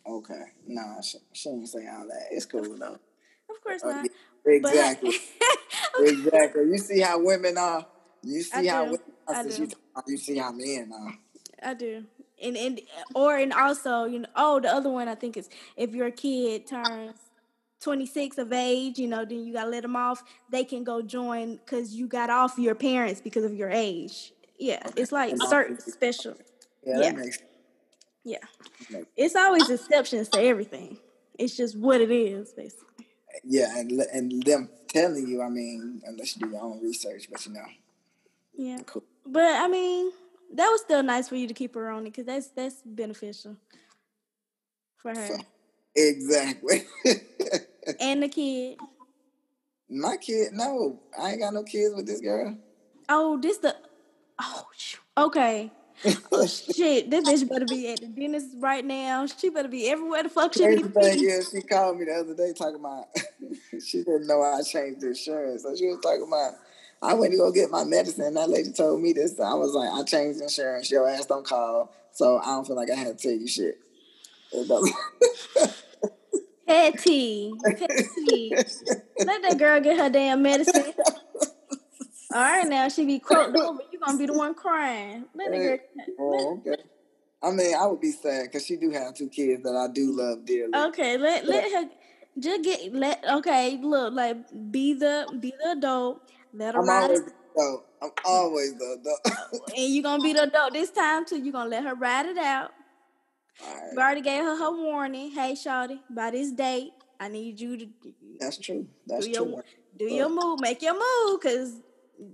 Okay, 0.07 0.43
no, 0.65 0.99
she, 1.03 1.17
she 1.33 1.49
didn't 1.49 1.67
say 1.67 1.85
all 1.87 2.07
that. 2.07 2.27
It's 2.31 2.45
cool 2.45 2.77
though. 2.77 2.99
Of 3.49 3.61
course 3.61 3.83
uh, 3.83 3.89
not. 3.89 4.07
Exactly. 4.45 5.09
okay. 5.99 6.09
Exactly. 6.09 6.63
You 6.63 6.77
see 6.77 7.01
how 7.01 7.19
women 7.19 7.57
are. 7.57 7.85
You 8.23 8.41
see 8.41 8.67
how 8.67 8.85
women 8.85 8.99
are. 9.27 9.43
You, 9.43 9.67
you 10.07 10.17
see 10.17 10.37
how 10.37 10.51
men 10.53 10.91
are. 10.91 11.13
I 11.61 11.73
do. 11.73 12.05
And 12.41 12.57
and 12.57 12.81
or 13.13 13.37
and 13.37 13.53
also 13.53 14.05
you 14.05 14.19
know 14.19 14.29
oh 14.35 14.59
the 14.61 14.69
other 14.73 14.89
one 14.89 15.07
I 15.07 15.15
think 15.15 15.37
is 15.37 15.49
if 15.75 15.93
your 15.93 16.09
kid 16.09 16.67
turns 16.67 17.15
26 17.83 18.37
of 18.37 18.53
age, 18.53 18.97
you 18.97 19.07
know, 19.07 19.25
then 19.25 19.45
you 19.45 19.53
got 19.53 19.65
to 19.65 19.69
let 19.69 19.81
them 19.81 19.95
off. 19.95 20.23
They 20.49 20.63
can 20.63 20.83
go 20.83 21.01
join 21.01 21.57
because 21.57 21.93
you 21.93 22.07
got 22.07 22.29
off 22.29 22.57
your 22.57 22.75
parents 22.75 23.21
because 23.21 23.43
of 23.43 23.53
your 23.53 23.69
age. 23.69 24.33
Yeah, 24.57 24.81
it's 24.95 25.11
like 25.11 25.35
certain 25.49 25.79
special. 25.79 26.35
Yeah, 26.85 27.01
yeah. 27.01 27.11
Makes, 27.11 27.39
yeah. 28.23 28.37
It's 29.17 29.35
always 29.35 29.69
exceptions 29.69 30.29
to 30.29 30.41
everything. 30.41 30.97
It's 31.37 31.57
just 31.57 31.77
what 31.77 31.99
it 31.99 32.11
is, 32.11 32.53
basically. 32.53 33.07
Yeah, 33.43 33.77
and 33.77 33.91
and 33.91 34.43
them 34.43 34.69
telling 34.87 35.27
you, 35.27 35.41
I 35.41 35.49
mean, 35.49 36.01
unless 36.05 36.37
you 36.37 36.45
do 36.45 36.53
your 36.53 36.61
own 36.61 36.81
research, 36.81 37.27
but 37.29 37.45
you 37.45 37.53
know. 37.53 37.65
Yeah. 38.55 38.77
Cool. 38.85 39.03
But 39.25 39.61
I 39.61 39.67
mean, 39.67 40.11
that 40.53 40.69
was 40.69 40.81
still 40.81 41.03
nice 41.03 41.27
for 41.27 41.35
you 41.35 41.47
to 41.47 41.53
keep 41.53 41.75
her 41.75 41.89
on 41.89 42.03
it 42.03 42.13
because 42.15 42.25
that's 42.25 42.47
that's 42.49 42.81
beneficial 42.85 43.57
for 44.97 45.13
her. 45.13 45.37
Exactly. 45.95 46.85
and 47.99 48.23
the 48.23 48.27
kid. 48.29 48.77
My 49.89 50.17
kid, 50.17 50.53
no, 50.53 50.99
I 51.19 51.31
ain't 51.31 51.39
got 51.41 51.53
no 51.53 51.63
kids 51.63 51.93
with 51.95 52.07
this 52.07 52.21
girl. 52.21 52.57
Oh, 53.09 53.39
this 53.39 53.57
the. 53.57 53.75
Oh, 54.39 54.65
okay. 55.17 55.71
oh 56.31 56.45
shit! 56.47 57.09
This 57.11 57.23
bitch 57.23 57.49
better 57.49 57.65
be 57.65 57.91
at 57.91 57.99
the 57.99 58.07
dentist 58.07 58.55
right 58.59 58.83
now. 58.83 59.25
She 59.27 59.49
better 59.49 59.67
be 59.67 59.89
everywhere 59.89 60.23
the 60.23 60.29
fuck 60.29 60.53
she 60.53 60.65
be. 60.65 60.83
Yeah, 61.17 61.39
she 61.49 61.61
called 61.61 61.99
me 61.99 62.05
the 62.05 62.13
other 62.13 62.35
day 62.35 62.53
talking 62.53 62.79
about 62.79 63.05
she 63.85 64.03
didn't 64.03 64.27
know 64.27 64.41
I 64.41 64.61
changed 64.63 65.01
the 65.01 65.09
insurance, 65.09 65.63
so 65.63 65.75
she 65.75 65.87
was 65.87 65.99
talking 66.01 66.25
about 66.27 66.53
I 67.01 67.13
went 67.15 67.33
to 67.33 67.37
go 67.37 67.51
get 67.51 67.69
my 67.69 67.83
medicine. 67.83 68.23
and 68.25 68.37
That 68.37 68.49
lady 68.49 68.71
told 68.71 69.01
me 69.01 69.11
this. 69.13 69.39
I 69.39 69.53
was 69.53 69.73
like, 69.73 69.89
I 69.91 70.03
changed 70.03 70.41
insurance. 70.41 70.89
Your 70.89 71.07
ass 71.07 71.25
don't 71.25 71.45
call, 71.45 71.93
so 72.13 72.39
I 72.39 72.45
don't 72.45 72.65
feel 72.65 72.77
like 72.77 72.89
I 72.89 72.95
had 72.95 73.17
to 73.17 73.21
tell 73.21 73.37
you 73.37 73.47
shit. 73.47 73.77
Petty. 76.67 77.53
Petty. 77.63 78.51
Let 79.25 79.41
that 79.41 79.57
girl 79.57 79.79
get 79.81 79.97
her 79.97 80.09
damn 80.09 80.41
medicine. 80.41 80.93
All 82.33 82.41
right, 82.41 82.67
now 82.67 82.89
she 82.89 83.05
be 83.05 83.19
croaked 83.19 83.55
over. 83.59 83.79
You 83.91 83.99
gonna 83.99 84.17
be 84.17 84.25
the 84.25 84.33
one 84.33 84.55
crying. 84.55 85.25
Let 85.35 85.51
the 85.51 85.57
girl. 85.57 85.77
Oh, 86.19 86.61
okay. 86.67 86.81
I 87.43 87.51
mean, 87.51 87.75
I 87.75 87.85
would 87.85 87.99
be 87.99 88.11
sad 88.11 88.45
because 88.45 88.65
she 88.65 88.77
do 88.77 88.89
have 88.91 89.13
two 89.13 89.29
kids 89.29 89.63
that 89.63 89.75
I 89.75 89.91
do 89.93 90.15
love 90.15 90.45
dearly. 90.45 90.71
Okay, 90.73 91.17
let 91.17 91.45
let 91.45 91.71
her 91.71 91.89
just 92.39 92.63
get 92.63 92.93
let. 92.93 93.23
Okay, 93.29 93.77
look, 93.81 94.13
like 94.13 94.37
be 94.71 94.93
the 94.93 95.27
be 95.39 95.53
the 95.61 95.71
adult. 95.71 96.21
Let 96.53 96.73
her 96.73 96.81
I'm 96.81 96.87
ride. 96.87 97.03
Always 97.03 97.21
the 97.21 97.33
adult. 97.55 97.85
I'm 98.01 98.11
always 98.25 98.73
the 98.75 98.97
adult. 98.99 99.69
and 99.77 99.93
you're 99.93 100.03
gonna 100.03 100.23
be 100.23 100.33
the 100.33 100.43
adult 100.43 100.73
this 100.73 100.89
time 100.89 101.25
too. 101.25 101.37
you're 101.37 101.53
gonna 101.53 101.69
let 101.69 101.83
her 101.83 101.95
ride 101.95 102.25
it 102.25 102.37
out. 102.37 102.71
Right. 103.61 103.89
We 103.91 103.97
already 104.01 104.21
gave 104.21 104.43
her 104.43 104.57
her 104.57 104.71
warning. 104.71 105.31
Hey, 105.31 105.53
Shawty, 105.53 105.99
by 106.09 106.31
this 106.31 106.51
date, 106.51 106.91
I 107.19 107.27
need 107.27 107.59
you 107.59 107.77
to. 107.77 107.87
That's 108.39 108.57
true. 108.57 108.87
That's 109.05 109.27
do 109.27 109.33
true. 109.33 109.49
Your, 109.49 109.63
do 109.97 110.05
your 110.05 110.29
move. 110.29 110.59
Make 110.59 110.81
your 110.81 110.93
move, 110.93 111.41
cause 111.41 111.81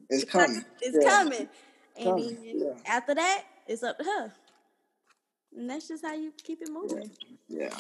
it's 0.10 0.24
coming. 0.24 0.64
It's 0.82 0.98
yeah. 1.02 1.10
coming. 1.10 1.50
And 1.98 2.06
coming. 2.06 2.36
then 2.36 2.60
yeah. 2.60 2.74
after 2.86 3.16
that, 3.16 3.44
it's 3.68 3.84
up 3.84 3.98
to 3.98 4.04
her. 4.04 4.34
And 5.56 5.70
that's 5.70 5.88
just 5.88 6.06
how 6.06 6.14
you 6.14 6.32
keep 6.44 6.62
it 6.62 6.70
moving. 6.72 7.12
Yeah. 7.48 7.64
yeah. 7.64 7.78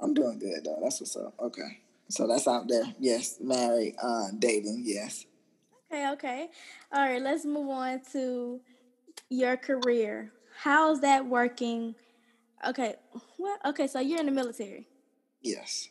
I'm 0.00 0.14
doing 0.14 0.38
good 0.38 0.64
though. 0.64 0.78
That's 0.82 1.00
what's 1.00 1.16
up. 1.16 1.34
Okay. 1.40 1.80
So 2.08 2.26
that's 2.26 2.48
out 2.48 2.68
there. 2.68 2.84
Yes. 2.98 3.38
Married, 3.40 3.94
uh, 4.02 4.28
dating, 4.38 4.82
yes. 4.84 5.24
Okay, 5.90 6.10
okay. 6.12 6.48
All 6.92 7.00
right, 7.00 7.22
let's 7.22 7.44
move 7.44 7.68
on 7.68 8.00
to 8.12 8.60
your 9.30 9.56
career. 9.56 10.32
How's 10.56 11.00
that 11.00 11.26
working 11.26 11.94
Okay. 12.66 12.94
What? 13.36 13.60
Okay, 13.66 13.86
so 13.86 14.00
you're 14.00 14.20
in 14.20 14.26
the 14.26 14.32
military. 14.32 14.86
Yes. 15.42 15.88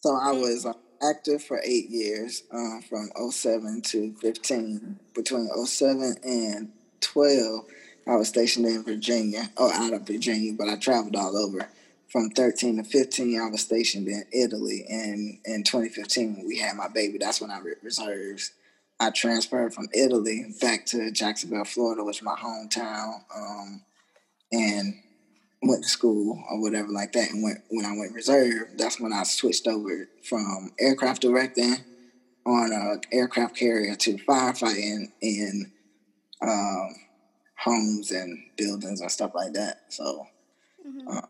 So 0.00 0.16
I 0.16 0.32
was 0.32 0.66
uh, 0.66 0.72
active 1.02 1.42
for 1.42 1.60
eight 1.64 1.88
years, 1.88 2.42
uh, 2.52 2.80
from 2.88 3.10
07 3.30 3.82
to 3.82 4.14
15. 4.14 4.98
Between 5.14 5.48
07 5.64 6.16
and 6.24 6.72
12, 7.00 7.64
I 8.06 8.16
was 8.16 8.28
stationed 8.28 8.66
in 8.66 8.82
Virginia, 8.82 9.48
or 9.56 9.72
out 9.72 9.92
of 9.92 10.06
Virginia, 10.06 10.52
but 10.52 10.68
I 10.68 10.76
traveled 10.76 11.16
all 11.16 11.36
over. 11.36 11.68
From 12.08 12.28
13 12.30 12.76
to 12.76 12.84
15, 12.84 13.40
I 13.40 13.48
was 13.48 13.62
stationed 13.62 14.06
in 14.08 14.24
Italy. 14.32 14.84
And 14.88 15.38
in 15.46 15.64
2015, 15.64 16.36
when 16.36 16.46
we 16.46 16.58
had 16.58 16.76
my 16.76 16.88
baby, 16.88 17.18
that's 17.18 17.40
when 17.40 17.50
I 17.50 17.60
reserves. 17.82 18.52
I 19.00 19.10
transferred 19.10 19.72
from 19.72 19.88
Italy 19.94 20.54
back 20.60 20.84
to 20.86 21.10
Jacksonville, 21.10 21.64
Florida, 21.64 22.04
which 22.04 22.18
is 22.18 22.22
my 22.22 22.36
hometown. 22.36 23.20
Um, 23.34 23.82
and 24.52 24.94
went 25.62 25.84
to 25.84 25.88
school 25.88 26.42
or 26.50 26.60
whatever 26.60 26.88
like 26.88 27.12
that. 27.12 27.30
And 27.30 27.42
went 27.42 27.60
when 27.70 27.86
I 27.86 27.96
went 27.96 28.14
reserve, 28.14 28.68
that's 28.76 29.00
when 29.00 29.12
I 29.12 29.22
switched 29.22 29.66
over 29.66 30.08
from 30.22 30.72
aircraft 30.78 31.22
directing 31.22 31.76
on 32.44 32.72
an 32.72 33.00
aircraft 33.12 33.56
carrier 33.56 33.94
to 33.94 34.16
firefighting 34.18 35.12
in 35.20 35.72
um, 36.40 36.88
homes 37.56 38.10
and 38.10 38.38
buildings 38.56 39.00
and 39.00 39.10
stuff 39.10 39.32
like 39.34 39.52
that. 39.52 39.82
So, 39.88 40.26
mm-hmm. 40.86 41.08
uh, 41.08 41.20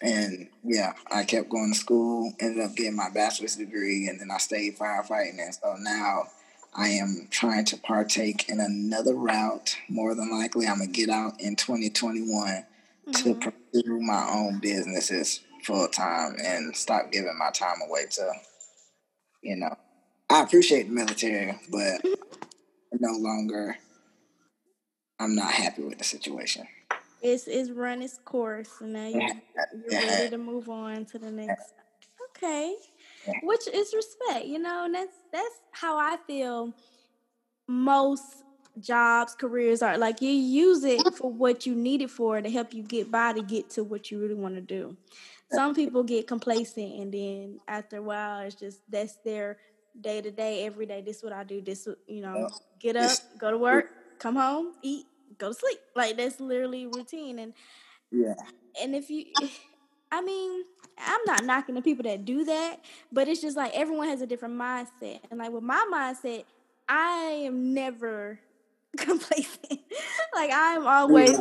and 0.00 0.48
yeah, 0.62 0.92
I 1.10 1.24
kept 1.24 1.48
going 1.48 1.72
to 1.72 1.78
school, 1.78 2.32
ended 2.38 2.64
up 2.64 2.76
getting 2.76 2.94
my 2.94 3.10
bachelor's 3.12 3.56
degree, 3.56 4.06
and 4.06 4.20
then 4.20 4.30
I 4.30 4.38
stayed 4.38 4.78
firefighting. 4.78 5.40
And 5.40 5.54
so 5.54 5.74
now 5.80 6.28
I 6.74 6.88
am 6.88 7.28
trying 7.30 7.64
to 7.66 7.76
partake 7.76 8.48
in 8.48 8.60
another 8.60 9.14
route. 9.14 9.76
More 9.88 10.14
than 10.14 10.30
likely, 10.30 10.66
I'm 10.66 10.78
gonna 10.78 10.90
get 10.90 11.08
out 11.08 11.40
in 11.40 11.56
2021 11.56 12.28
mm-hmm. 12.28 13.12
to 13.12 13.34
pursue 13.34 14.00
my 14.00 14.28
own 14.30 14.58
businesses 14.60 15.40
full 15.64 15.88
time 15.88 16.36
and 16.42 16.76
stop 16.76 17.10
giving 17.10 17.36
my 17.38 17.50
time 17.50 17.78
away 17.86 18.06
to, 18.10 18.32
you 19.42 19.56
know, 19.56 19.76
I 20.30 20.42
appreciate 20.42 20.88
the 20.88 20.94
military, 20.94 21.58
but 21.70 22.04
no 23.00 23.12
longer, 23.18 23.76
I'm 25.18 25.34
not 25.34 25.52
happy 25.52 25.82
with 25.82 25.98
the 25.98 26.04
situation. 26.04 26.66
It's 27.20 27.48
it's 27.48 27.70
run 27.70 28.02
its 28.02 28.18
course, 28.24 28.70
and 28.80 28.92
now 28.92 29.08
you, 29.08 29.28
you're 29.90 30.00
ready 30.00 30.30
to 30.30 30.38
move 30.38 30.68
on 30.68 31.04
to 31.06 31.18
the 31.18 31.32
next. 31.32 31.72
Okay, 32.30 32.76
which 33.42 33.66
is 33.68 33.94
respect, 33.94 34.46
you 34.46 34.58
know, 34.58 34.84
and 34.84 34.94
that's 34.94 35.16
that's 35.32 35.60
how 35.72 35.96
I 35.96 36.16
feel. 36.26 36.72
Most 37.66 38.44
jobs, 38.80 39.34
careers 39.34 39.82
are 39.82 39.98
like 39.98 40.22
you 40.22 40.30
use 40.30 40.84
it 40.84 41.14
for 41.14 41.30
what 41.30 41.66
you 41.66 41.74
need 41.74 42.02
it 42.02 42.10
for 42.10 42.40
to 42.40 42.50
help 42.50 42.72
you 42.72 42.82
get 42.82 43.10
by 43.10 43.32
to 43.32 43.42
get 43.42 43.70
to 43.70 43.84
what 43.84 44.10
you 44.10 44.18
really 44.18 44.34
want 44.34 44.54
to 44.54 44.60
do. 44.60 44.96
Some 45.50 45.74
people 45.74 46.02
get 46.02 46.26
complacent, 46.26 47.00
and 47.00 47.12
then 47.12 47.60
after 47.66 47.96
a 47.96 48.02
while, 48.02 48.40
it's 48.40 48.54
just 48.54 48.80
that's 48.90 49.16
their 49.24 49.56
day 49.98 50.20
to 50.20 50.30
day, 50.30 50.66
every 50.66 50.86
day. 50.86 51.00
This 51.00 51.18
is 51.18 51.24
what 51.24 51.32
I 51.32 51.44
do. 51.44 51.60
This, 51.60 51.88
you 52.06 52.20
know, 52.20 52.48
get 52.78 52.96
up, 52.96 53.12
go 53.38 53.50
to 53.50 53.58
work, 53.58 53.86
come 54.18 54.36
home, 54.36 54.74
eat, 54.82 55.06
go 55.38 55.48
to 55.48 55.54
sleep. 55.54 55.78
Like 55.96 56.16
that's 56.16 56.38
literally 56.38 56.86
routine. 56.86 57.38
And 57.38 57.54
yeah. 58.10 58.34
And 58.80 58.94
if 58.94 59.10
you, 59.10 59.26
I 60.10 60.22
mean, 60.22 60.64
I'm 60.98 61.20
not 61.26 61.44
knocking 61.44 61.74
the 61.74 61.82
people 61.82 62.04
that 62.04 62.24
do 62.24 62.44
that, 62.44 62.80
but 63.12 63.28
it's 63.28 63.40
just 63.40 63.56
like 63.56 63.72
everyone 63.74 64.08
has 64.08 64.20
a 64.20 64.26
different 64.26 64.58
mindset. 64.58 65.20
And 65.30 65.38
like 65.38 65.52
with 65.52 65.62
my 65.62 65.84
mindset, 65.92 66.44
I 66.88 67.42
am 67.44 67.74
never 67.74 68.38
complacent. 68.96 69.80
like 70.34 70.50
I'm 70.52 70.86
always. 70.86 71.38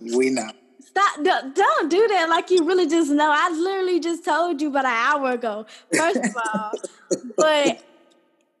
We 0.00 0.30
know. 0.30 0.50
Stop! 0.80 1.24
Don't, 1.24 1.54
don't 1.54 1.90
do 1.90 2.06
that. 2.08 2.28
Like 2.28 2.50
you 2.50 2.64
really 2.64 2.86
just 2.86 3.10
know. 3.10 3.30
I 3.34 3.50
literally 3.50 4.00
just 4.00 4.24
told 4.24 4.60
you 4.60 4.68
about 4.68 4.84
an 4.84 4.92
hour 4.92 5.32
ago. 5.32 5.66
First 5.94 6.20
of 6.24 6.36
all, 6.36 6.72
but 7.36 7.82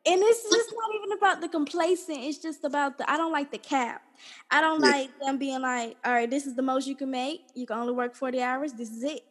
and 0.06 0.22
it's 0.22 0.42
just 0.42 0.72
not 0.72 0.94
even 0.94 1.12
about 1.18 1.40
the 1.40 1.48
complacent. 1.48 2.18
It's 2.18 2.38
just 2.38 2.64
about 2.64 2.96
the. 2.96 3.10
I 3.10 3.16
don't 3.16 3.32
like 3.32 3.50
the 3.50 3.58
cap. 3.58 4.02
I 4.50 4.60
don't 4.60 4.80
yeah. 4.80 4.90
like 4.90 5.10
them 5.20 5.38
being 5.38 5.60
like, 5.60 5.96
all 6.04 6.12
right, 6.12 6.30
this 6.30 6.46
is 6.46 6.54
the 6.54 6.62
most 6.62 6.86
you 6.86 6.94
can 6.94 7.10
make. 7.10 7.42
You 7.54 7.66
can 7.66 7.78
only 7.78 7.92
work 7.92 8.14
40 8.14 8.40
hours. 8.40 8.72
This 8.72 8.90
is 8.90 9.02
it. 9.02 9.22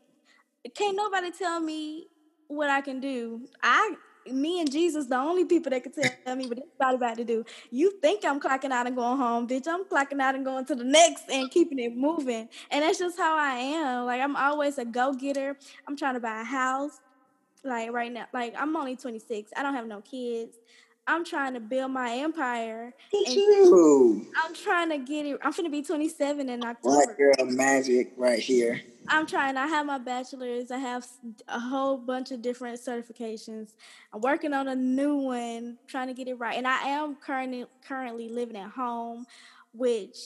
Can't 0.75 0.97
nobody 0.97 1.31
tell 1.31 1.59
me 1.59 2.07
what 2.47 2.69
I 2.69 2.81
can 2.81 2.99
do. 2.99 3.47
I 3.63 3.95
me 4.31 4.59
and 4.59 4.71
Jesus, 4.71 5.05
the 5.05 5.17
only 5.17 5.45
people 5.45 5.69
that 5.69 5.83
can 5.83 5.91
tell 5.91 6.35
me 6.35 6.47
what 6.47 6.57
anybody 6.57 6.95
about 6.95 7.17
to 7.17 7.23
do. 7.23 7.45
You 7.71 7.91
think 8.01 8.25
I'm 8.25 8.39
clocking 8.39 8.71
out 8.71 8.87
and 8.87 8.95
going 8.95 9.17
home, 9.17 9.47
bitch. 9.47 9.67
I'm 9.67 9.85
clocking 9.85 10.19
out 10.19 10.35
and 10.35 10.43
going 10.43 10.65
to 10.65 10.75
the 10.75 10.83
next 10.83 11.29
and 11.31 11.49
keeping 11.51 11.79
it 11.79 11.95
moving. 11.95 12.49
And 12.71 12.83
that's 12.83 12.99
just 12.99 13.17
how 13.17 13.37
I 13.37 13.53
am. 13.55 14.05
Like 14.05 14.21
I'm 14.21 14.35
always 14.35 14.77
a 14.77 14.85
go-getter. 14.85 15.57
I'm 15.87 15.95
trying 15.95 16.15
to 16.15 16.19
buy 16.19 16.41
a 16.41 16.43
house. 16.43 16.99
Like 17.65 17.91
right 17.91 18.11
now, 18.11 18.27
like 18.33 18.53
I'm 18.57 18.75
only 18.75 18.95
26. 18.95 19.51
I 19.57 19.63
don't 19.63 19.73
have 19.73 19.87
no 19.87 20.01
kids. 20.01 20.57
I'm 21.07 21.23
trying 21.23 21.53
to 21.53 21.59
build 21.59 21.91
my 21.91 22.15
empire. 22.17 22.93
you. 23.35 24.27
I'm 24.43 24.55
trying 24.55 24.89
to 24.89 24.97
get 24.97 25.25
it. 25.25 25.39
I'm 25.43 25.51
gonna 25.51 25.69
be 25.69 25.83
27 25.83 26.49
in 26.49 26.63
October. 26.63 27.05
Black 27.05 27.17
girl 27.17 27.45
magic 27.45 28.13
right 28.17 28.39
here. 28.39 28.81
I'm 29.07 29.27
trying. 29.27 29.57
I 29.57 29.67
have 29.67 29.85
my 29.85 29.99
bachelor's. 29.99 30.71
I 30.71 30.77
have 30.77 31.05
a 31.47 31.59
whole 31.59 31.97
bunch 31.97 32.31
of 32.31 32.41
different 32.41 32.79
certifications. 32.79 33.73
I'm 34.13 34.21
working 34.21 34.53
on 34.53 34.67
a 34.67 34.75
new 34.75 35.15
one, 35.15 35.77
trying 35.87 36.07
to 36.07 36.13
get 36.13 36.27
it 36.27 36.35
right. 36.35 36.57
And 36.57 36.67
I 36.67 36.87
am 36.87 37.15
currently 37.15 37.65
currently 37.87 38.29
living 38.29 38.57
at 38.57 38.71
home, 38.71 39.25
which 39.73 40.17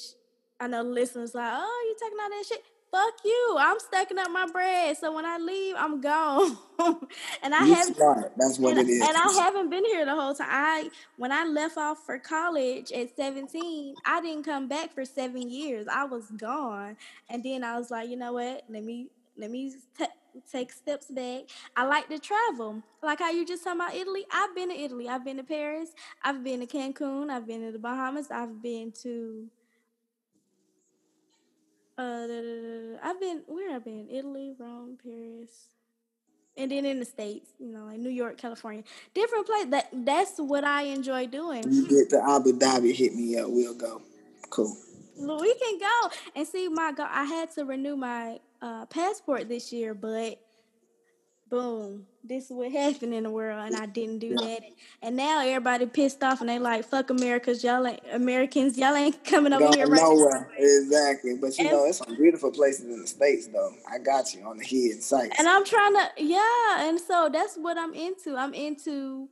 I 0.62 0.68
know 0.68 0.82
listeners 0.82 1.36
like, 1.36 1.52
oh, 1.54 1.86
you 1.88 1.96
talking 2.00 2.18
all 2.22 2.30
that 2.30 2.46
shit 2.46 2.64
fuck 2.92 3.14
you. 3.24 3.56
I'm 3.60 3.80
stacking 3.80 4.18
up 4.18 4.32
my 4.32 4.48
bread. 4.52 4.98
So 4.98 5.14
when 5.14 5.26
I 5.26 5.38
leave, 5.38 5.76
I'm 5.78 6.02
gone. 6.02 6.58
and 7.44 7.54
I 7.54 7.66
haven't. 7.66 7.98
That's 8.38 8.60
what 8.60 8.78
and, 8.78 8.88
it 8.88 8.92
is. 8.92 9.02
And 9.02 9.16
I 9.16 9.32
haven't 9.42 9.70
been 9.70 9.86
here 9.86 10.06
the 10.06 10.16
whole 10.16 10.34
time. 10.34 10.48
I 10.50 10.90
when 11.18 11.32
I 11.32 11.46
left 11.46 11.78
off 11.78 12.06
for 12.06 12.18
college 12.20 12.92
at 12.92 13.16
17, 13.16 13.96
I 14.06 14.22
didn't 14.22 14.44
come 14.44 14.68
back 14.68 14.94
for 14.94 15.06
seven 15.06 15.50
years. 15.50 15.88
I 15.92 16.06
was 16.06 16.30
gone. 16.32 16.98
And 17.30 17.44
then 17.44 17.64
I 17.64 17.78
was 17.78 17.92
like, 17.92 18.10
you 18.10 18.18
know 18.18 18.34
what? 18.34 18.64
Let 18.70 18.84
me 18.84 19.08
let 19.38 19.52
me 19.52 19.74
t- 19.98 20.06
take 20.52 20.72
steps 20.72 21.08
back. 21.08 21.44
I 21.76 21.86
like 21.86 22.10
to 22.10 22.20
travel. 22.20 22.84
Like 23.02 23.20
how 23.20 23.32
you 23.32 23.46
just 23.46 23.64
talking 23.64 23.82
about 23.82 23.96
Italy. 23.96 24.26
I've 24.32 24.56
been 24.56 24.70
to 24.70 24.76
Italy. 24.76 25.08
I've 25.08 25.26
been 25.26 25.38
to 25.38 25.44
Paris. 25.44 25.90
I've 26.24 26.44
been 26.44 26.60
to 26.60 26.68
Cancun. 26.68 27.30
I've 27.30 27.48
been 27.48 27.66
to 27.66 27.72
the 27.72 27.80
Bahamas. 27.80 28.30
I've 28.32 28.62
been 28.62 28.92
to 29.04 29.48
uh, 32.00 32.98
I've 33.04 33.20
been 33.20 33.44
where 33.48 33.76
I've 33.76 33.86
been 33.86 34.08
Italy, 34.10 34.54
Rome, 34.58 34.98
Paris, 35.04 35.52
and 36.58 36.72
then 36.72 36.86
in 36.86 37.00
the 37.00 37.06
states, 37.06 37.52
you 37.60 37.72
know, 37.72 37.86
like 37.86 38.00
New 38.00 38.10
York, 38.10 38.38
California, 38.38 38.84
different 39.14 39.46
place. 39.48 39.66
That 39.68 39.90
that's 39.94 40.38
what 40.38 40.64
I 40.64 40.84
enjoy 40.84 41.28
doing. 41.28 41.64
You 41.72 41.88
get 41.88 42.10
the 42.10 42.24
Abu 42.28 42.54
Dhabi, 42.54 42.96
hit 42.96 43.16
me 43.16 43.38
up. 43.38 43.50
We'll 43.50 43.76
go. 43.76 44.02
Cool. 44.50 44.78
We 45.18 45.54
can 45.56 45.80
go 45.80 46.10
and 46.36 46.48
see 46.48 46.70
my. 46.70 46.94
Go- 46.94 47.08
I 47.10 47.26
had 47.26 47.52
to 47.56 47.66
renew 47.66 47.98
my 47.98 48.40
uh, 48.62 48.86
passport 48.86 49.50
this 49.50 49.74
year, 49.74 49.94
but 49.94 50.40
boom, 51.50 52.06
this 52.24 52.46
is 52.46 52.52
what 52.52 52.72
happened 52.72 53.14
in 53.14 53.24
the 53.24 53.30
world, 53.30 53.66
and 53.66 53.76
I 53.76 53.86
didn't 53.86 54.20
do 54.20 54.36
that. 54.36 54.62
And 55.02 55.16
now 55.16 55.42
everybody 55.42 55.86
pissed 55.86 56.24
off, 56.24 56.42
and 56.42 56.50
they 56.50 56.60
like, 56.60 56.86
"Fuck 56.86 57.10
Americans, 57.10 57.64
y'all 57.64 57.86
ain't 57.86 58.02
Americans, 58.12 58.78
y'all 58.78 58.96
ain't 58.96 59.24
coming 59.26 59.54
over 59.54 59.68
here 59.76 59.88
right 59.88 60.02
nowhere." 60.02 60.50
Exactly, 60.58 61.36
but 61.40 61.58
you 61.58 61.66
and, 61.66 61.74
know, 61.74 61.86
it's 61.86 61.98
some 61.98 62.16
beautiful 62.16 62.52
places 62.52 62.86
in 62.86 63.02
the 63.02 63.08
states, 63.08 63.48
though. 63.48 63.74
I 63.90 63.98
got 64.00 64.34
you 64.34 64.44
on 64.44 64.58
the 64.58 64.66
hidden 64.66 65.02
sites, 65.02 65.36
and 65.40 65.48
I'm 65.48 65.66
trying 65.66 65.94
to, 65.94 66.10
yeah, 66.18 66.88
and 66.88 67.00
so 67.00 67.30
that's 67.32 67.56
what 67.56 67.78
I'm 67.78 67.94
into. 67.94 68.36
I'm 68.36 68.54
into 68.54 69.30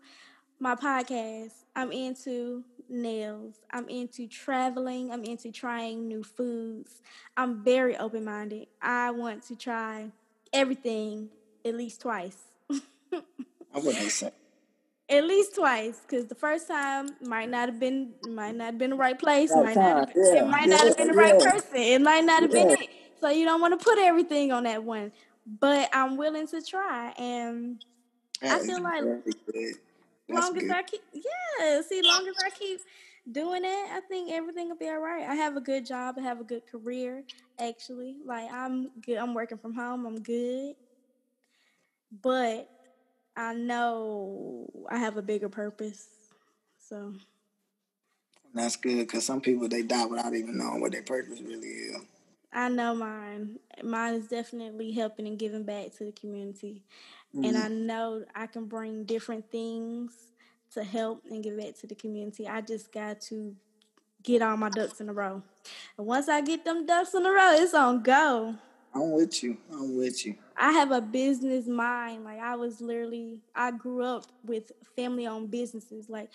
my 0.60 0.76
podcast. 0.76 1.52
I'm 1.76 1.92
into 1.92 2.64
nails. 2.90 3.56
I'm 3.72 3.88
into 3.90 4.28
traveling. 4.28 5.12
I'm 5.12 5.24
into 5.24 5.52
trying 5.52 6.08
new 6.08 6.24
foods. 6.24 7.02
I'm 7.36 7.64
very 7.64 7.96
open 7.98 8.26
minded. 8.26 8.68
I 8.82 9.12
want 9.12 9.44
to 9.48 9.56
try 9.56 10.12
everything 10.54 11.30
at 11.68 11.76
least 11.76 12.02
twice. 12.02 12.38
I 12.72 13.80
wouldn't 13.80 14.12
say. 14.12 14.32
At 15.10 15.24
least 15.24 15.56
twice, 15.56 16.02
because 16.02 16.26
the 16.26 16.36
first 16.36 16.68
time 16.68 17.10
might 17.22 17.50
not 17.50 17.70
have 17.70 17.80
been 17.80 18.12
might 18.28 18.56
not 18.56 18.66
have 18.66 18.78
been 18.78 18.90
the 18.90 18.98
right 18.98 19.18
place. 19.18 19.56
Might 19.56 19.76
not 19.76 20.12
yeah. 20.14 20.44
It 20.44 20.48
might 20.48 20.68
not 20.68 20.82
have 20.82 20.98
been 20.98 21.08
the 21.08 21.14
right 21.14 21.40
person. 21.40 21.76
It 21.76 22.02
might 22.02 22.26
not 22.26 22.42
have 22.42 22.52
been 22.52 22.72
it. 22.72 22.90
So 23.22 23.30
you 23.30 23.46
don't 23.46 23.62
want 23.62 23.80
to 23.80 23.84
put 23.84 23.98
everything 24.00 24.52
on 24.52 24.64
that 24.64 24.84
one. 24.84 25.14
But 25.46 25.90
I'm 25.94 26.18
willing 26.18 26.46
to 26.48 26.62
try, 26.62 27.14
and 27.18 27.84
I 28.44 28.60
feel 28.60 28.82
like 28.82 29.02
long 30.28 30.58
as 30.58 30.70
I 30.70 30.84
keep, 30.84 31.02
yeah, 31.14 31.82
see, 31.88 32.02
long 32.02 32.28
as 32.28 32.36
I 32.46 32.50
keep 32.50 32.82
doing 33.32 33.64
it, 33.64 33.92
I 33.92 34.02
think 34.10 34.30
everything 34.34 34.68
will 34.68 34.76
be 34.76 34.90
all 34.90 35.00
right. 35.00 35.24
I 35.24 35.36
have 35.36 35.56
a 35.56 35.62
good 35.62 35.86
job. 35.86 36.16
I 36.18 36.22
have 36.22 36.42
a 36.42 36.44
good 36.44 36.68
career. 36.70 37.24
Actually, 37.60 38.18
like 38.26 38.52
I'm 38.52 38.90
good. 39.06 39.18
I'm 39.18 39.34
working 39.34 39.58
from 39.58 39.74
home. 39.74 40.06
I'm 40.06 40.22
good 40.22 40.76
but 42.12 42.70
I 43.36 43.54
know 43.54 44.70
I 44.90 44.98
have 44.98 45.18
a 45.18 45.22
bigger 45.22 45.50
purpose. 45.50 46.08
So 46.80 47.14
that's 48.54 48.76
good 48.76 48.98
because 48.98 49.26
some 49.26 49.42
people 49.42 49.68
they 49.68 49.84
die 49.84 50.06
without 50.06 50.34
even 50.34 50.58
knowing 50.58 50.82
what 50.82 50.92
their 50.92 51.04
purpose 51.04 51.42
really 51.42 51.68
is. 51.68 51.98
I 52.52 52.70
know 52.70 52.96
mine. 52.96 53.60
Mine 53.84 54.16
is 54.16 54.28
definitely 54.28 54.92
helping 54.92 55.28
and 55.28 55.38
giving 55.38 55.64
back 55.64 55.96
to 55.98 56.06
the 56.06 56.12
community. 56.12 56.84
Mm-hmm. 57.36 57.46
And 57.46 57.58
I 57.58 57.68
know 57.68 58.24
I 58.34 58.48
can 58.48 58.66
bring 58.66 59.04
different 59.04 59.52
things 59.52 60.14
to 60.74 60.84
help 60.84 61.24
and 61.30 61.44
give 61.44 61.58
back 61.58 61.78
to 61.80 61.88
the 61.88 61.96
community. 61.96 62.48
I 62.48 62.62
just 62.62 62.92
got 62.92 63.22
to 63.22 63.56
get 64.24 64.42
all 64.42 64.58
my 64.58 64.70
ducks 64.70 65.02
in 65.02 65.10
a 65.10 65.14
row. 65.14 65.44
And 65.98 66.08
once 66.08 66.30
I 66.30 66.42
get 66.42 66.66
them 66.66 66.86
ducks 66.86 67.14
in 67.14 67.26
a 67.26 67.32
row, 67.32 67.54
it's 67.54 67.74
on 67.74 68.02
go. 68.02 68.56
I'm 68.98 69.12
with 69.12 69.44
you. 69.44 69.58
I'm 69.72 69.96
with 69.98 70.26
you. 70.26 70.36
I 70.58 70.72
have 70.72 70.92
a 70.92 71.02
business 71.02 71.68
mind. 71.68 72.24
Like 72.24 72.40
I 72.40 72.56
was 72.56 72.82
literally, 72.82 73.42
I 73.56 73.72
grew 73.72 74.04
up 74.04 74.26
with 74.44 74.72
family-owned 74.96 75.52
businesses. 75.52 76.10
Like 76.10 76.30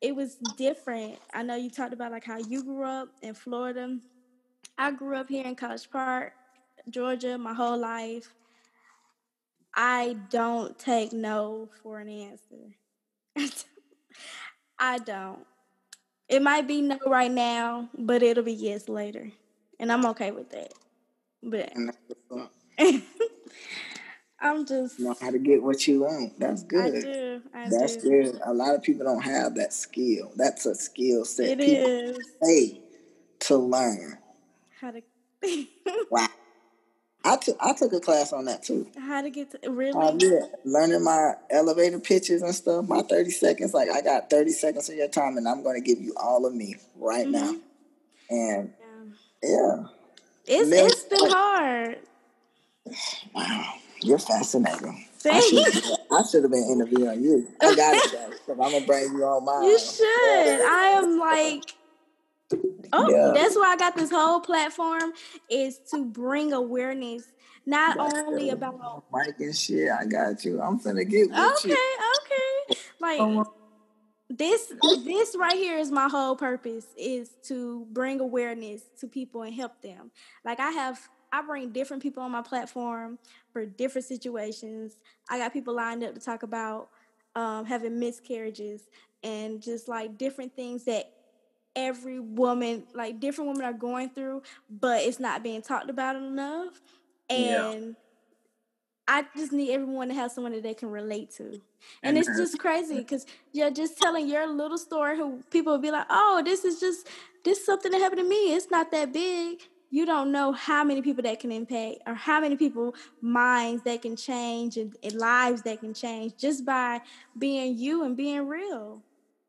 it 0.00 0.14
was 0.14 0.36
different. 0.56 1.18
I 1.32 1.42
know 1.44 1.54
you 1.56 1.70
talked 1.70 1.92
about 1.92 2.10
like 2.10 2.24
how 2.24 2.38
you 2.38 2.64
grew 2.64 2.84
up 2.84 3.08
in 3.22 3.34
Florida. 3.34 3.98
I 4.76 4.90
grew 4.90 5.16
up 5.16 5.28
here 5.28 5.44
in 5.46 5.54
College 5.54 5.88
Park, 5.90 6.32
Georgia, 6.88 7.38
my 7.38 7.54
whole 7.54 7.78
life. 7.78 8.34
I 9.74 10.16
don't 10.30 10.76
take 10.78 11.12
no 11.12 11.68
for 11.82 12.00
an 12.00 12.08
answer. 12.08 12.74
I 14.78 14.98
don't. 14.98 15.46
It 16.28 16.42
might 16.42 16.66
be 16.66 16.80
no 16.82 16.98
right 17.06 17.30
now, 17.30 17.88
but 17.96 18.22
it'll 18.22 18.44
be 18.44 18.52
yes 18.52 18.88
later. 18.88 19.30
And 19.78 19.92
I'm 19.92 20.06
okay 20.06 20.32
with 20.32 20.50
that. 20.50 20.72
But 21.42 21.72
I'm 24.40 24.64
just 24.66 24.98
know 24.98 25.14
how 25.20 25.30
to 25.30 25.38
get 25.38 25.62
what 25.62 25.86
you 25.86 26.00
want. 26.00 26.38
That's 26.38 26.62
good. 26.62 26.96
I 26.96 27.00
do. 27.00 27.42
I 27.54 27.68
That's 27.68 27.96
do. 27.96 28.10
good. 28.10 28.40
A 28.44 28.52
lot 28.54 28.74
of 28.74 28.82
people 28.82 29.04
don't 29.04 29.22
have 29.22 29.54
that 29.56 29.72
skill. 29.72 30.32
That's 30.36 30.66
a 30.66 30.74
skill 30.74 31.24
set. 31.24 31.48
It 31.48 31.58
people 31.58 31.86
is. 31.86 32.18
pay 32.42 32.80
to 33.40 33.56
learn. 33.56 34.18
How 34.80 34.92
to 34.92 35.02
Wow. 36.10 36.26
I 37.22 37.36
took 37.36 37.56
I 37.60 37.74
took 37.74 37.92
a 37.92 38.00
class 38.00 38.32
on 38.32 38.46
that 38.46 38.62
too. 38.62 38.88
how 38.98 39.20
to 39.20 39.28
get 39.28 39.50
to 39.62 39.70
really 39.70 39.92
I 39.98 40.16
did. 40.16 40.42
Learning 40.64 41.04
my 41.04 41.34
elevator 41.50 41.98
pitches 42.00 42.40
and 42.40 42.54
stuff, 42.54 42.88
my 42.88 43.02
30 43.02 43.30
seconds. 43.30 43.74
Like 43.74 43.90
I 43.90 44.00
got 44.00 44.30
30 44.30 44.50
seconds 44.52 44.88
of 44.88 44.96
your 44.96 45.08
time 45.08 45.36
and 45.36 45.46
I'm 45.46 45.62
gonna 45.62 45.80
give 45.82 46.00
you 46.00 46.14
all 46.16 46.46
of 46.46 46.54
me 46.54 46.76
right 46.96 47.28
now. 47.28 47.52
Mm-hmm. 47.52 48.34
And 48.34 48.72
Yeah. 49.42 49.50
yeah. 49.50 49.84
It's 50.52 50.68
Milk- 50.68 50.90
it's 50.92 51.04
been 51.04 51.30
hard. 51.30 51.98
Wow. 53.34 53.74
You're 54.02 54.18
fascinating. 54.18 55.06
I 55.24 55.40
Thank 55.40 55.44
should, 55.74 55.84
I 56.10 56.22
should 56.30 56.42
have 56.44 56.50
been 56.50 56.68
interviewing 56.72 57.22
you. 57.22 57.46
I 57.60 57.74
got 57.76 57.94
it, 57.94 58.10
though. 58.12 58.30
'cause 58.30 58.38
I'm 58.48 58.72
gonna 58.72 58.86
bring 58.86 59.12
you 59.12 59.24
on 59.24 59.44
mine. 59.44 59.64
You 59.64 59.78
should. 59.78 60.04
I 60.66 60.94
am 60.96 61.18
like, 61.18 61.74
oh, 62.92 63.10
Yeah. 63.10 63.32
that's 63.34 63.54
why 63.54 63.72
I 63.72 63.76
got 63.76 63.94
this 63.96 64.10
whole 64.10 64.40
platform 64.40 65.12
is 65.50 65.78
to 65.90 66.04
bring 66.06 66.52
awareness, 66.54 67.24
not 67.66 67.98
only 67.98 68.50
uh, 68.50 68.54
about. 68.54 69.04
Mike 69.12 69.38
and 69.40 69.54
shit. 69.54 69.90
I 69.90 70.06
got 70.06 70.42
you. 70.44 70.60
I'm 70.62 70.80
finna 70.80 71.08
get 71.08 71.28
with 71.30 71.38
Okay, 71.38 71.68
you. 71.68 71.76
okay. 72.24 72.80
Like 72.98 73.46
this, 74.30 74.72
this 75.04 75.36
right 75.36 75.56
here 75.56 75.76
is 75.76 75.90
my 75.90 76.08
whole 76.08 76.36
purpose 76.36 76.86
is 76.96 77.30
to 77.44 77.86
bring 77.90 78.20
awareness 78.20 78.82
to 79.00 79.08
people 79.08 79.42
and 79.42 79.52
help 79.52 79.82
them. 79.82 80.12
Like 80.44 80.60
I 80.60 80.70
have, 80.70 81.00
I 81.32 81.42
bring 81.42 81.70
different 81.70 82.02
people 82.02 82.22
on 82.22 82.30
my 82.30 82.42
platform 82.42 83.18
for 83.52 83.66
different 83.66 84.06
situations. 84.06 84.96
I 85.28 85.38
got 85.38 85.52
people 85.52 85.74
lined 85.74 86.04
up 86.04 86.14
to 86.14 86.20
talk 86.20 86.44
about 86.44 86.88
um, 87.34 87.64
having 87.64 87.98
miscarriages 87.98 88.88
and 89.22 89.60
just 89.60 89.88
like 89.88 90.16
different 90.16 90.54
things 90.54 90.84
that 90.84 91.12
every 91.74 92.20
woman, 92.20 92.84
like 92.94 93.20
different 93.20 93.50
women 93.50 93.64
are 93.64 93.72
going 93.72 94.10
through, 94.10 94.42
but 94.68 95.02
it's 95.02 95.20
not 95.20 95.42
being 95.42 95.62
talked 95.62 95.90
about 95.90 96.16
enough. 96.16 96.80
Yeah. 97.28 97.74
I 99.12 99.24
just 99.36 99.50
need 99.52 99.72
everyone 99.72 100.06
to 100.08 100.14
have 100.14 100.30
someone 100.30 100.52
that 100.52 100.62
they 100.62 100.74
can 100.74 100.88
relate 100.90 101.30
to. 101.38 101.60
And 102.04 102.16
it's 102.16 102.28
And- 102.28 102.36
just 102.36 102.58
crazy 102.60 102.98
because 102.98 103.26
you're 103.52 103.70
just 103.72 103.98
telling 103.98 104.28
your 104.28 104.46
little 104.46 104.78
story 104.78 105.16
who 105.16 105.42
people 105.50 105.72
will 105.72 105.80
be 105.80 105.90
like, 105.90 106.06
oh, 106.10 106.42
this 106.44 106.64
is 106.64 106.78
just 106.78 107.08
this 107.44 107.58
is 107.58 107.66
something 107.66 107.90
that 107.92 108.00
happened 108.00 108.20
to 108.20 108.28
me. 108.28 108.54
It's 108.54 108.70
not 108.70 108.90
that 108.92 109.12
big. 109.12 109.60
You 109.90 110.06
don't 110.06 110.30
know 110.30 110.52
how 110.52 110.84
many 110.84 111.02
people 111.02 111.24
that 111.24 111.40
can 111.40 111.50
impact 111.50 111.96
or 112.06 112.14
how 112.14 112.40
many 112.40 112.54
people 112.56 112.94
minds 113.20 113.82
that 113.82 114.02
can 114.02 114.14
change 114.14 114.76
and, 114.76 114.94
and 115.02 115.14
lives 115.14 115.62
that 115.62 115.80
can 115.80 115.92
change 115.94 116.36
just 116.36 116.64
by 116.64 117.00
being 117.36 117.76
you 117.76 118.04
and 118.04 118.16
being 118.16 118.46
real. 118.46 119.02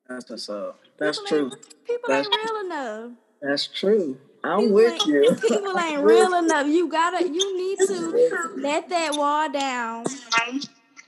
That's 0.09 0.27
what's 0.29 0.49
up. 0.49 0.79
That's 0.97 1.19
People 1.19 1.49
true. 1.51 1.59
People 1.85 2.09
That's- 2.09 2.25
ain't 2.25 2.49
real 2.51 2.65
enough. 2.65 3.11
That's 3.41 3.67
true. 3.67 4.17
I'm 4.43 4.59
People 4.61 4.75
with 4.75 5.05
you. 5.07 5.35
People 5.41 5.79
ain't 5.79 6.03
real 6.03 6.33
enough. 6.35 6.67
You 6.67 6.89
gotta 6.89 7.25
you 7.27 7.57
need 7.57 7.79
to 7.87 8.15
let 8.57 8.89
that 8.89 9.15
wall 9.15 9.51
down 9.51 10.07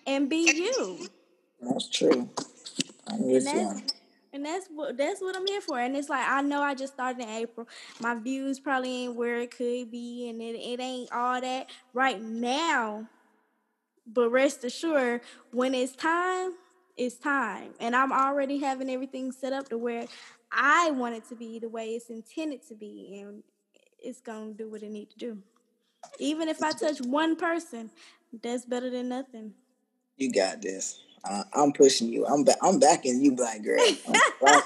and 0.08 0.30
be 0.30 0.52
you. 0.52 1.10
That's 1.62 1.90
true. 1.90 2.30
I'm 3.08 3.22
And 3.34 3.46
with 3.46 3.46
that's 3.46 3.56
you. 3.56 3.84
and 4.34 4.46
that's 4.46 4.68
what 4.68 4.98
that's 4.98 5.22
what 5.22 5.36
I'm 5.36 5.48
here 5.48 5.62
for. 5.62 5.80
And 5.80 5.96
it's 5.96 6.10
like 6.10 6.28
I 6.28 6.42
know 6.42 6.62
I 6.62 6.76
just 6.76 6.94
started 6.94 7.24
in 7.24 7.30
April. 7.30 7.68
My 8.00 8.16
views 8.16 8.60
probably 8.60 9.06
ain't 9.06 9.16
where 9.16 9.38
it 9.40 9.52
could 9.56 9.92
be, 9.92 10.30
and 10.30 10.42
it, 10.42 10.56
it 10.56 10.80
ain't 10.80 11.12
all 11.12 11.42
that 11.42 11.70
right 11.94 12.22
now. 12.22 13.08
But 14.08 14.30
rest 14.32 14.64
assured, 14.64 15.22
when 15.52 15.74
it's 15.74 15.96
time, 15.96 16.54
it's 16.98 17.18
time. 17.18 17.74
And 17.80 17.96
I'm 17.96 18.12
already 18.12 18.60
having 18.60 18.90
everything 18.90 19.32
set 19.32 19.54
up 19.54 19.70
to 19.70 19.78
where 19.78 20.08
I 20.54 20.92
want 20.92 21.16
it 21.16 21.28
to 21.30 21.36
be 21.36 21.60
the 21.60 21.70
way 21.70 21.90
it's 21.90 22.10
intended 22.10 22.66
to 22.68 22.76
be, 22.76 23.20
and 23.22 23.44
it's 24.00 24.22
gonna 24.22 24.52
do 24.54 24.70
what 24.70 24.84
it 24.84 24.92
need 24.92 25.10
to 25.12 25.18
do. 25.18 25.38
Even 26.20 26.48
if 26.48 26.62
I 26.62 26.72
touch 26.72 27.02
one 27.02 27.36
person, 27.36 27.90
that's 28.42 28.66
better 28.66 28.90
than 28.90 29.10
nothing. 29.10 29.54
You 30.18 30.32
got 30.32 30.62
this. 30.62 31.00
Uh, 31.28 31.44
I'm 31.54 31.72
pushing 31.72 32.10
you. 32.10 32.26
I'm 32.26 32.44
ba- 32.44 32.58
I'm 32.62 32.80
backing 32.80 33.22
you, 33.22 33.32
black 33.36 33.64
girl. 33.64 33.80
I'm, 34.08 34.14
back- 34.42 34.64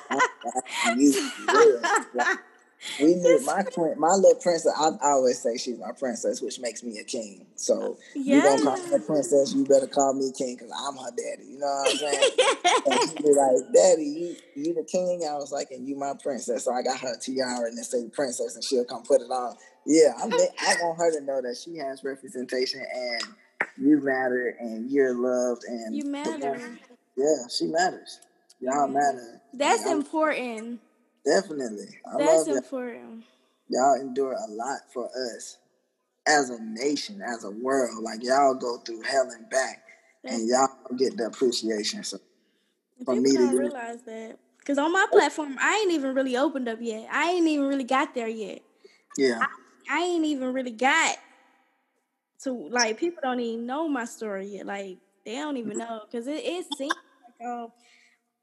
I'm 0.83 0.99
backing 2.99 3.07
you. 3.07 3.23
Yeah. 3.23 3.35
Like, 3.35 3.35
we 3.35 3.37
need 3.39 3.45
my 3.45 3.63
prin- 3.73 3.99
my 3.99 4.13
little 4.15 4.35
princess. 4.41 4.73
I, 4.77 4.89
I 5.05 5.11
always 5.11 5.41
say 5.41 5.57
she's 5.57 5.79
my 5.79 5.91
princess, 5.97 6.41
which 6.41 6.59
makes 6.59 6.83
me 6.83 6.97
a 6.99 7.03
king. 7.03 7.45
So 7.55 7.97
you 8.15 8.41
gonna 8.41 8.61
call 8.63 8.77
me 8.77 8.93
a 8.95 8.99
princess, 8.99 9.53
you 9.53 9.65
better 9.65 9.87
call 9.87 10.13
me 10.13 10.31
king 10.37 10.55
because 10.55 10.71
I'm 10.77 10.95
her 10.97 11.11
daddy. 11.11 11.49
You 11.49 11.59
know 11.59 11.65
what 11.67 11.91
I'm 11.91 11.97
saying? 11.97 12.31
And 12.89 13.09
she 13.09 13.15
be 13.23 13.33
like, 13.33 13.73
Daddy, 13.73 14.03
you 14.05 14.35
you 14.55 14.73
the 14.73 14.83
king. 14.83 15.27
I 15.29 15.35
was 15.35 15.51
like, 15.51 15.71
and 15.71 15.87
you 15.87 15.97
my 15.97 16.13
princess. 16.21 16.65
So 16.65 16.73
I 16.73 16.81
got 16.81 16.99
her 16.99 17.17
tiara 17.19 17.67
and 17.67 17.77
it 17.77 17.83
say 17.83 18.07
princess, 18.13 18.55
and 18.55 18.63
she'll 18.63 18.85
come 18.85 19.03
put 19.03 19.21
it 19.21 19.29
on. 19.31 19.55
Yeah, 19.85 20.13
I'm, 20.21 20.31
I 20.33 20.75
want 20.81 20.97
her 20.97 21.19
to 21.19 21.25
know 21.25 21.41
that 21.41 21.57
she 21.57 21.77
has 21.77 22.03
representation 22.03 22.81
and 22.93 23.23
you 23.77 24.01
matter 24.01 24.55
and 24.59 24.89
you're 24.89 25.13
loved 25.13 25.63
and 25.67 25.95
you 25.95 26.05
matter. 26.05 26.77
Yeah, 27.15 27.47
she 27.49 27.65
matters. 27.67 28.19
Y'all 28.59 28.87
matter. 28.87 29.41
That's 29.53 29.85
important. 29.85 30.79
Definitely. 31.27 31.99
I 32.05 32.17
That's 32.17 32.47
love 32.47 32.55
that. 32.55 32.63
Y'all 33.69 33.99
endure 33.99 34.33
a 34.33 34.51
lot 34.51 34.79
for 34.93 35.09
us 35.35 35.57
as 36.25 36.49
a 36.49 36.61
nation, 36.61 37.21
as 37.21 37.43
a 37.43 37.51
world. 37.51 38.01
Like 38.01 38.23
y'all 38.23 38.55
go 38.55 38.77
through 38.77 39.01
hell 39.01 39.29
and 39.29 39.49
back, 39.49 39.83
and 40.23 40.47
y'all 40.47 40.69
get 40.97 41.17
the 41.17 41.25
appreciation. 41.25 42.03
So 42.03 42.19
for 43.03 43.15
me 43.15 43.35
to 43.35 43.57
realize 43.57 44.01
that. 44.03 44.37
Cause 44.65 44.77
on 44.77 44.91
my 44.91 45.05
platform, 45.09 45.57
I 45.61 45.81
ain't 45.81 45.93
even 45.93 46.13
really 46.13 46.35
opened 46.35 46.67
up 46.67 46.79
yet. 46.81 47.07
I 47.09 47.29
ain't 47.31 47.47
even 47.47 47.67
really 47.67 47.85
got 47.85 48.13
there 48.13 48.27
yet. 48.27 48.61
yeah, 49.17 49.45
I 49.89 50.03
ain't 50.03 50.25
even 50.25 50.53
really 50.53 50.71
got 50.71 51.15
to 52.43 52.51
like 52.51 52.97
people 52.97 53.19
don't 53.23 53.39
even 53.39 53.65
know 53.65 53.87
my 53.87 54.03
story 54.03 54.47
yet. 54.47 54.65
Like 54.65 54.97
they 55.25 55.35
don't 55.35 55.55
even 55.55 55.77
know 55.77 56.01
because 56.09 56.27
it, 56.27 56.43
it 56.43 56.65
seems 56.77 56.93
like 57.39 57.47
uh, 57.49 57.67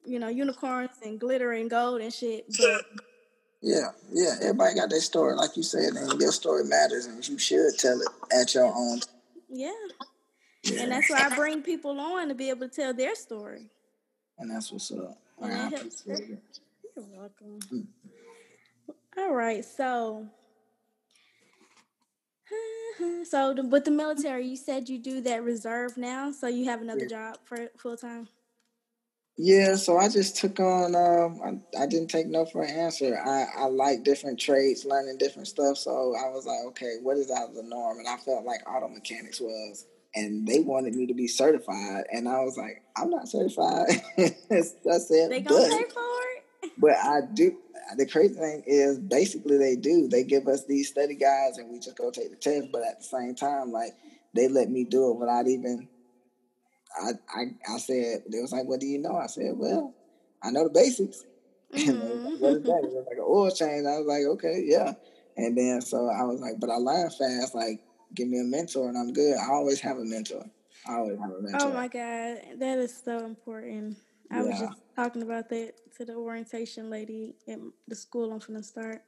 you 0.04 0.18
know 0.18 0.28
unicorns 0.28 0.90
and 1.04 1.18
glitter 1.18 1.52
and 1.52 1.68
gold 1.70 2.00
and 2.00 2.12
shit. 2.12 2.46
But 2.58 2.82
yeah, 3.60 3.88
yeah. 4.12 4.34
Everybody 4.40 4.74
got 4.74 4.90
their 4.90 5.00
story, 5.00 5.34
like 5.34 5.56
you 5.56 5.62
said, 5.62 5.94
and 5.94 6.20
your 6.20 6.32
story 6.32 6.64
matters, 6.64 7.06
and 7.06 7.26
you 7.28 7.38
should 7.38 7.78
tell 7.78 8.00
it 8.00 8.08
at 8.32 8.54
your 8.54 8.66
own. 8.74 9.00
yeah, 9.48 9.70
Yeah. 10.62 10.82
and 10.82 10.92
that's 10.92 11.08
why 11.10 11.26
I 11.30 11.34
bring 11.34 11.62
people 11.62 11.98
on 12.00 12.28
to 12.28 12.34
be 12.34 12.50
able 12.50 12.68
to 12.68 12.74
tell 12.74 12.92
their 12.94 13.14
story. 13.14 13.70
and 14.38 14.50
that's 14.50 14.70
what's 14.72 14.90
up. 14.92 15.16
And 15.40 15.52
I 15.52 15.70
that 15.70 15.78
helps. 15.78 16.00
appreciate 16.02 16.30
it. 16.30 16.60
You're 16.96 17.06
welcome. 17.20 17.58
Hmm. 17.70 17.80
All 19.18 19.32
right, 19.34 19.64
so. 19.64 20.26
So, 23.24 23.52
the, 23.54 23.64
with 23.64 23.84
the 23.86 23.90
military, 23.90 24.46
you 24.46 24.56
said 24.56 24.88
you 24.88 24.98
do 24.98 25.20
that 25.22 25.42
reserve 25.42 25.96
now, 25.96 26.30
so 26.30 26.46
you 26.46 26.66
have 26.66 26.80
another 26.80 27.02
Yeah. 27.08 27.32
job 27.32 27.38
for 27.44 27.68
full 27.76 27.96
time. 27.96 28.28
Yeah, 29.36 29.74
so 29.74 29.98
I 29.98 30.08
just 30.08 30.36
took 30.36 30.60
on. 30.60 30.94
Um, 30.94 31.40
I, 31.76 31.82
I 31.82 31.86
didn't 31.86 32.08
take 32.08 32.28
no 32.28 32.44
for 32.44 32.62
an 32.62 32.70
answer. 32.70 33.18
I, 33.18 33.46
I 33.62 33.64
like 33.66 34.04
different 34.04 34.38
trades, 34.38 34.84
learning 34.84 35.18
different 35.18 35.48
stuff. 35.48 35.76
So 35.76 36.14
I 36.14 36.30
was 36.30 36.46
like, 36.46 36.60
okay, 36.68 36.98
what 37.02 37.16
is 37.16 37.30
out 37.32 37.48
of 37.48 37.54
the 37.56 37.64
norm? 37.64 37.98
And 37.98 38.06
I 38.06 38.16
felt 38.18 38.44
like 38.44 38.60
auto 38.68 38.88
mechanics 38.88 39.40
was, 39.40 39.86
and 40.14 40.46
they 40.46 40.60
wanted 40.60 40.94
me 40.94 41.06
to 41.06 41.14
be 41.14 41.26
certified, 41.26 42.04
and 42.12 42.28
I 42.28 42.40
was 42.44 42.56
like, 42.56 42.82
I'm 42.96 43.10
not 43.10 43.28
certified. 43.28 43.88
That's 44.48 45.08
said, 45.08 45.30
They 45.30 45.40
gonna 45.40 45.68
but, 45.68 45.70
pay 45.70 45.84
for 45.92 46.20
it. 46.62 46.72
but 46.78 46.92
I 46.92 47.20
do. 47.34 47.56
The 47.96 48.06
crazy 48.06 48.34
thing 48.34 48.62
is, 48.66 48.98
basically, 48.98 49.58
they 49.58 49.74
do. 49.74 50.08
They 50.08 50.22
give 50.22 50.46
us 50.46 50.64
these 50.64 50.88
study 50.88 51.16
guides, 51.16 51.58
and 51.58 51.70
we 51.72 51.80
just 51.80 51.96
go 51.96 52.12
take 52.12 52.30
the 52.30 52.36
test. 52.36 52.68
But 52.72 52.82
at 52.82 52.98
the 52.98 53.04
same 53.04 53.34
time, 53.34 53.72
like 53.72 53.94
they 54.32 54.46
let 54.46 54.70
me 54.70 54.84
do 54.84 55.10
it 55.10 55.16
without 55.18 55.48
even 55.48 55.88
I, 57.00 57.10
I 57.34 57.74
I 57.74 57.78
said 57.78 58.24
they 58.30 58.40
was 58.40 58.52
like, 58.52 58.66
"What 58.66 58.80
do 58.80 58.86
you 58.86 58.98
know?" 58.98 59.16
I 59.16 59.26
said, 59.26 59.52
"Well, 59.56 59.94
I 60.42 60.50
know 60.50 60.64
the 60.64 60.70
basics." 60.70 61.24
And 61.74 62.00
they 62.00 62.06
was 62.06 62.24
like, 62.24 62.40
what 62.40 62.52
is 62.52 62.62
that? 62.62 62.80
It 62.84 62.92
was 62.92 63.06
like 63.08 63.16
an 63.16 63.24
oil 63.26 63.50
change. 63.50 63.86
I 63.86 63.98
was 63.98 64.06
like, 64.06 64.24
"Okay, 64.34 64.62
yeah." 64.64 64.92
And 65.36 65.58
then 65.58 65.80
so 65.80 66.08
I 66.08 66.22
was 66.22 66.40
like, 66.40 66.60
"But 66.60 66.70
I 66.70 66.76
learn 66.76 67.10
fast. 67.10 67.54
Like, 67.54 67.80
give 68.14 68.28
me 68.28 68.38
a 68.38 68.44
mentor, 68.44 68.88
and 68.88 68.96
I'm 68.96 69.12
good. 69.12 69.36
I 69.36 69.50
always 69.50 69.80
have 69.80 69.98
a 69.98 70.04
mentor. 70.04 70.44
I 70.88 70.94
always 70.94 71.18
have 71.18 71.30
a 71.30 71.42
mentor." 71.42 71.68
Oh 71.68 71.72
my 71.72 71.88
god, 71.88 72.58
that 72.58 72.78
is 72.78 72.96
so 73.04 73.24
important. 73.24 73.96
I 74.30 74.42
was 74.42 74.58
just 74.58 74.78
talking 74.94 75.22
about 75.22 75.48
that 75.50 75.74
to 75.96 76.04
the 76.04 76.14
orientation 76.14 76.90
lady 76.90 77.36
at 77.48 77.58
the 77.88 77.94
school 77.94 78.32
I'm 78.32 78.38
gonna 78.38 78.62
start. 78.62 79.02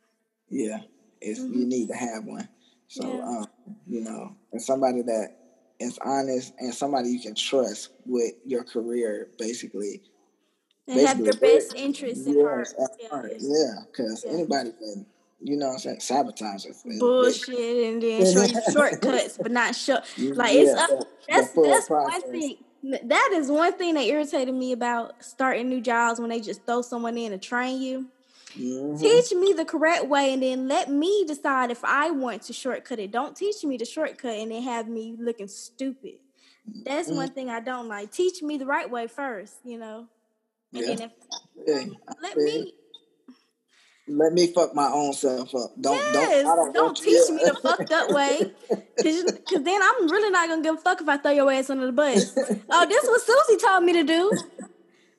Yeah, 0.49 0.81
It's 1.21 1.41
mm-hmm. 1.41 1.59
you 1.59 1.67
need 1.67 1.89
to 1.89 1.95
have 1.95 2.25
one. 2.25 2.49
So 2.89 3.07
yeah. 3.07 3.23
um, 3.23 3.47
you 3.87 4.01
know, 4.03 4.37
and 4.53 4.63
somebody 4.63 5.03
that 5.03 5.37
is 5.79 5.99
honest 6.05 6.55
and 6.59 6.75
somebody 6.75 7.11
you 7.11 7.21
can 7.21 7.35
trust 7.35 7.91
with 8.05 8.35
your 8.45 8.65
career, 8.65 9.29
basically. 9.39 10.03
And 10.89 10.97
basically, 10.97 11.07
have 11.07 11.21
your 11.21 11.35
best 11.35 11.75
interest 11.75 12.27
in 12.27 12.41
heart. 12.41 12.69
Yeah, 13.39 13.75
because 13.91 14.25
yeah. 14.25 14.33
anybody 14.33 14.73
can 14.73 15.07
you 15.41 15.57
know 15.57 15.67
what 15.67 15.73
I'm 15.75 15.79
saying, 15.79 16.01
sabotage 16.01 16.67
us. 16.67 16.83
Bullshit 16.99 17.87
and 17.87 18.03
then 18.03 18.33
show 18.33 18.43
you 18.43 18.61
shortcuts, 18.73 19.39
but 19.39 19.53
not 19.53 19.75
show 19.75 19.95
like 20.19 20.55
yeah, 20.55 20.61
it's 20.61 20.81
up. 20.81 20.91
That's 21.29 21.53
that's 21.53 21.91
one 21.91 22.23
thing. 22.33 22.57
That 22.83 23.31
is 23.33 23.51
one 23.51 23.73
thing 23.75 23.95
that 23.95 24.05
irritated 24.05 24.55
me 24.55 24.73
about 24.73 25.23
starting 25.25 25.69
new 25.69 25.81
jobs 25.81 26.21
when 26.21 26.31
they 26.31 26.41
just 26.41 26.65
throw 26.65 26.83
someone 26.83 27.19
in 27.19 27.33
to 27.33 27.39
train 27.39 27.83
you. 27.83 28.07
Mm-hmm. 28.59 28.97
Teach 28.99 29.33
me 29.33 29.53
the 29.53 29.65
correct 29.65 30.07
way 30.07 30.33
and 30.33 30.43
then 30.43 30.69
let 30.69 30.91
me 30.91 31.25
decide 31.27 31.71
if 31.71 31.85
I 31.85 32.11
want 32.11 32.43
to 32.43 32.53
shortcut 32.53 32.99
it. 32.99 33.11
Don't 33.11 33.37
teach 33.37 33.63
me 33.65 33.77
the 33.77 33.85
shortcut 33.85 34.37
and 34.37 34.51
then 34.51 34.63
have 34.63 34.89
me 34.89 35.15
looking 35.19 35.49
stupid. 35.49 36.15
That's 36.85 37.09
mm-hmm. 37.09 37.17
one 37.17 37.31
thing 37.31 37.51
I 37.51 37.61
don't 37.61 37.89
like. 37.89 38.13
Teach 38.13 38.43
me 38.43 38.57
the 38.57 38.67
right 38.67 38.91
way 38.91 39.07
first, 39.07 39.55
you 39.65 39.79
know. 39.79 40.07
And 40.73 40.83
yeah. 40.83 40.95
then 40.95 41.01
if 41.03 41.13
yeah. 41.67 41.95
let 42.23 42.37
me 42.37 42.73
let 44.09 44.33
me 44.33 44.47
fuck 44.53 44.75
my 44.75 44.89
own 44.89 45.13
self 45.13 45.55
up. 45.55 45.73
Don't 45.81 45.97
yes, 45.97 46.45
don't, 46.45 46.57
don't, 46.57 46.75
don't 46.75 46.97
teach 46.97 47.29
me 47.31 47.43
the 47.45 47.59
fucked 47.61 47.91
up 47.93 48.11
way. 48.11 48.53
Cause, 49.03 49.39
Cause 49.49 49.63
then 49.63 49.81
I'm 49.83 50.09
really 50.09 50.31
not 50.31 50.49
gonna 50.49 50.63
give 50.63 50.77
a 50.77 50.79
fuck 50.79 51.01
if 51.01 51.09
I 51.09 51.17
throw 51.17 51.33
your 51.33 51.53
ass 51.53 51.71
under 51.71 51.87
the 51.87 51.93
bus. 51.93 52.37
oh, 52.71 52.87
this 52.87 53.05
was 53.05 53.25
Susie 53.25 53.61
told 53.61 53.85
me 53.85 53.93
to 53.95 54.05
do. 54.05 54.33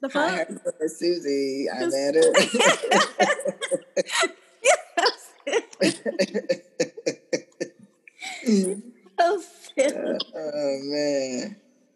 The 0.01 0.09
fuck? 0.09 0.31
I 0.31 0.45
heard 0.79 0.91
Susie. 0.91 1.67
I 1.73 1.85
met 1.85 2.15
her. 2.15 2.21
oh, 9.19 9.43
oh 10.35 10.79
man. 10.83 11.55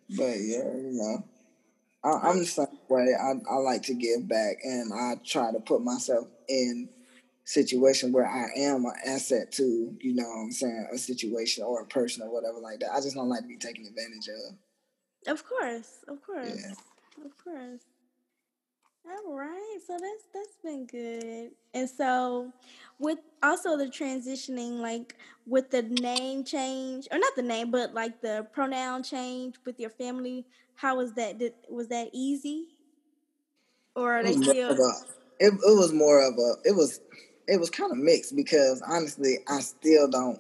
But 0.10 0.38
yeah, 0.40 0.74
you 0.76 0.92
know. 0.94 1.24
I, 2.04 2.32
am 2.32 2.40
the 2.40 2.46
same 2.46 2.66
way. 2.90 3.14
I, 3.14 3.34
I 3.50 3.58
like 3.58 3.84
to 3.84 3.94
give 3.94 4.28
back, 4.28 4.58
and 4.64 4.92
I 4.92 5.18
try 5.24 5.52
to 5.52 5.60
put 5.60 5.84
myself 5.84 6.28
in 6.50 6.90
situation 7.46 8.12
where 8.12 8.28
I 8.28 8.48
am 8.58 8.86
an 8.86 8.94
asset 9.06 9.52
to, 9.54 9.96
you 10.00 10.16
know, 10.16 10.28
I'm 10.28 10.52
saying 10.52 10.88
a 10.94 10.98
situation 10.98 11.64
or 11.64 11.82
a 11.82 11.86
person 11.86 12.24
or 12.24 12.34
whatever 12.34 12.60
like 12.60 12.80
that. 12.80 12.92
I 12.92 13.02
just 13.02 13.16
don't 13.16 13.30
like 13.30 13.42
to 13.42 13.48
be 13.48 13.58
taken 13.58 13.86
advantage 13.86 14.28
of. 14.28 15.34
Of 15.34 15.46
course, 15.46 16.00
of 16.08 16.24
course, 16.24 16.48
yeah. 16.48 17.26
of 17.26 17.38
course. 17.44 17.82
All 19.12 19.36
right, 19.36 19.78
so 19.86 19.98
that's 20.00 20.24
that's 20.34 20.58
been 20.64 20.86
good. 20.86 21.52
And 21.74 21.90
so, 21.90 22.54
with 23.00 23.20
also 23.44 23.76
the 23.78 23.88
transitioning, 23.88 24.80
like 24.80 25.16
with 25.46 25.70
the 25.70 25.82
name 25.82 26.44
change, 26.44 27.08
or 27.12 27.20
not 27.20 27.36
the 27.36 27.42
name, 27.42 27.72
but 27.72 27.94
like 27.94 28.22
the 28.22 28.48
pronoun 28.54 29.04
change 29.04 29.56
with 29.66 29.80
your 29.80 29.90
family, 29.90 30.46
how 30.76 30.98
was 30.98 31.14
that? 31.14 31.40
Did, 31.40 31.54
was 31.70 31.88
that 31.90 32.10
easy? 32.14 32.68
Or 33.96 34.14
are 34.14 34.24
they 34.24 34.34
still? 34.34 34.72
A, 34.72 34.92
it, 35.40 35.54
it 35.54 35.78
was 35.78 35.92
more 35.92 36.26
of 36.26 36.36
a. 36.36 36.70
It 36.70 36.76
was 36.76 37.02
it 37.48 37.60
was 37.60 37.70
kind 37.70 37.92
of 37.92 37.98
mixed 37.98 38.36
because 38.36 38.82
honestly, 38.88 39.40
I 39.48 39.60
still 39.60 40.08
don't. 40.08 40.40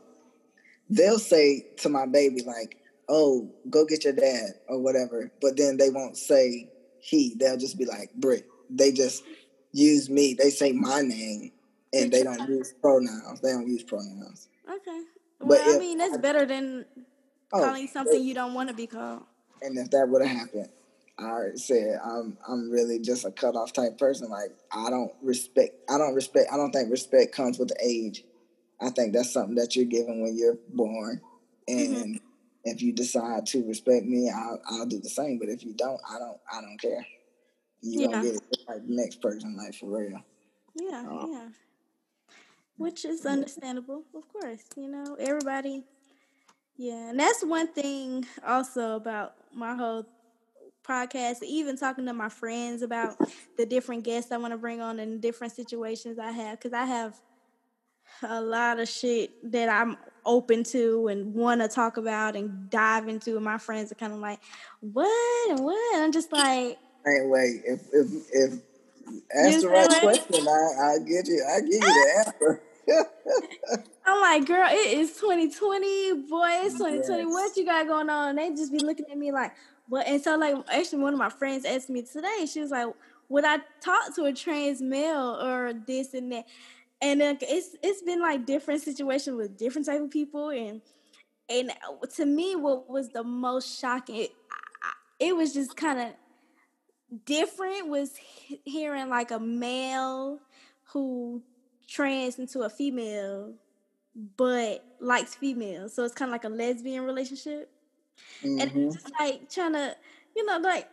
They'll 0.90 1.20
say 1.20 1.66
to 1.78 1.90
my 1.90 2.06
baby 2.06 2.44
like, 2.44 2.78
"Oh, 3.10 3.52
go 3.70 3.86
get 3.86 4.06
your 4.06 4.14
dad" 4.14 4.52
or 4.70 4.80
whatever, 4.80 5.30
but 5.42 5.58
then 5.58 5.76
they 5.76 5.90
won't 5.90 6.16
say 6.16 6.70
he. 7.00 7.36
They'll 7.38 7.58
just 7.58 7.78
be 7.78 7.86
like 7.86 8.14
Britt. 8.14 8.48
They 8.72 8.92
just 8.92 9.24
use 9.72 10.10
me. 10.10 10.34
They 10.34 10.50
say 10.50 10.72
my 10.72 11.02
name, 11.02 11.52
and 11.94 12.12
they 12.12 12.24
don't 12.24 12.48
use 12.50 12.74
pronouns. 12.82 13.42
They 13.42 13.52
don't 13.52 13.68
use 13.68 13.84
pronouns. 13.84 14.48
Okay. 14.70 15.02
Well, 15.40 15.60
but 15.66 15.76
I 15.76 15.80
mean, 15.80 15.98
that's 15.98 16.18
better 16.18 16.46
than 16.46 16.86
oh, 17.54 17.60
calling 17.60 17.88
something 17.88 18.24
you 18.24 18.34
don't 18.34 18.54
want 18.54 18.70
to 18.70 18.76
be 18.76 18.88
called. 18.88 19.24
And 19.62 19.78
if 19.78 19.92
that 19.92 20.08
would 20.08 20.26
have 20.26 20.38
happened, 20.38 20.70
I 21.20 21.50
said 21.56 22.00
I'm 22.04 22.38
I'm 22.48 22.70
really 22.70 23.00
just 23.00 23.26
a 23.26 23.32
cutoff 23.32 23.74
type 23.74 23.98
person. 23.98 24.30
Like 24.30 24.52
I 24.72 24.90
don't 24.90 25.12
respect 25.22 25.76
I 25.90 25.98
don't 25.98 26.16
respect 26.16 26.50
I 26.52 26.58
don't 26.58 26.72
think 26.72 26.92
respect 26.92 27.34
comes 27.34 27.60
with 27.60 27.72
age. 27.82 28.24
I 28.80 28.90
think 28.90 29.14
that's 29.14 29.32
something 29.32 29.56
that 29.56 29.76
you're 29.76 29.86
given 29.86 30.22
when 30.22 30.38
you're 30.38 30.58
born. 30.74 31.22
Mm-hmm. 31.70 31.96
And 31.96 32.16
mm-hmm. 32.16 32.26
if 32.66 32.82
you 32.82 32.92
decide 32.94 33.46
to 33.48 33.64
respect 33.68 34.06
me, 34.06 34.32
I'll 34.34 34.62
I'll 34.70 34.88
do 34.88 35.00
the 35.00 35.10
same. 35.10 35.38
But 35.38 35.50
if 35.50 35.64
you 35.64 35.74
don't, 35.74 36.02
I 36.10 36.18
don't 36.18 36.40
I 36.52 36.62
don't 36.62 36.82
care. 36.82 37.06
You 37.82 38.02
yeah. 38.02 38.08
don't 38.08 38.24
get 38.24 38.42
like 38.68 38.88
the 38.88 38.94
next 38.94 39.22
person, 39.22 39.56
like 39.56 39.74
for 39.76 39.98
real. 39.98 40.22
Yeah, 40.76 41.06
um, 41.10 41.30
yeah. 41.32 41.48
Which 42.78 43.06
is 43.06 43.26
understandable, 43.26 44.04
of 44.16 44.28
course. 44.32 44.64
You 44.76 44.88
know, 44.88 45.16
everybody 45.20 45.84
yeah, 46.82 47.10
and 47.10 47.20
that's 47.20 47.44
one 47.44 47.68
thing 47.68 48.26
also 48.44 48.96
about 48.96 49.36
my 49.54 49.76
whole 49.76 50.08
podcast, 50.84 51.44
even 51.44 51.78
talking 51.78 52.08
to 52.08 52.14
my 52.14 52.28
friends 52.28 52.82
about 52.82 53.18
the 53.56 53.68
different 53.68 54.04
guests 54.04 54.32
I 54.32 54.38
want 54.38 54.54
to 54.54 54.58
bring 54.58 54.82
on 54.82 55.00
and 55.00 55.22
different 55.22 55.54
situations 55.54 56.18
I 56.18 56.32
have, 56.32 56.58
because 56.60 56.74
I 56.74 56.86
have 56.86 57.22
a 58.24 58.42
lot 58.42 58.80
of 58.80 58.90
shit 58.90 59.52
that 59.52 59.70
I'm 59.70 59.96
open 60.26 60.64
to 60.64 61.08
and 61.10 61.36
want 61.36 61.62
to 61.62 61.68
talk 61.68 61.98
about 61.98 62.36
and 62.36 62.68
dive 62.72 63.08
into. 63.08 63.36
And 63.36 63.46
my 63.46 63.60
friends 63.60 63.92
are 63.92 63.96
kind 63.96 64.14
of 64.14 64.18
like, 64.18 64.40
"What 64.80 65.52
and 65.52 65.60
what?" 65.60 65.96
And 65.96 66.04
I'm 66.04 66.12
just 66.12 66.32
like, 66.32 66.80
"Hey, 67.06 67.26
wait. 67.26 67.62
If 67.66 67.82
if 67.94 68.08
if 68.32 68.54
ask 69.36 69.62
the 69.62 69.70
right 69.70 69.90
question, 70.02 70.48
I 70.48 70.96
I 70.96 71.00
get 71.00 71.28
you. 71.28 71.46
I 71.48 71.62
give 71.62 71.74
you 71.74 71.80
the 71.80 72.14
answer." 72.26 72.62
I'm 74.06 74.20
like, 74.22 74.46
girl, 74.48 74.68
it 74.70 74.98
is 74.98 75.14
2020, 75.18 76.24
boy, 76.28 76.50
it's 76.64 76.74
2020. 76.74 77.24
Yes. 77.24 77.32
What 77.32 77.56
you 77.56 77.66
got 77.66 77.88
going 77.88 78.10
on? 78.10 78.30
And 78.30 78.38
they 78.40 78.50
just 78.50 78.72
be 78.72 78.80
looking 78.80 79.06
at 79.10 79.18
me 79.18 79.32
like, 79.32 79.54
what? 79.88 80.08
And 80.08 80.22
so, 80.22 80.38
like, 80.38 80.56
actually, 80.72 81.04
one 81.04 81.14
of 81.14 81.20
my 81.20 81.30
friends 81.30 81.66
asked 81.66 81.90
me 81.90 82.02
today. 82.02 82.46
She 82.52 82.62
was 82.62 82.72
like, 82.72 82.88
"Would 83.30 83.44
I 83.46 83.58
talk 83.82 84.16
to 84.16 84.24
a 84.24 84.34
trans 84.34 84.82
male 84.82 85.38
or 85.42 85.74
this 85.74 86.14
and 86.14 86.32
that?" 86.32 86.46
And 87.02 87.20
then 87.20 87.38
it's 87.42 87.76
it's 87.84 88.02
been 88.02 88.22
like 88.22 88.46
different 88.46 88.82
situations 88.82 89.36
with 89.36 89.58
different 89.58 89.88
type 89.88 90.02
of 90.02 90.10
people, 90.10 90.50
and 90.50 90.82
and 91.50 91.74
to 92.16 92.26
me, 92.26 92.56
what 92.56 92.90
was 92.90 93.10
the 93.10 93.24
most 93.24 93.80
shocking? 93.80 94.16
It, 94.16 94.32
it 95.20 95.36
was 95.36 95.54
just 95.54 95.76
kind 95.76 96.00
of 96.00 96.08
different. 97.26 97.88
Was 97.88 98.16
hearing 98.66 99.10
like 99.10 99.32
a 99.32 99.40
male 99.40 100.40
who 100.86 101.42
trans 101.88 102.40
into 102.40 102.62
a 102.62 102.70
female, 102.70 103.54
but 104.38 104.84
likes 105.00 105.36
females. 105.36 105.94
So 105.94 106.04
it's 106.04 106.14
kind 106.14 106.30
of 106.30 106.34
like 106.34 106.46
a 106.46 106.50
lesbian 106.50 107.04
relationship. 107.04 107.70
Mm-hmm. 108.44 108.60
And 108.60 108.72
it's 108.76 108.96
just 108.96 109.12
like 109.20 109.50
trying 109.50 109.74
to, 109.74 109.96
you 110.36 110.46
know, 110.46 110.58
like 110.58 110.88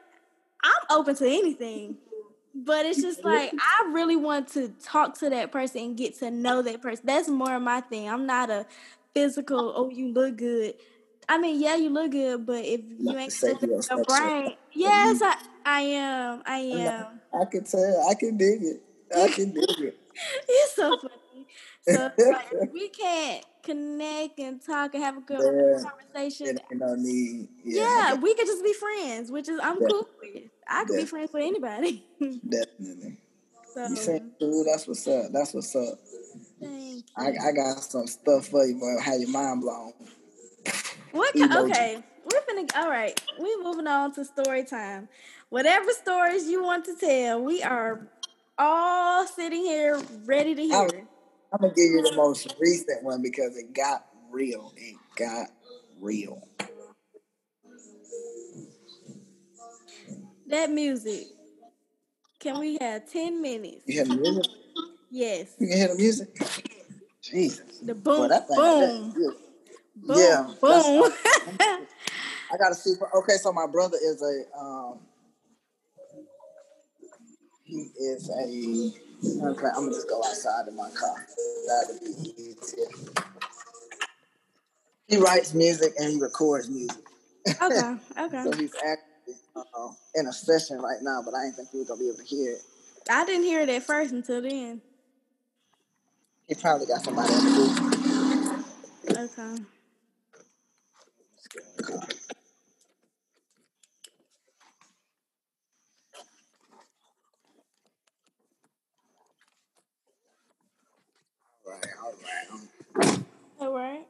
I'm 0.62 0.98
open 0.98 1.14
to 1.16 1.26
anything. 1.26 1.96
But 2.54 2.86
it's 2.86 3.00
just 3.00 3.24
like 3.24 3.52
I 3.58 3.90
really 3.92 4.16
want 4.16 4.48
to 4.48 4.68
talk 4.82 5.18
to 5.20 5.30
that 5.30 5.52
person 5.52 5.82
and 5.82 5.96
get 5.96 6.18
to 6.18 6.30
know 6.30 6.62
that 6.62 6.82
person. 6.82 7.06
That's 7.06 7.28
more 7.28 7.54
of 7.54 7.62
my 7.62 7.80
thing. 7.82 8.08
I'm 8.08 8.26
not 8.26 8.50
a 8.50 8.66
physical, 9.14 9.72
oh, 9.76 9.90
you 9.90 10.12
look 10.12 10.36
good. 10.36 10.74
I 11.28 11.38
mean, 11.38 11.60
yeah, 11.60 11.76
you 11.76 11.90
look 11.90 12.12
good, 12.12 12.46
but 12.46 12.64
if 12.64 12.80
you 12.98 13.16
ain't 13.16 13.42
your 13.42 14.04
brain, 14.04 14.54
yes, 14.72 15.20
I, 15.22 15.36
I 15.64 15.80
am. 15.80 16.42
I 16.46 16.58
am. 16.58 17.20
I 17.38 17.44
can 17.44 17.64
tell. 17.64 18.08
I 18.08 18.14
can 18.14 18.38
dig 18.38 18.62
it. 18.62 18.82
I 19.14 19.28
can 19.34 19.52
dig 19.52 19.78
it. 19.78 19.98
It's 20.48 20.74
so 20.74 20.96
funny. 20.96 21.46
So 21.82 22.10
like, 22.18 22.52
we 22.72 22.88
can't 22.88 23.44
connect 23.62 24.38
and 24.38 24.64
talk 24.64 24.94
and 24.94 25.02
have 25.02 25.18
a 25.18 25.20
good 25.20 25.40
yeah. 25.40 25.90
conversation. 25.90 26.58
no 26.72 26.94
need. 26.94 27.48
Yeah, 27.62 27.82
yeah 27.82 28.14
we 28.14 28.34
could 28.34 28.46
just 28.46 28.64
be 28.64 28.72
friends, 28.72 29.30
which 29.30 29.48
is 29.48 29.60
I'm 29.62 29.76
cool 29.76 30.08
with. 30.22 30.44
I 30.66 30.84
could 30.84 30.96
be 30.96 31.04
friends 31.04 31.30
with 31.32 31.44
anybody. 31.44 32.06
Definitely. 32.20 33.18
So, 33.74 33.86
you 33.86 33.96
saying 33.96 34.30
cool? 34.38 34.64
That's 34.64 34.88
what's 34.88 35.06
up. 35.06 35.26
That's 35.32 35.52
what's 35.52 35.76
up. 35.76 35.98
Thank 36.60 37.04
I, 37.16 37.28
I 37.48 37.52
got 37.52 37.80
some 37.80 38.06
stuff 38.06 38.48
for 38.48 38.64
you, 38.64 38.76
boy. 38.76 39.00
Have 39.02 39.20
your 39.20 39.30
mind 39.30 39.60
blown. 39.60 39.92
What? 41.12 41.34
okay, 41.36 42.02
we're 42.24 42.40
finna. 42.40 42.76
All 42.76 42.90
right, 42.90 43.20
we 43.40 43.56
moving 43.62 43.86
on 43.86 44.12
to 44.14 44.24
story 44.24 44.64
time. 44.64 45.08
Whatever 45.48 45.90
stories 45.92 46.48
you 46.48 46.62
want 46.62 46.84
to 46.86 46.94
tell, 46.96 47.42
we 47.42 47.62
are 47.62 48.06
all 48.58 49.26
sitting 49.26 49.62
here 49.62 50.00
ready 50.24 50.54
to 50.54 50.62
hear. 50.62 50.76
I'm, 50.76 51.08
I'm 51.52 51.60
gonna 51.60 51.74
give 51.74 51.86
you 51.86 52.02
the 52.02 52.16
most 52.16 52.54
recent 52.60 53.02
one 53.02 53.22
because 53.22 53.56
it 53.56 53.72
got 53.72 54.06
real. 54.30 54.72
It 54.76 54.96
got 55.16 55.48
real. 56.00 56.46
That 60.48 60.70
music. 60.70 61.26
Can 62.40 62.60
we 62.60 62.78
have 62.80 63.10
10 63.10 63.42
minutes? 63.42 63.82
You 63.86 64.04
the 64.04 64.14
music? 64.14 64.46
Yes. 65.10 65.54
You 65.58 65.66
can 65.66 65.76
hear 65.76 65.88
the 65.88 65.94
music? 65.96 66.28
Jesus. 67.20 67.78
The 67.82 67.94
boom, 67.94 68.28
Boy, 68.28 68.38
boom. 68.54 69.14
Boom. 70.06 70.18
Yeah. 70.18 70.46
Boom. 70.60 71.12
I 72.52 72.56
got 72.58 72.72
a 72.72 72.74
super. 72.74 73.08
Okay, 73.16 73.36
so 73.36 73.52
my 73.52 73.66
brother 73.66 73.98
is 74.02 74.22
a 74.22 74.58
um, 74.58 74.98
He 77.64 77.90
is 77.98 78.30
a. 78.30 78.92
I'm 79.38 79.54
gonna 79.54 79.90
just 79.90 80.08
go 80.08 80.22
outside 80.24 80.68
in 80.68 80.76
my 80.76 80.88
car. 80.90 81.26
That'll 81.68 81.98
be 82.00 82.32
easier. 82.38 82.86
He 85.08 85.16
writes 85.18 85.52
music 85.54 85.92
and 85.98 86.10
he 86.12 86.20
records 86.20 86.68
music. 86.70 87.04
Okay, 87.62 87.94
okay. 88.20 88.42
so 88.44 88.52
he's 88.52 88.74
actually 88.76 89.34
uh, 89.56 89.88
in 90.14 90.26
a 90.26 90.32
session 90.32 90.78
right 90.80 90.98
now, 91.02 91.20
but 91.24 91.34
I 91.34 91.44
didn't 91.44 91.56
think 91.56 91.68
he 91.72 91.78
was 91.78 91.88
gonna 91.88 92.00
be 92.00 92.08
able 92.08 92.18
to 92.18 92.24
hear 92.24 92.52
it. 92.52 92.62
I 93.10 93.24
didn't 93.26 93.44
hear 93.44 93.60
it 93.60 93.68
at 93.68 93.82
first 93.82 94.12
until 94.12 94.40
then. 94.42 94.80
He 96.46 96.54
probably 96.54 96.86
got 96.86 97.02
somebody 97.02 97.32
booth. 97.34 97.78
Okay. 99.10 99.14
Let's 99.16 99.34
get 101.48 101.62
in 101.62 101.76
the 101.76 101.77
car. 101.77 101.77
All 101.90 101.96
right, 111.66 111.84
all 112.02 112.12
right. 112.12 112.62
I'm, 113.02 113.26
All 113.60 113.72
right. 113.74 114.06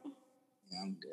yeah, 0.71 0.79
I'm 0.83 0.93
good. 0.99 1.11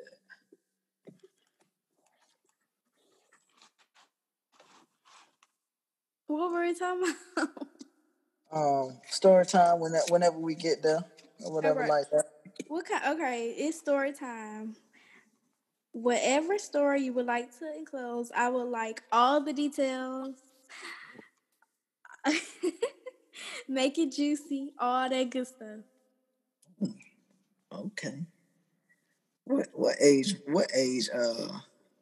What 6.27 6.51
were 6.53 6.61
we 6.63 6.75
talking 6.75 7.15
about? 7.37 7.49
Um, 8.53 8.99
story 9.11 9.45
time 9.47 9.81
whenever, 9.81 10.05
whenever 10.09 10.39
we 10.39 10.55
get 10.55 10.83
there 10.83 11.05
or 11.45 11.53
whatever 11.53 11.81
Alright. 11.81 11.89
like 11.91 12.11
that. 12.11 12.25
what 12.69 12.87
kind? 12.87 13.15
Okay, 13.15 13.51
it's 13.57 13.79
story 13.79 14.13
time. 14.13 14.77
Whatever 15.97 16.59
story 16.59 17.05
you 17.05 17.15
would 17.15 17.25
like 17.25 17.59
to 17.59 17.75
enclose, 17.75 18.31
I 18.37 18.51
would 18.51 18.69
like 18.69 19.03
all 19.11 19.43
the 19.43 19.55
details. 19.55 20.35
Make 23.69 23.97
it 23.97 24.13
juicy, 24.13 24.75
all 24.79 25.09
that 25.09 25.31
good 25.31 25.47
stuff. 25.47 26.91
Okay. 27.73 28.27
What 29.45 29.69
what 29.73 29.97
age 29.99 30.35
what 30.47 30.71
age 30.75 31.09
uh 31.15 31.49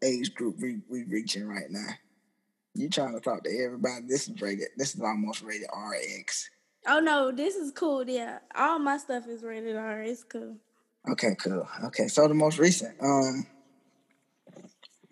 age 0.02 0.34
group 0.34 0.56
we 0.60 0.80
we 0.90 1.04
reaching 1.04 1.46
right 1.46 1.70
now? 1.70 1.90
You 2.74 2.88
trying 2.90 3.14
to 3.14 3.20
talk 3.20 3.44
to 3.44 3.64
everybody? 3.64 4.06
This 4.08 4.28
is 4.28 4.42
rated. 4.42 4.70
This 4.76 4.96
is 4.96 5.02
almost 5.02 5.42
rated 5.42 5.68
RX. 5.72 6.50
Oh 6.88 6.98
no, 6.98 7.30
this 7.30 7.54
is 7.54 7.70
cool. 7.70 8.10
Yeah, 8.10 8.40
all 8.56 8.80
my 8.80 8.98
stuff 8.98 9.28
is 9.28 9.44
rated 9.44 9.76
R. 9.76 10.02
It's 10.02 10.24
cool. 10.24 10.56
Okay, 11.12 11.36
cool. 11.36 11.68
Okay, 11.84 12.08
so 12.08 12.26
the 12.26 12.34
most 12.34 12.58
recent, 12.58 12.96
um, 13.00 13.46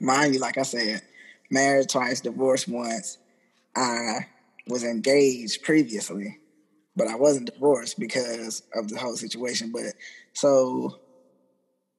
mind 0.03 0.34
you, 0.34 0.40
like 0.40 0.59
I 0.59 0.62
said, 0.62 1.03
married 1.50 1.88
twice, 1.88 2.20
divorced 2.20 2.68
once. 2.68 3.18
I 3.76 4.26
was 4.66 4.84
engaged 4.84 5.62
previously, 5.62 6.38
but 6.96 7.09
I 7.09 7.14
wasn't 7.14 7.53
divorced 7.53 7.98
because 7.98 8.62
of 8.74 8.88
the 8.88 8.98
whole 8.98 9.16
situation. 9.16 9.70
But 9.72 9.94
so 10.32 11.00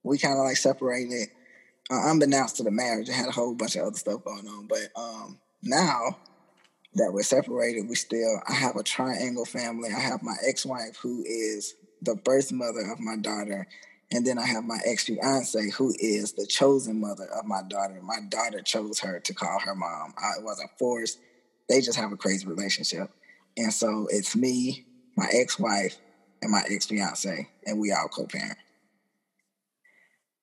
we 0.03 0.17
kind 0.17 0.37
of 0.37 0.45
like 0.45 0.57
separated, 0.57 1.29
uh, 1.89 2.11
unbeknownst 2.11 2.57
to 2.57 2.63
the 2.63 2.71
marriage. 2.71 3.09
I 3.09 3.13
had 3.13 3.29
a 3.29 3.31
whole 3.31 3.55
bunch 3.55 3.75
of 3.75 3.87
other 3.87 3.97
stuff 3.97 4.23
going 4.23 4.47
on, 4.47 4.67
but 4.67 4.89
um, 4.95 5.39
now 5.61 6.17
that 6.95 7.11
we're 7.11 7.23
separated, 7.23 7.89
we 7.89 7.95
still 7.95 8.41
I 8.47 8.53
have 8.53 8.75
a 8.75 8.83
triangle 8.83 9.45
family. 9.45 9.89
I 9.95 9.99
have 9.99 10.21
my 10.21 10.35
ex-wife 10.45 10.97
who 11.01 11.23
is 11.25 11.75
the 12.01 12.15
birth 12.15 12.51
mother 12.51 12.91
of 12.91 12.99
my 12.99 13.15
daughter, 13.15 13.67
and 14.13 14.25
then 14.25 14.37
I 14.37 14.45
have 14.45 14.63
my 14.63 14.77
ex-fiance 14.85 15.71
who 15.71 15.93
is 15.99 16.33
the 16.33 16.45
chosen 16.45 17.01
mother 17.01 17.25
of 17.33 17.45
my 17.45 17.61
daughter. 17.67 17.99
My 18.01 18.19
daughter 18.29 18.61
chose 18.61 18.99
her 18.99 19.19
to 19.19 19.33
call 19.33 19.59
her 19.59 19.73
mom. 19.73 20.13
I, 20.17 20.39
it 20.39 20.43
wasn't 20.43 20.69
forced. 20.77 21.19
They 21.67 21.81
just 21.81 21.97
have 21.97 22.11
a 22.11 22.17
crazy 22.17 22.45
relationship. 22.45 23.09
And 23.57 23.73
so 23.73 24.07
it's 24.11 24.35
me, 24.35 24.85
my 25.17 25.27
ex-wife, 25.33 25.97
and 26.41 26.51
my 26.51 26.61
ex-fiance, 26.69 27.47
and 27.65 27.79
we 27.79 27.91
all 27.91 28.07
co-parent. 28.07 28.57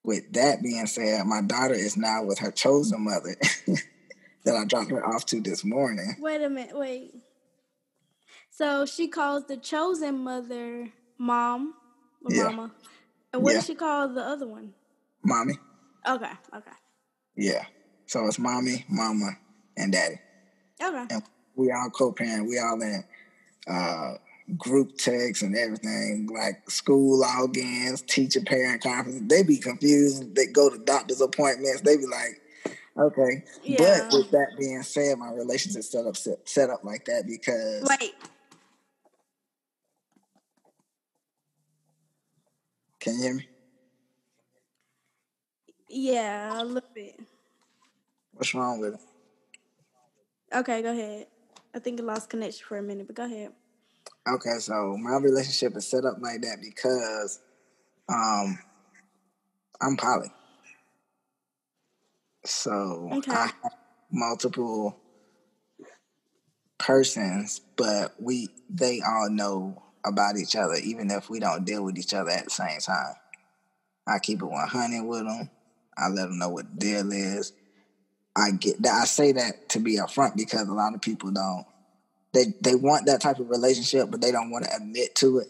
With 0.02 0.32
that 0.32 0.62
being 0.62 0.86
said, 0.86 1.26
my 1.26 1.42
daughter 1.42 1.74
is 1.74 1.96
now 1.96 2.24
with 2.24 2.38
her 2.38 2.50
chosen 2.50 3.04
mother 3.04 3.36
that 4.44 4.56
I 4.56 4.64
dropped 4.64 4.90
her 4.90 5.06
off 5.06 5.26
to 5.26 5.40
this 5.40 5.64
morning. 5.64 6.16
Wait 6.18 6.40
a 6.40 6.48
minute. 6.48 6.76
Wait. 6.76 7.12
So 8.50 8.86
she 8.86 9.08
calls 9.08 9.46
the 9.46 9.56
chosen 9.58 10.18
mother 10.24 10.88
mom 11.18 11.74
or 12.24 12.32
Yeah. 12.32 12.44
mama, 12.44 12.72
and 13.32 13.42
what 13.42 13.50
Yeah. 13.52 13.58
does 13.58 13.66
she 13.66 13.74
call 13.74 14.08
the 14.08 14.22
other 14.22 14.46
one? 14.46 14.72
Mommy. 15.22 15.54
Okay. 16.08 16.30
Okay. 16.54 16.70
Yeah. 17.36 17.64
So 18.06 18.26
it's 18.26 18.38
mommy, 18.38 18.84
mama, 18.88 19.30
and 19.76 19.92
daddy. 19.92 20.18
Okay. 20.82 21.06
And 21.10 21.22
we 21.54 21.70
all 21.70 21.90
co-parent. 21.90 22.48
We 22.48 22.58
all 22.58 22.80
in 22.80 23.04
uh, 23.68 24.14
group 24.56 24.96
texts 24.96 25.42
and 25.42 25.56
everything, 25.56 26.28
like 26.32 26.68
school 26.70 27.22
logins, 27.22 28.04
teacher 28.06 28.40
parent 28.40 28.82
conferences. 28.82 29.22
They 29.26 29.42
be 29.42 29.58
confused. 29.58 30.34
They 30.34 30.46
go 30.46 30.70
to 30.70 30.78
doctor's 30.78 31.20
appointments. 31.20 31.82
They 31.82 31.96
be 31.96 32.06
like, 32.06 32.40
okay. 32.98 33.44
Yeah. 33.62 34.08
But 34.10 34.18
with 34.18 34.30
that 34.32 34.56
being 34.58 34.82
said, 34.82 35.18
my 35.18 35.30
relationship 35.32 35.84
set 35.84 36.06
up 36.06 36.16
set, 36.16 36.48
set 36.48 36.70
up 36.70 36.82
like 36.82 37.04
that 37.04 37.26
because 37.26 37.86
Wait. 38.00 38.14
Can 43.00 43.14
you 43.14 43.22
hear 43.22 43.34
me? 43.34 43.48
Yeah, 45.88 46.62
a 46.62 46.64
little 46.64 46.82
bit. 46.94 47.20
What's 48.32 48.54
wrong 48.54 48.80
with 48.80 48.94
it? 48.94 49.00
Okay, 50.54 50.82
go 50.82 50.92
ahead. 50.92 51.26
I 51.74 51.78
think 51.78 52.00
it 52.00 52.04
lost 52.04 52.30
connection 52.30 52.64
for 52.66 52.78
a 52.78 52.82
minute, 52.82 53.06
but 53.06 53.16
go 53.16 53.24
ahead. 53.24 53.52
Okay, 54.28 54.58
so 54.58 54.96
my 54.98 55.16
relationship 55.16 55.76
is 55.76 55.88
set 55.88 56.04
up 56.04 56.16
like 56.20 56.42
that 56.42 56.58
because 56.60 57.40
um 58.08 58.58
I'm 59.80 59.96
poly. 59.96 60.30
So 62.44 63.10
Okay. 63.12 63.32
I 63.32 63.46
have 63.62 63.72
multiple 64.10 65.00
persons, 66.78 67.60
but 67.76 68.12
we 68.18 68.48
they 68.68 69.00
all 69.06 69.30
know 69.30 69.82
about 70.04 70.36
each 70.36 70.56
other, 70.56 70.74
even 70.76 71.10
if 71.10 71.28
we 71.28 71.40
don't 71.40 71.64
deal 71.64 71.82
with 71.84 71.98
each 71.98 72.14
other 72.14 72.30
at 72.30 72.44
the 72.44 72.50
same 72.50 72.80
time. 72.80 73.14
I 74.06 74.18
keep 74.18 74.42
it 74.42 74.46
100 74.46 75.04
with 75.04 75.24
them. 75.26 75.50
I 75.96 76.08
let 76.08 76.28
them 76.28 76.38
know 76.38 76.48
what 76.48 76.66
the 76.70 76.76
deal 76.78 77.12
is. 77.12 77.52
I 78.36 78.52
get 78.52 78.80
that. 78.82 79.02
I 79.02 79.04
say 79.04 79.32
that 79.32 79.68
to 79.70 79.80
be 79.80 79.96
upfront 79.98 80.36
because 80.36 80.68
a 80.68 80.72
lot 80.72 80.94
of 80.94 81.00
people 81.00 81.30
don't. 81.30 81.64
They 82.32 82.54
they 82.60 82.74
want 82.74 83.06
that 83.06 83.20
type 83.20 83.38
of 83.38 83.50
relationship, 83.50 84.10
but 84.10 84.20
they 84.20 84.30
don't 84.30 84.50
want 84.50 84.64
to 84.64 84.74
admit 84.74 85.14
to 85.16 85.38
it. 85.38 85.48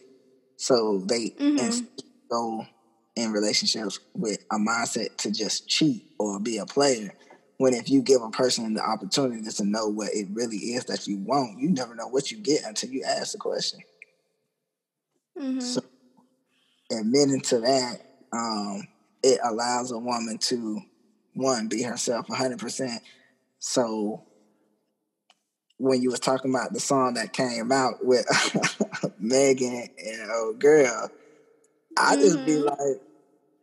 So 0.56 1.02
they 1.06 1.34
Mhm. 1.38 1.86
go 2.30 2.66
in 3.16 3.32
relationships 3.32 3.98
with 4.14 4.38
a 4.50 4.56
mindset 4.56 5.16
to 5.18 5.30
just 5.30 5.66
cheat 5.66 6.04
or 6.18 6.38
be 6.40 6.58
a 6.58 6.66
player. 6.66 7.14
When 7.58 7.74
if 7.74 7.90
you 7.90 8.02
give 8.02 8.22
a 8.22 8.30
person 8.30 8.72
the 8.74 8.82
opportunity 8.82 9.42
to 9.50 9.64
know 9.64 9.88
what 9.88 10.14
it 10.14 10.28
really 10.32 10.56
is 10.74 10.84
that 10.86 11.06
you 11.06 11.18
want, 11.18 11.58
you 11.58 11.70
never 11.70 11.94
know 11.94 12.08
what 12.08 12.30
you 12.30 12.38
get 12.38 12.64
until 12.64 12.90
you 12.90 13.02
ask 13.04 13.32
the 13.32 13.38
question. 13.38 13.80
Hmm 15.40 15.60
So 15.60 15.80
admitting 16.92 17.40
to 17.42 17.60
that, 17.60 17.98
um, 18.32 18.86
it 19.22 19.38
allows 19.44 19.90
a 19.92 19.98
woman 19.98 20.38
to 20.38 20.80
one 21.34 21.68
be 21.68 21.82
herself 21.82 22.26
hundred 22.28 22.58
percent. 22.58 23.02
So 23.58 24.22
when 25.78 26.02
you 26.02 26.10
was 26.10 26.20
talking 26.20 26.50
about 26.54 26.72
the 26.72 26.80
song 26.80 27.14
that 27.14 27.32
came 27.32 27.72
out 27.72 28.04
with 28.04 28.26
Megan 29.18 29.88
and 29.98 30.30
old 30.30 30.58
girl, 30.58 31.10
I 31.96 32.16
just 32.16 32.44
be 32.44 32.52
Mhm. 32.52 32.64
like, 32.66 33.00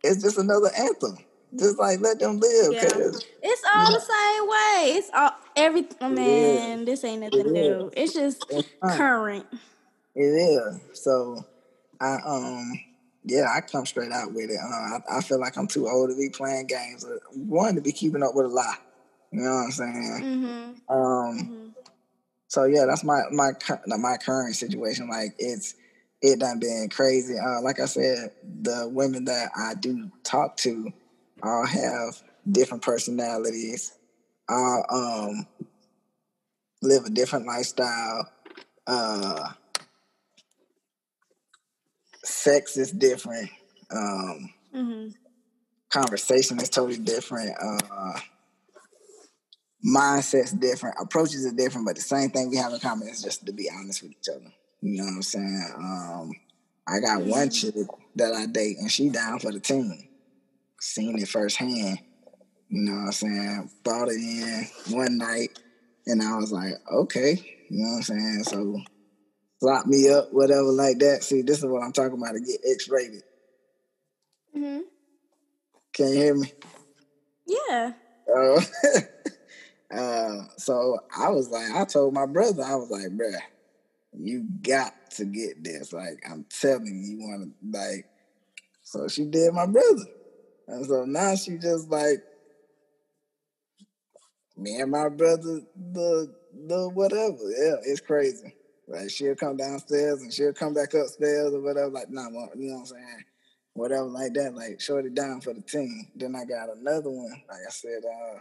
it's 0.04 0.22
just 0.24 0.38
another 0.38 0.72
anthem. 0.78 1.18
Just 1.56 1.78
like 1.80 2.00
let 2.02 2.20
them 2.20 2.40
live. 2.40 2.74
Yeah. 2.74 2.90
'cause 2.90 3.26
It's 3.42 3.62
all 3.74 3.92
the 3.92 4.00
same 4.02 4.48
way. 4.50 4.98
It's 4.98 5.10
all 5.14 5.32
every 5.56 5.88
oh, 6.02 6.10
man. 6.10 6.86
This 6.86 7.04
ain't 7.04 7.22
nothing 7.22 7.40
It 7.40 7.52
new. 7.52 7.88
is. 7.88 7.94
It's 7.96 8.14
just 8.14 8.46
it's 8.50 8.68
current. 8.84 9.46
It 10.16 10.22
is. 10.24 10.80
So 10.94 11.46
I 12.00 12.18
um 12.26 12.80
yeah, 13.24 13.48
I 13.54 13.62
come 13.62 13.86
straight 13.86 14.12
out 14.12 14.34
with 14.34 14.50
it. 14.50 14.60
Uh, 14.64 14.68
I, 15.14 15.18
I 15.18 15.22
feel 15.22 15.40
like 15.40 15.58
I'm 15.58 15.68
too 15.68 15.90
old 15.90 16.10
to 16.10 16.16
be 16.16 16.30
playing 16.30 16.68
games. 16.68 17.04
Uh, 17.04 17.18
One 17.34 17.76
to 17.76 17.82
be 17.82 17.92
keeping 17.92 18.24
up 18.24 18.36
with 18.36 18.46
a 18.46 18.50
lie. 18.50 18.78
You 19.32 19.42
know 19.42 19.52
what 19.52 19.64
I'm 19.64 19.72
saying? 19.72 20.22
Mm-hmm. 20.90 20.94
Um 20.94 21.40
hmm 21.40 21.68
so 22.48 22.64
yeah, 22.64 22.86
that's 22.86 23.04
my 23.04 23.24
my 23.32 23.52
my 23.86 24.18
current 24.18 24.56
situation. 24.56 25.10
Like 25.10 25.36
it's 25.38 25.76
it 26.22 26.40
done 26.40 26.60
been 26.60 26.90
crazy. 26.90 27.38
Uh, 27.38 27.62
like 27.62 27.80
I 27.80 27.86
said, 27.86 28.32
the 28.62 28.90
women 28.92 29.26
that 29.26 29.52
I 29.56 29.74
do 29.76 30.10
talk 30.24 30.58
to 30.58 30.92
all 31.44 31.66
have 31.66 32.22
different 32.50 32.84
personalities. 32.84 33.94
All 34.50 34.86
um 34.90 35.48
live 36.82 37.06
a 37.06 37.10
different 37.10 37.46
lifestyle. 37.46 38.30
Uh, 38.86 39.52
sex 42.28 42.78
is 42.78 42.92
different. 42.92 43.50
Um, 43.92 44.54
hmm 44.74 45.08
conversation 45.90 46.60
is 46.60 46.70
totally 46.70 46.98
different. 46.98 47.56
Uh, 47.62 48.20
mindsets 49.86 50.58
different, 50.60 50.96
approaches 51.00 51.46
are 51.46 51.56
different, 51.56 51.88
but 51.88 51.96
the 51.96 52.02
same 52.02 52.30
thing 52.30 52.50
we 52.50 52.58
have 52.58 52.74
in 52.74 52.80
common 52.80 53.08
is 53.08 53.22
just 53.22 53.46
to 53.46 53.54
be 53.54 53.70
honest 53.74 54.04
with 54.04 54.12
each 54.12 54.30
other. 54.30 54.52
You 54.82 54.98
know 54.98 55.06
what 55.06 55.14
I'm 55.14 55.22
saying? 55.22 55.74
Um, 55.78 56.32
I 56.88 57.00
got 57.00 57.24
one 57.24 57.50
chick 57.50 57.74
that 58.16 58.34
I 58.34 58.46
date, 58.46 58.78
and 58.80 58.92
she 58.92 59.10
down 59.10 59.40
for 59.40 59.52
the 59.52 59.60
team. 59.60 60.08
Seen 60.80 61.20
it 61.20 61.28
firsthand. 61.28 62.00
You 62.70 62.82
know 62.82 62.94
what 62.94 63.06
I'm 63.06 63.12
saying? 63.12 63.70
Brought 63.84 64.10
it 64.10 64.16
in 64.16 64.68
one 64.90 65.18
night, 65.18 65.58
and 66.06 66.22
I 66.22 66.36
was 66.36 66.52
like, 66.52 66.74
okay. 66.92 67.34
You 67.70 67.84
know 67.84 67.92
what 67.92 67.98
I'm 67.98 68.04
saying? 68.04 68.44
So 68.44 68.82
lock 69.62 69.88
me 69.88 70.10
up, 70.10 70.32
whatever 70.32 70.72
like 70.72 71.00
that. 71.00 71.24
See, 71.24 71.42
this 71.42 71.60
is 71.60 71.66
what 71.66 71.84
I'm 71.84 71.92
talking 71.92 72.18
about 72.18 72.34
to 72.34 72.40
get 72.40 72.62
X 72.70 72.90
rated. 72.90 73.24
Mm-hmm. 74.56 74.82
Can 75.94 76.08
you 76.10 76.16
hear 76.16 76.36
me? 76.36 76.52
Yeah. 77.46 77.94
Uh, 78.36 78.62
uh, 79.96 80.44
so 80.58 81.00
I 81.18 81.30
was 81.30 81.50
like, 81.50 81.72
I 81.72 81.86
told 81.86 82.14
my 82.14 82.26
brother, 82.26 82.64
I 82.64 82.76
was 82.76 82.90
like, 82.90 83.08
bruh, 83.08 83.40
you 84.14 84.46
got 84.62 84.94
to 85.12 85.26
get 85.26 85.64
this. 85.64 85.94
Like, 85.94 86.22
I'm 86.30 86.46
telling 86.50 86.86
you, 86.86 86.94
you 86.94 87.20
want 87.20 87.44
to, 87.44 87.80
like, 87.80 88.06
so 88.84 89.08
she 89.08 89.26
did 89.26 89.54
my 89.54 89.66
brother. 89.66 90.06
And 90.68 90.86
so 90.86 91.06
now 91.06 91.36
she 91.36 91.58
just 91.58 91.90
like, 91.90 92.24
me 94.58 94.80
and 94.80 94.92
my 94.92 95.10
brother, 95.10 95.62
the, 95.76 96.34
the 96.68 96.90
whatever. 96.90 97.38
Yeah, 97.50 97.76
it's 97.86 98.02
crazy. 98.02 98.54
Like, 98.88 99.10
she'll 99.10 99.36
come 99.36 99.58
downstairs 99.58 100.22
and 100.22 100.34
she'll 100.34 100.54
come 100.54 100.74
back 100.74 100.94
upstairs 100.94 101.54
or 101.54 101.62
whatever. 101.62 101.90
Like, 101.90 102.10
nah, 102.10 102.30
you 102.30 102.70
know 102.70 102.76
what 102.76 102.80
I'm 102.80 102.86
saying? 102.86 103.24
Whatever 103.74 104.06
like 104.06 104.34
that, 104.34 104.56
like, 104.56 104.80
shorty 104.80 105.10
down 105.10 105.42
for 105.42 105.54
the 105.54 105.62
team. 105.62 106.08
Then 106.16 106.36
I 106.36 106.46
got 106.46 106.76
another 106.76 107.10
one. 107.10 107.42
Like 107.50 107.60
I 107.68 107.72
said, 107.72 108.02
uh, 108.06 108.40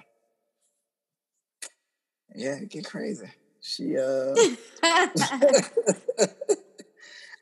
yeah, 2.35 2.57
it 2.57 2.71
get 2.71 2.85
crazy. 2.85 3.31
She 3.61 3.99
uh 3.99 4.35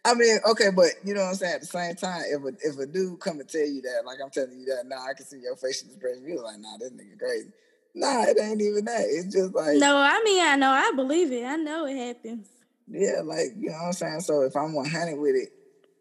I 0.07 0.14
mean, 0.14 0.38
okay, 0.50 0.70
but 0.74 0.88
you 1.02 1.14
know 1.14 1.22
what 1.22 1.28
I'm 1.28 1.34
saying. 1.34 1.55
At 1.55 1.61
the 1.62 1.66
same 1.66 1.94
time, 1.96 2.22
if 2.26 2.42
a 2.42 2.48
if 2.61 2.78
a 2.78 2.86
dude 2.86 3.20
come 3.20 3.40
and 3.40 3.48
tell 3.48 3.66
you 3.66 3.80
that, 3.82 4.02
like 4.05 4.18
I'm 4.22 4.30
telling 4.30 4.59
you 4.59 4.66
that, 4.66 4.86
nah, 4.86 5.02
I 5.02 5.14
can 5.14 5.24
see 5.24 5.38
your 5.38 5.57
facial 5.57 5.88
expression. 5.88 6.24
You're 6.26 6.42
like, 6.42 6.59
nah, 6.59 6.76
this 6.78 6.90
nigga 6.90 7.18
crazy. 7.18 7.50
Nah, 7.94 8.24
it 8.24 8.38
ain't 8.40 8.61
even 8.61 8.84
that. 8.84 9.02
It's 9.02 9.32
just 9.32 9.55
like 9.55 9.78
no. 9.78 9.96
I 9.96 10.20
mean, 10.22 10.44
I 10.44 10.57
know, 10.57 10.70
I 10.70 10.92
believe 10.94 11.32
it. 11.32 11.44
I 11.44 11.57
know 11.57 11.86
it 11.86 11.96
happens. 11.96 12.46
Yeah, 12.89 13.22
like 13.24 13.49
you 13.59 13.70
know 13.70 13.76
what 13.76 13.87
I'm 13.87 13.93
saying. 13.93 14.20
So 14.20 14.43
if 14.43 14.57
I'm 14.57 14.74
100 14.74 15.18
with 15.18 15.35
it, 15.35 15.51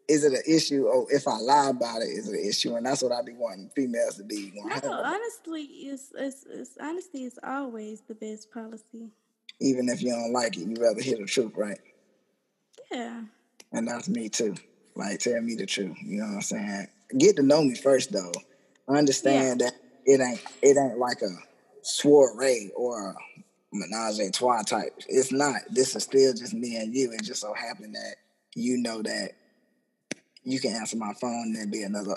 is 0.08 0.24
it 0.24 0.32
an 0.32 0.42
issue? 0.46 0.86
Or 0.86 1.06
if 1.10 1.26
I 1.26 1.38
lie 1.38 1.70
about 1.70 2.02
it, 2.02 2.08
is 2.08 2.28
it 2.28 2.38
an 2.38 2.46
issue? 2.46 2.74
And 2.76 2.84
that's 2.84 3.02
what 3.02 3.12
I 3.12 3.22
be 3.22 3.32
wanting 3.32 3.70
females 3.74 4.16
to 4.16 4.24
be. 4.24 4.52
No, 4.54 4.92
honestly, 4.92 5.62
it's, 5.62 6.12
it's, 6.16 6.44
it's 6.48 6.78
honesty 6.80 7.24
is 7.24 7.38
always 7.42 8.02
the 8.02 8.14
best 8.14 8.52
policy. 8.52 9.10
Even 9.60 9.88
if 9.88 10.02
you 10.02 10.10
don't 10.10 10.32
like 10.32 10.56
it, 10.56 10.66
you 10.66 10.76
rather 10.78 11.00
hear 11.00 11.16
the 11.16 11.24
truth, 11.24 11.52
right? 11.56 11.78
Yeah. 12.90 13.22
And 13.72 13.88
that's 13.88 14.08
me 14.08 14.28
too. 14.28 14.54
Like, 14.94 15.20
tell 15.20 15.40
me 15.40 15.54
the 15.54 15.66
truth. 15.66 15.96
You 16.04 16.18
know 16.18 16.26
what 16.26 16.34
I'm 16.34 16.42
saying? 16.42 16.88
Get 17.18 17.36
to 17.36 17.42
know 17.42 17.62
me 17.62 17.74
first, 17.74 18.12
though. 18.12 18.32
Understand 18.88 19.60
yeah. 19.60 19.70
that 19.70 19.74
it 20.04 20.20
ain't 20.20 20.42
it 20.62 20.76
ain't 20.76 20.98
like 20.98 21.22
a 21.22 21.30
soiree 21.82 22.70
or 22.76 23.10
a 23.10 23.14
menage 23.74 24.20
a 24.20 24.30
trois 24.30 24.62
type. 24.62 24.92
It's 25.08 25.32
not. 25.32 25.56
This 25.70 25.94
is 25.96 26.04
still 26.04 26.32
just 26.32 26.54
me 26.54 26.76
and 26.76 26.94
you. 26.94 27.12
It 27.12 27.24
just 27.24 27.40
so 27.40 27.52
happened 27.52 27.94
that 27.94 28.16
you 28.54 28.78
know 28.78 29.02
that 29.02 29.32
you 30.44 30.60
can 30.60 30.72
answer 30.72 30.96
my 30.96 31.12
phone 31.20 31.46
and 31.46 31.56
there 31.56 31.66
be 31.66 31.82
another 31.82 32.16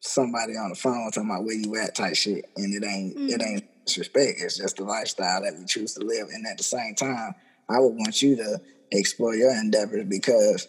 somebody 0.00 0.56
on 0.56 0.70
the 0.70 0.76
phone 0.76 1.10
talking 1.10 1.28
about 1.28 1.44
where 1.44 1.56
you 1.56 1.76
at 1.76 1.94
type 1.94 2.14
shit, 2.14 2.44
and 2.56 2.74
it 2.74 2.86
ain't 2.86 3.16
mm. 3.16 3.28
it 3.28 3.42
ain't 3.42 3.64
disrespect. 3.84 4.38
It's 4.40 4.58
just 4.58 4.76
the 4.76 4.84
lifestyle 4.84 5.42
that 5.42 5.58
we 5.58 5.64
choose 5.66 5.94
to 5.94 6.04
live, 6.04 6.28
and 6.32 6.46
at 6.46 6.58
the 6.58 6.64
same 6.64 6.94
time, 6.94 7.34
I 7.68 7.80
would 7.80 7.94
want 7.94 8.22
you 8.22 8.36
to 8.36 8.60
explore 8.92 9.34
your 9.34 9.52
endeavors 9.52 10.06
because 10.08 10.68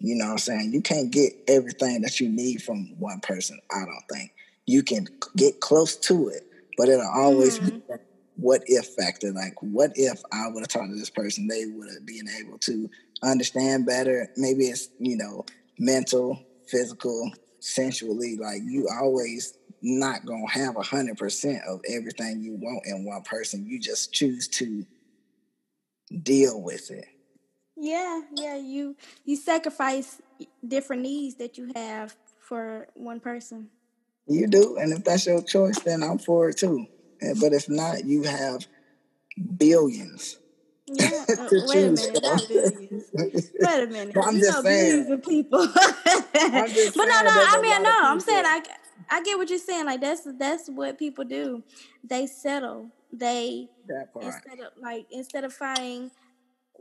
you 0.00 0.16
know 0.16 0.26
what 0.26 0.32
I'm 0.32 0.38
saying 0.38 0.72
you 0.72 0.82
can't 0.82 1.10
get 1.10 1.32
everything 1.48 2.02
that 2.02 2.20
you 2.20 2.28
need 2.28 2.62
from 2.62 2.94
one 2.98 3.20
person. 3.20 3.58
I 3.70 3.84
don't 3.84 4.04
think 4.12 4.32
you 4.66 4.82
can 4.82 5.06
get 5.36 5.60
close 5.60 5.96
to 5.96 6.28
it, 6.28 6.42
but 6.76 6.88
it'll 6.88 7.06
always 7.08 7.58
mm. 7.58 7.86
be. 7.88 7.94
What 8.36 8.62
if 8.66 8.86
factor. 8.86 9.32
Like, 9.32 9.54
what 9.60 9.92
if 9.94 10.22
I 10.32 10.48
would 10.48 10.60
have 10.60 10.68
talked 10.68 10.90
to 10.90 10.96
this 10.96 11.10
person, 11.10 11.46
they 11.46 11.66
would 11.66 11.88
have 11.92 12.06
been 12.06 12.28
able 12.40 12.58
to 12.58 12.90
understand 13.22 13.86
better. 13.86 14.28
Maybe 14.36 14.64
it's 14.64 14.88
you 14.98 15.16
know 15.16 15.44
mental, 15.78 16.42
physical, 16.66 17.32
sensually, 17.60 18.36
like 18.36 18.62
you 18.64 18.88
always 19.00 19.56
not 19.82 20.24
gonna 20.24 20.50
have 20.50 20.76
a 20.76 20.82
hundred 20.82 21.18
percent 21.18 21.62
of 21.68 21.80
everything 21.88 22.42
you 22.42 22.54
want 22.54 22.86
in 22.86 23.04
one 23.04 23.22
person. 23.22 23.66
You 23.66 23.78
just 23.78 24.12
choose 24.12 24.48
to 24.48 24.84
deal 26.22 26.60
with 26.60 26.90
it. 26.90 27.06
Yeah, 27.76 28.20
yeah. 28.36 28.56
You 28.56 28.96
you 29.24 29.36
sacrifice 29.36 30.20
different 30.66 31.02
needs 31.02 31.36
that 31.36 31.58
you 31.58 31.72
have 31.74 32.16
for 32.40 32.88
one 32.94 33.20
person. 33.20 33.68
You 34.26 34.46
do, 34.46 34.78
and 34.78 34.92
if 34.92 35.04
that's 35.04 35.26
your 35.26 35.42
choice, 35.42 35.78
then 35.80 36.02
I'm 36.02 36.18
for 36.18 36.48
it 36.48 36.56
too. 36.56 36.86
But 37.40 37.52
if 37.52 37.68
not, 37.68 38.04
you 38.04 38.22
have 38.24 38.66
billions 39.56 40.38
yeah, 40.86 41.24
uh, 41.38 41.48
wait 41.50 41.84
a 41.84 41.92
minute, 41.92 42.22
not 42.22 42.46
billions. 42.46 43.04
Wait 43.14 43.82
a 43.82 43.86
minute. 43.86 44.16
I'm 44.22 44.36
you 44.36 44.40
just 44.40 44.58
know, 44.58 44.62
saying. 44.62 45.10
of 45.10 45.22
people. 45.22 45.66
but 45.72 46.28
no, 46.34 46.42
no. 46.42 47.34
I 47.34 47.58
mean, 47.62 47.82
no. 47.82 47.96
I'm 48.02 48.20
saying 48.20 48.44
I, 48.44 48.62
I 49.10 49.22
get 49.22 49.38
what 49.38 49.48
you're 49.48 49.58
saying. 49.58 49.86
Like 49.86 50.02
that's 50.02 50.28
that's 50.38 50.68
what 50.68 50.98
people 50.98 51.24
do. 51.24 51.62
They 52.02 52.26
settle. 52.26 52.90
They 53.12 53.68
instead 54.20 54.60
of 54.60 54.72
like 54.80 55.06
instead 55.10 55.44
of 55.44 55.54
finding 55.54 56.10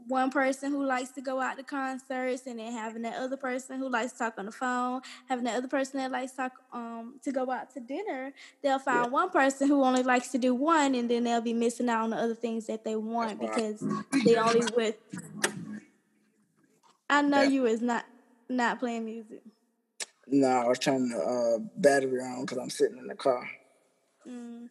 one 0.07 0.29
person 0.29 0.71
who 0.71 0.85
likes 0.85 1.11
to 1.11 1.21
go 1.21 1.39
out 1.39 1.57
to 1.57 1.63
concerts 1.63 2.47
and 2.47 2.59
then 2.59 2.71
having 2.71 3.03
that 3.03 3.15
other 3.17 3.37
person 3.37 3.79
who 3.79 3.89
likes 3.89 4.11
to 4.13 4.19
talk 4.19 4.33
on 4.37 4.45
the 4.45 4.51
phone, 4.51 5.01
having 5.29 5.45
that 5.45 5.55
other 5.55 5.67
person 5.67 5.99
that 5.99 6.11
likes 6.11 6.31
to 6.31 6.37
talk 6.37 6.53
um 6.73 7.19
to 7.23 7.31
go 7.31 7.49
out 7.49 7.73
to 7.73 7.79
dinner, 7.79 8.33
they'll 8.61 8.79
find 8.79 9.05
yeah. 9.05 9.11
one 9.11 9.29
person 9.29 9.67
who 9.67 9.83
only 9.83 10.03
likes 10.03 10.29
to 10.29 10.37
do 10.37 10.53
one 10.53 10.95
and 10.95 11.09
then 11.09 11.23
they'll 11.23 11.41
be 11.41 11.53
missing 11.53 11.89
out 11.89 12.03
on 12.03 12.09
the 12.09 12.17
other 12.17 12.35
things 12.35 12.67
that 12.67 12.83
they 12.83 12.95
want 12.95 13.39
because 13.39 13.83
they 14.25 14.35
only 14.35 14.67
with 14.75 14.95
I 17.09 17.21
know 17.21 17.43
yeah. 17.43 17.49
you 17.49 17.65
is 17.65 17.81
not 17.81 18.05
not 18.49 18.79
playing 18.79 19.05
music. 19.05 19.41
No, 20.27 20.47
I 20.47 20.67
was 20.67 20.79
turning 20.79 21.09
the 21.09 21.19
uh, 21.19 21.59
battery 21.77 22.21
on 22.21 22.41
because 22.41 22.57
I'm 22.57 22.69
sitting 22.69 22.97
in 22.97 23.07
the 23.07 23.15
car. 23.15 23.47
Mm, 24.27 24.69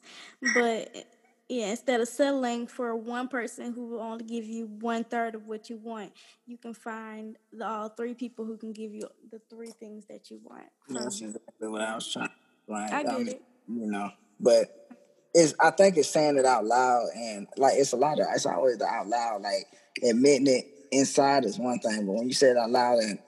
but 0.55 1.07
yeah, 1.53 1.67
instead 1.67 2.01
of 2.01 2.09
settling 2.09 2.67
for 2.67 2.97
one 2.97 3.29
person 3.29 3.75
who 3.75 3.89
will 3.89 4.01
only 4.01 4.25
give 4.25 4.47
you 4.47 4.71
one 4.81 5.05
third 5.05 5.35
of 5.35 5.47
what 5.47 5.69
you 5.69 5.77
want, 5.77 6.11
you 6.47 6.57
can 6.57 6.73
find 6.73 7.37
the, 7.53 7.67
all 7.67 7.91
three 7.91 8.15
people 8.15 8.47
who 8.47 8.57
can 8.57 8.73
give 8.73 8.95
you 8.95 9.07
the 9.31 9.39
three 9.51 9.71
things 9.79 10.07
that 10.07 10.31
you 10.31 10.41
want. 10.43 10.65
That's 10.89 11.21
exactly 11.21 11.69
what 11.69 11.83
I 11.83 11.95
was 11.95 12.11
trying. 12.11 12.31
Like, 12.67 12.91
I 12.91 13.03
get 13.03 13.15
um, 13.15 13.29
it. 13.29 13.43
You 13.69 13.87
know, 13.91 14.11
but 14.41 14.89
it's 15.35 15.53
I 15.61 15.71
think 15.73 15.99
it's 15.99 16.09
saying 16.09 16.39
it 16.39 16.47
out 16.47 16.65
loud 16.65 17.09
and 17.15 17.47
like 17.59 17.75
it's 17.77 17.93
a 17.93 17.97
lot 17.97 18.19
of 18.19 18.27
it's 18.35 18.47
always 18.47 18.79
the 18.79 18.87
out 18.87 19.09
loud. 19.09 19.43
Like 19.43 19.67
admitting 20.03 20.47
it 20.47 20.67
inside 20.91 21.45
is 21.45 21.59
one 21.59 21.81
thing, 21.81 22.07
but 22.07 22.13
when 22.13 22.29
you 22.29 22.35
say 22.35 22.49
it 22.49 22.57
out 22.57 22.71
loud 22.71 22.99
and 22.99 23.19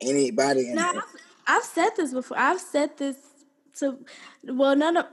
anybody, 0.00 0.72
no, 0.72 0.88
I've, 0.88 1.02
I've 1.46 1.64
said 1.64 1.90
this 1.98 2.14
before. 2.14 2.38
I've 2.38 2.60
said 2.60 2.96
this 2.96 3.16
to 3.80 3.98
well, 4.44 4.74
none 4.74 4.96
of 4.96 5.06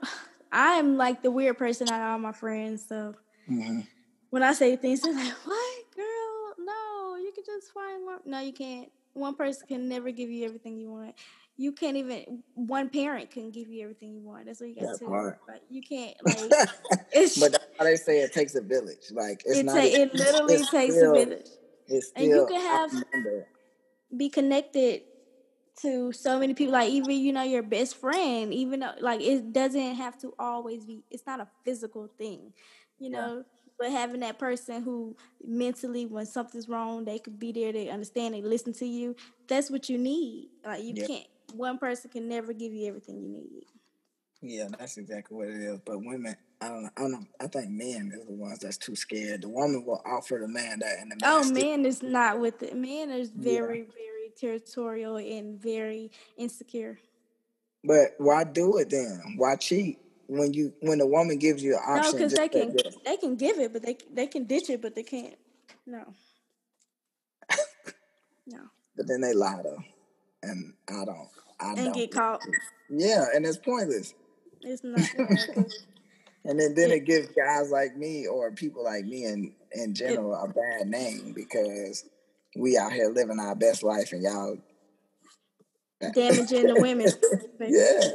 I'm 0.52 0.98
like 0.98 1.22
the 1.22 1.32
weird 1.32 1.58
person 1.58 1.90
out 1.90 2.02
of 2.02 2.08
all 2.08 2.20
my 2.20 2.32
friends. 2.32 2.86
So 2.88 3.16
mm-hmm. 3.50 3.82
when 4.30 4.44
I 4.44 4.54
say 4.54 4.76
things, 4.76 5.02
they're 5.02 5.14
like, 5.14 5.34
"What, 5.46 5.96
girl? 5.96 6.54
No, 6.60 7.16
you 7.16 7.32
can 7.34 7.44
just 7.46 7.74
find 7.74 8.06
one. 8.06 8.20
No, 8.26 8.40
you 8.40 8.54
can't. 8.54 8.90
One 9.14 9.36
person 9.36 9.68
can 9.68 9.90
never 9.90 10.12
give 10.12 10.30
you 10.30 10.46
everything 10.46 10.78
you 10.78 10.92
want. 10.92 11.16
You 11.58 11.72
can't 11.72 11.98
even. 11.98 12.44
One 12.56 12.90
parent 12.90 13.32
can 13.32 13.52
give 13.52 13.70
you 13.70 13.84
everything 13.84 14.14
you 14.14 14.22
want. 14.22 14.46
That's 14.46 14.62
what 14.62 14.70
you 14.70 14.76
got 14.76 14.98
to. 15.00 15.36
But 15.46 15.64
you 15.70 15.82
can't. 15.82 16.16
Like 16.26 16.70
it's. 17.12 17.40
but 17.40 17.52
that's 17.52 17.66
how 17.78 17.84
they 17.86 17.96
say 17.96 18.20
it 18.22 18.34
takes 18.34 18.56
a 18.56 18.62
village. 18.62 19.12
Like 19.12 19.44
it's, 19.46 19.64
not. 19.64 19.78
it 19.78 20.14
literally 20.14 20.64
takes 20.66 20.96
still, 20.96 21.16
a 21.16 21.26
village. 21.26 21.48
It's 21.88 22.08
still, 22.08 22.24
and 22.24 22.32
you 22.32 22.48
can 22.48 22.62
have 22.62 22.92
be 24.16 24.30
connected 24.30 25.04
to 25.82 26.12
so 26.12 26.40
many 26.40 26.54
people 26.54 26.74
like 26.74 26.90
even 26.90 27.12
you 27.12 27.34
know 27.34 27.44
your 27.44 27.64
best 27.64 27.98
friend 27.98 28.54
even 28.54 28.80
though 28.82 28.94
like 29.00 29.22
it 29.22 29.52
doesn't 29.52 29.96
have 29.96 30.18
to 30.18 30.34
always 30.38 30.86
be 30.86 31.04
it's 31.10 31.26
not 31.26 31.40
a 31.40 31.48
physical 31.64 32.10
thing 32.18 32.54
you 33.00 33.10
know 33.10 33.38
yeah. 33.38 33.72
but 33.80 33.92
having 33.92 34.20
that 34.22 34.38
person 34.38 34.82
who 34.82 35.16
mentally 35.46 36.06
when 36.06 36.26
something's 36.26 36.70
wrong 36.70 37.04
they 37.04 37.20
could 37.20 37.40
be 37.40 37.52
there 37.52 37.72
they 37.72 37.90
understand 37.90 38.34
they 38.34 38.42
listen 38.42 38.74
to 38.74 38.86
you 38.86 39.16
that's 39.48 39.72
what 39.72 39.90
you 39.90 39.98
need 39.98 40.50
like 40.66 40.84
you 40.84 40.94
yeah. 40.96 41.08
can't 41.08 41.28
one 41.54 41.78
person 41.78 42.10
can 42.10 42.28
never 42.28 42.54
give 42.54 42.74
you 42.74 42.88
everything 42.88 43.22
you 43.22 43.30
need 43.30 43.66
yeah 44.42 44.68
that's 44.78 44.98
exactly 44.98 45.36
what 45.36 45.48
it 45.48 45.56
is 45.56 45.80
but 45.86 46.04
women 46.04 46.36
I 46.62 46.68
don't, 46.68 46.92
I 46.96 47.02
don't 47.02 47.12
know. 47.14 47.26
I 47.40 47.48
think 47.48 47.70
men 47.72 48.12
is 48.14 48.28
the 48.28 48.34
ones 48.34 48.60
that's 48.60 48.78
too 48.78 48.96
scared. 48.96 49.42
The 49.42 49.50
woman 49.50 49.84
will 49.84 50.00
offer 50.06 50.38
the 50.40 50.48
man 50.48 50.78
that, 50.80 51.00
and 51.00 51.12
the 51.12 51.16
man. 51.20 51.24
Oh, 51.24 51.52
man 51.52 51.88
is 51.88 52.04
not 52.04 52.40
with 52.40 52.62
it. 52.62 52.76
Man 52.76 53.10
is 53.10 53.32
very, 53.32 53.80
yeah. 53.80 53.86
very 53.86 54.11
territorial 54.36 55.18
and 55.18 55.62
very 55.62 56.12
insecure. 56.38 57.00
But 57.84 58.16
why 58.18 58.44
do 58.44 58.78
it 58.78 58.90
then? 58.90 59.36
Why 59.38 59.56
cheat? 59.56 60.00
when 60.32 60.54
you 60.54 60.74
when 60.80 60.98
the 60.98 61.06
woman 61.06 61.38
gives 61.38 61.62
you 61.62 61.74
an 61.76 61.82
option. 61.86 62.12
No, 62.14 62.18
because 62.18 62.34
they 62.34 62.48
can 62.48 62.74
yes. 62.84 62.96
they 63.06 63.18
can 63.18 63.36
give 63.36 63.60
it, 63.60 63.74
but 63.74 63.84
they 63.84 63.98
they 64.14 64.28
can 64.28 64.46
ditch 64.46 64.70
it, 64.70 64.82
but 64.82 64.96
they 64.96 65.04
can't. 65.04 65.36
No. 65.86 66.06
no. 68.48 68.60
But 68.96 69.08
then 69.08 69.20
they 69.20 69.34
lie 69.34 69.62
though, 69.62 69.84
and 70.42 70.74
I 70.90 71.06
don't. 71.06 71.30
I 71.60 71.70
And 71.72 71.78
don't. 71.78 71.94
get 71.94 72.12
caught. 72.12 72.42
Yeah, 72.90 73.26
and 73.36 73.46
it's 73.46 73.58
pointless. 73.58 74.14
It's 74.62 74.84
not. 74.84 75.02
And 76.44 76.60
then, 76.60 76.74
then 76.74 76.90
it 76.90 77.06
gives 77.06 77.28
guys 77.28 77.70
like 77.70 77.96
me 77.96 78.26
or 78.26 78.50
people 78.50 78.84
like 78.84 79.06
me 79.06 79.26
in 79.26 79.54
in 79.74 79.94
general 79.94 80.34
a 80.34 80.48
bad 80.48 80.88
name 80.88 81.34
because 81.36 82.06
we 82.56 82.78
out 82.78 82.94
here 82.94 83.10
living 83.10 83.40
our 83.40 83.56
best 83.56 83.84
life 83.84 84.12
and 84.12 84.24
y'all. 84.24 84.58
damaging 86.14 86.68
the 86.68 86.76
women. 86.76 87.08
Yeah, 87.60 88.10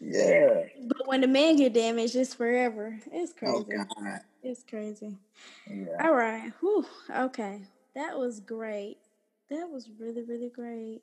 yeah. 0.00 0.62
But 0.86 1.06
when 1.06 1.20
the 1.20 1.26
men 1.28 1.56
get 1.56 1.74
damaged, 1.74 2.16
it's 2.16 2.34
forever. 2.34 2.98
It's 3.12 3.32
Oh 3.42 3.62
crazy. 3.62 3.76
God. 3.76 4.20
It's 4.42 4.62
crazy. 4.62 5.18
Yeah. 5.70 6.06
All 6.06 6.14
right. 6.14 6.52
Whew. 6.60 6.86
Okay. 7.10 7.60
That 7.94 8.18
was 8.18 8.40
great. 8.40 8.96
That 9.50 9.68
was 9.68 9.90
really, 10.00 10.22
really 10.22 10.48
great. 10.48 11.02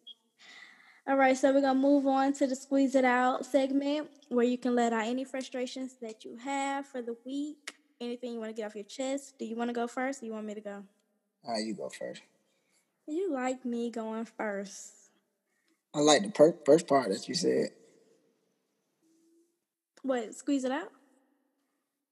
All 1.08 1.16
right, 1.16 1.38
so 1.38 1.52
we're 1.54 1.62
gonna 1.62 1.80
move 1.80 2.06
on 2.06 2.34
to 2.34 2.46
the 2.46 2.56
squeeze 2.56 2.94
it 2.94 3.06
out 3.06 3.46
segment 3.46 4.10
where 4.30 4.46
you 4.46 4.58
can 4.58 4.76
let 4.76 4.94
out 4.94 5.06
any 5.06 5.24
frustrations 5.24 5.96
that 6.02 6.24
you 6.24 6.36
have 6.38 6.86
for 6.86 7.02
the 7.02 7.16
week, 7.26 7.74
anything 8.00 8.34
you 8.34 8.40
want 8.40 8.56
to 8.56 8.60
get 8.60 8.68
off 8.68 8.76
your 8.76 8.84
chest. 8.84 9.34
Do 9.40 9.46
you 9.46 9.56
want 9.56 9.70
to 9.70 9.74
go 9.74 9.88
first 9.88 10.22
or 10.22 10.28
you 10.28 10.34
want 10.34 10.46
me 10.46 10.54
to 10.54 10.62
go? 10.62 10.84
All 11.46 11.54
right, 11.54 11.66
you 11.66 11.74
go 11.74 11.90
first. 11.90 12.22
You 13.10 13.34
like 13.34 13.66
me 13.66 13.90
going 13.90 14.26
first. 14.26 14.94
I 15.96 16.00
like 16.00 16.22
the 16.22 16.30
per- 16.30 16.60
first 16.64 16.86
part 16.88 17.10
that 17.10 17.28
you 17.28 17.34
said. 17.34 17.70
What, 20.04 20.36
squeeze 20.36 20.64
it 20.64 20.72
out? 20.72 20.92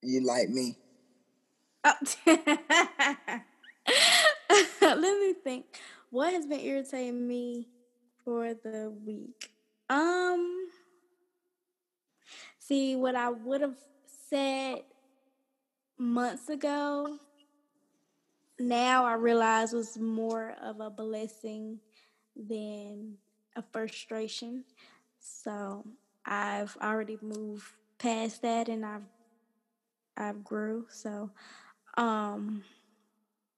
You 0.02 0.26
like 0.26 0.50
me. 0.50 0.76
Oh. 1.84 1.93
Let 4.82 5.20
me 5.20 5.34
think. 5.43 5.66
What 6.10 6.34
has 6.34 6.48
been 6.48 6.62
irritating 6.62 7.28
me 7.28 7.68
for 8.26 8.56
the 8.56 8.91
week? 9.06 9.52
Um 9.91 10.68
see 12.58 12.95
what 12.95 13.16
I 13.16 13.30
would 13.30 13.62
have 13.62 13.78
said 14.30 14.80
months 15.98 16.50
ago 16.50 17.20
now 18.60 19.05
I 19.05 19.14
realize 19.14 19.74
was 19.74 19.97
more 19.97 20.55
of 20.62 20.80
a 20.80 20.89
blessing 20.89 21.80
than 22.36 23.18
a 23.55 23.64
frustration. 23.74 24.66
So 25.20 25.86
I've 26.26 26.78
already 26.82 27.18
moved 27.22 27.66
past 27.99 28.41
that 28.43 28.70
and 28.70 28.86
I've 28.86 29.03
I've 30.18 30.43
grew. 30.43 30.88
So 30.89 31.32
um 31.97 32.64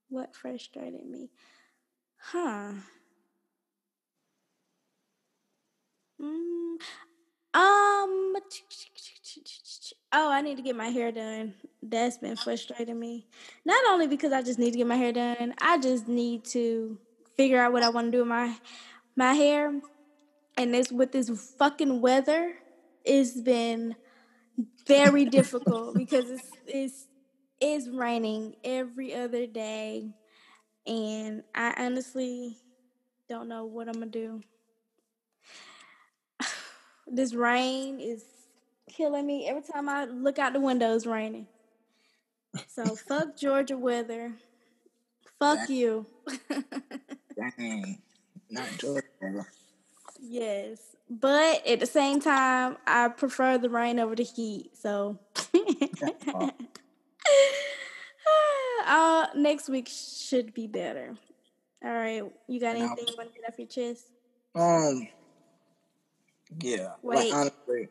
what 0.10 0.36
frustrated 0.36 1.06
me? 1.06 1.30
Huh. 2.18 2.74
Mm, 6.22 6.78
um 7.54 8.36
Oh, 10.12 10.32
I 10.32 10.42
need 10.42 10.58
to 10.58 10.64
get 10.64 10.76
my 10.76 10.90
hair 10.90 11.12
done. 11.12 11.54
That's 11.84 12.18
been 12.18 12.36
frustrating 12.36 13.00
me. 13.00 13.28
Not 13.64 13.84
only 13.90 14.08
because 14.08 14.34
I 14.34 14.42
just 14.42 14.58
need 14.58 14.72
to 14.72 14.78
get 14.78 14.88
my 14.88 14.96
hair 14.96 15.12
done, 15.12 15.54
I 15.62 15.78
just 15.78 16.08
need 16.08 16.46
to 16.46 16.98
figure 17.38 17.62
out 17.62 17.72
what 17.74 17.84
I 17.84 17.90
want 17.90 18.08
to 18.08 18.12
do 18.12 18.20
with 18.20 18.28
my 18.28 18.56
my 19.16 19.34
hair. 19.34 19.80
And 20.58 20.74
this 20.74 20.92
with 20.92 21.12
this 21.12 21.30
fucking 21.58 22.02
weather, 22.02 22.56
it's 23.06 23.40
been 23.40 23.96
very 24.88 25.26
difficult 25.26 25.94
because 25.96 26.30
it's 26.30 26.52
it's 26.66 27.08
it's 27.62 27.88
raining 27.88 28.56
every 28.64 29.14
other 29.14 29.46
day 29.46 30.10
and 30.88 31.44
I 31.54 31.74
honestly 31.78 32.58
don't 33.30 33.48
know 33.48 33.66
what 33.66 33.88
I'm 33.88 33.94
gonna 33.94 34.08
do. 34.08 34.42
this 37.08 37.34
rain 37.34 38.00
is 38.00 38.24
killing 38.90 39.26
me. 39.26 39.48
Every 39.48 39.62
time 39.62 39.88
I 39.88 40.06
look 40.06 40.40
out 40.40 40.54
the 40.54 40.60
window, 40.60 40.94
it's 40.96 41.06
raining. 41.06 41.48
So 42.68 42.84
fuck 43.08 43.38
Georgia 43.38 43.78
weather. 43.78 44.34
Fuck 45.40 45.70
you. 45.70 46.06
Dang. 47.58 48.02
Not 48.50 48.68
Georgia. 48.78 49.46
yes. 50.20 50.80
But 51.10 51.66
at 51.66 51.80
the 51.80 51.86
same 51.86 52.20
time, 52.20 52.78
I 52.86 53.08
prefer 53.08 53.58
the 53.58 53.70
rain 53.70 54.00
over 54.00 54.16
the 54.16 54.24
heat. 54.24 54.72
So 54.78 55.18
uh, 58.86 59.28
next 59.36 59.70
week 59.70 59.88
should 59.90 60.54
be 60.54 60.68
better. 60.68 61.16
All 61.84 61.92
right. 61.92 62.24
You 62.48 62.60
got 62.60 62.76
anything 62.76 63.08
you 63.08 63.16
want 63.18 63.34
to 63.34 63.40
get 63.40 63.50
off 63.50 63.58
your 63.58 63.68
chest? 63.68 64.08
Um. 64.56 65.08
Yeah. 66.60 66.94
Wait. 67.02 67.32
Like 67.32 67.34
honestly. 67.34 67.88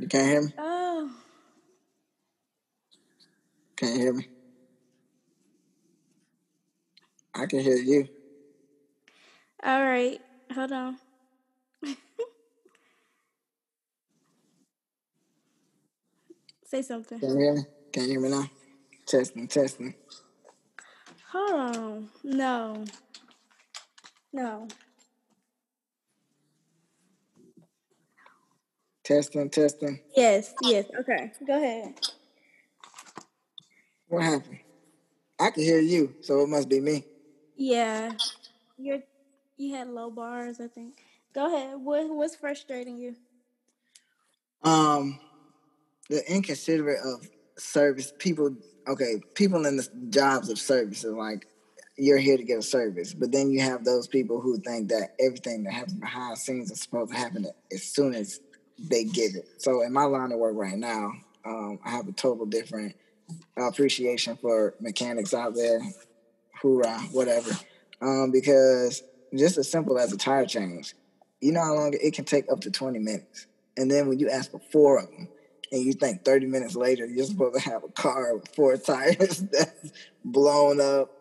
You 0.00 0.08
can't 0.08 0.26
hear 0.26 0.40
me? 0.42 0.54
Oh. 0.56 1.10
Can't 3.76 4.00
hear 4.00 4.14
me? 4.14 4.28
I 7.34 7.44
can 7.44 7.60
hear 7.60 7.76
you. 7.76 8.08
All 9.62 9.84
right. 9.84 10.18
Hold 10.54 10.72
on. 10.72 10.96
Say 16.64 16.80
something. 16.80 17.20
Can 17.20 17.28
you 17.28 17.36
hear 17.38 17.54
me? 17.54 17.62
Can 17.92 18.02
you 18.04 18.08
hear 18.08 18.20
me 18.20 18.30
now? 18.30 18.50
Testing, 19.04 19.48
testing. 19.48 19.94
Hold 21.32 21.76
on. 21.76 22.08
No. 22.24 22.84
No. 24.32 24.66
Testing, 29.02 29.48
testing. 29.50 30.00
Yes, 30.16 30.54
yes. 30.62 30.86
Okay. 31.00 31.32
Go 31.46 31.56
ahead. 31.56 31.94
What 34.08 34.22
happened? 34.22 34.58
I 35.38 35.50
can 35.50 35.62
hear 35.62 35.80
you, 35.80 36.14
so 36.20 36.42
it 36.42 36.48
must 36.48 36.68
be 36.68 36.80
me. 36.80 37.04
Yeah. 37.56 38.12
You're 38.76 39.00
you 39.56 39.74
had 39.74 39.88
low 39.88 40.10
bars, 40.10 40.60
I 40.60 40.68
think. 40.68 41.02
Go 41.34 41.54
ahead. 41.54 41.76
What 41.78 42.08
what's 42.10 42.36
frustrating 42.36 42.96
you? 42.98 43.16
Um, 44.62 45.18
the 46.08 46.22
inconsiderate 46.30 47.00
of 47.04 47.28
service 47.58 48.12
people. 48.18 48.54
Okay, 48.88 49.20
people 49.34 49.64
in 49.66 49.76
the 49.76 49.88
jobs 50.08 50.48
of 50.48 50.58
service 50.58 51.04
are 51.04 51.12
like, 51.12 51.46
you're 51.96 52.18
here 52.18 52.36
to 52.36 52.42
get 52.42 52.58
a 52.58 52.62
service, 52.62 53.12
but 53.14 53.30
then 53.30 53.50
you 53.50 53.60
have 53.60 53.84
those 53.84 54.08
people 54.08 54.40
who 54.40 54.58
think 54.58 54.88
that 54.88 55.14
everything 55.20 55.64
that 55.64 55.72
happens 55.72 55.94
behind 55.94 56.32
the 56.32 56.40
scenes 56.40 56.70
is 56.70 56.80
supposed 56.80 57.12
to 57.12 57.16
happen 57.18 57.46
as 57.72 57.82
soon 57.82 58.14
as 58.14 58.40
they 58.88 59.04
give 59.04 59.34
it. 59.34 59.46
So 59.58 59.82
in 59.82 59.92
my 59.92 60.04
line 60.04 60.32
of 60.32 60.38
work 60.38 60.54
right 60.56 60.76
now, 60.76 61.12
um, 61.44 61.78
I 61.84 61.90
have 61.90 62.08
a 62.08 62.12
total 62.12 62.46
different 62.46 62.94
appreciation 63.56 64.36
for 64.36 64.74
mechanics 64.80 65.34
out 65.34 65.54
there. 65.54 65.80
Hoorah, 66.62 66.98
whatever. 67.12 67.50
Um, 68.00 68.30
because 68.30 69.02
just 69.36 69.58
as 69.58 69.70
simple 69.70 69.98
as 69.98 70.12
a 70.12 70.16
tire 70.16 70.46
change, 70.46 70.94
you 71.40 71.52
know 71.52 71.62
how 71.62 71.74
long 71.74 71.94
it 71.94 72.14
can 72.14 72.24
take 72.24 72.50
up 72.50 72.60
to 72.60 72.70
20 72.70 72.98
minutes. 72.98 73.46
And 73.76 73.90
then 73.90 74.08
when 74.08 74.18
you 74.18 74.28
ask 74.28 74.50
for 74.50 74.60
four 74.70 75.00
of 75.00 75.10
them, 75.10 75.28
and 75.72 75.84
you 75.84 75.92
think 75.92 76.24
30 76.24 76.46
minutes 76.46 76.74
later 76.74 77.06
you're 77.06 77.24
supposed 77.24 77.54
to 77.54 77.70
have 77.70 77.84
a 77.84 77.88
car 77.88 78.34
with 78.34 78.48
four 78.54 78.76
tires 78.78 79.38
that's 79.38 79.92
blown 80.24 80.80
up 80.80 81.19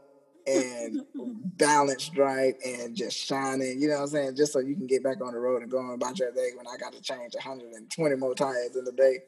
and 0.50 1.00
balanced 1.58 2.18
right 2.18 2.56
and 2.66 2.96
just 2.96 3.18
shining, 3.18 3.82
you 3.82 3.88
know 3.88 3.96
what 3.96 4.02
I'm 4.02 4.08
saying? 4.08 4.36
Just 4.36 4.54
so 4.54 4.60
you 4.60 4.76
can 4.76 4.88
get 4.88 5.04
back 5.04 5.22
on 5.22 5.34
the 5.34 5.40
road 5.40 5.62
and 5.62 5.72
go 5.72 5.78
on 5.80 5.94
about 5.94 6.20
your 6.20 6.32
day 6.32 6.50
when 6.56 6.68
I 6.68 6.78
got 6.78 6.94
to 6.94 7.02
change 7.02 7.34
120 7.36 8.16
more 8.16 8.36
tires 8.36 8.76
in 8.76 8.84
the 8.86 8.92
day. 8.92 9.20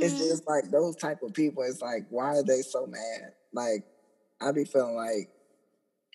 It's 0.00 0.14
Mhm. 0.14 0.28
just 0.28 0.46
like 0.48 0.70
those 0.70 0.96
type 0.96 1.22
of 1.22 1.32
people, 1.34 1.62
it's 1.64 1.82
like, 1.82 2.06
why 2.10 2.36
are 2.36 2.42
they 2.42 2.62
so 2.62 2.86
mad? 2.86 3.32
Like, 3.52 3.84
I 4.40 4.52
be 4.52 4.64
feeling 4.64 4.96
like, 4.96 5.30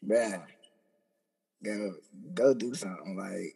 bruh, 0.06 0.44
go 1.64 1.94
go 2.34 2.54
do 2.54 2.74
something. 2.74 3.18
Like 3.18 3.56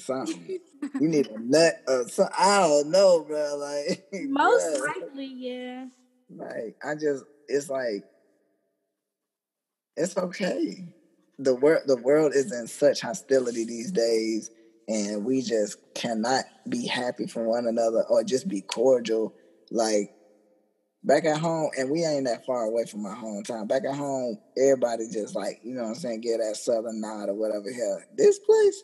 something. 0.00 0.58
you 1.00 1.08
need 1.08 1.26
a 1.28 1.38
nut 1.40 1.74
or 1.86 2.08
something. 2.08 2.34
I 2.38 2.60
don't 2.60 2.90
know, 2.90 3.24
bro. 3.24 3.56
Like 3.56 4.04
Most 4.12 4.80
likely, 4.80 5.26
yeah. 5.26 5.86
Like 6.28 6.76
I 6.84 6.94
just 6.94 7.24
it's 7.48 7.68
like 7.68 8.04
it's 10.00 10.16
okay. 10.16 10.84
The 11.38 11.54
world 11.54 11.82
the 11.86 11.96
world 11.96 12.32
is 12.34 12.52
in 12.52 12.66
such 12.66 13.00
hostility 13.00 13.64
these 13.64 13.92
days 13.92 14.50
and 14.88 15.24
we 15.24 15.42
just 15.42 15.78
cannot 15.94 16.44
be 16.68 16.86
happy 16.86 17.26
for 17.26 17.44
one 17.44 17.66
another 17.66 18.04
or 18.08 18.24
just 18.24 18.48
be 18.48 18.60
cordial. 18.60 19.34
Like 19.70 20.12
back 21.04 21.24
at 21.24 21.38
home, 21.38 21.70
and 21.78 21.90
we 21.90 22.04
ain't 22.04 22.26
that 22.26 22.44
far 22.44 22.64
away 22.64 22.84
from 22.84 23.02
my 23.02 23.14
hometown. 23.14 23.68
Back 23.68 23.84
at 23.84 23.96
home, 23.96 24.38
everybody 24.58 25.08
just 25.10 25.34
like, 25.34 25.60
you 25.62 25.74
know 25.74 25.82
what 25.82 25.88
I'm 25.90 25.94
saying, 25.94 26.20
get 26.22 26.38
that 26.38 26.56
southern 26.56 27.00
nod 27.00 27.28
or 27.28 27.34
whatever 27.34 27.70
here. 27.70 28.06
This 28.16 28.38
place, 28.38 28.82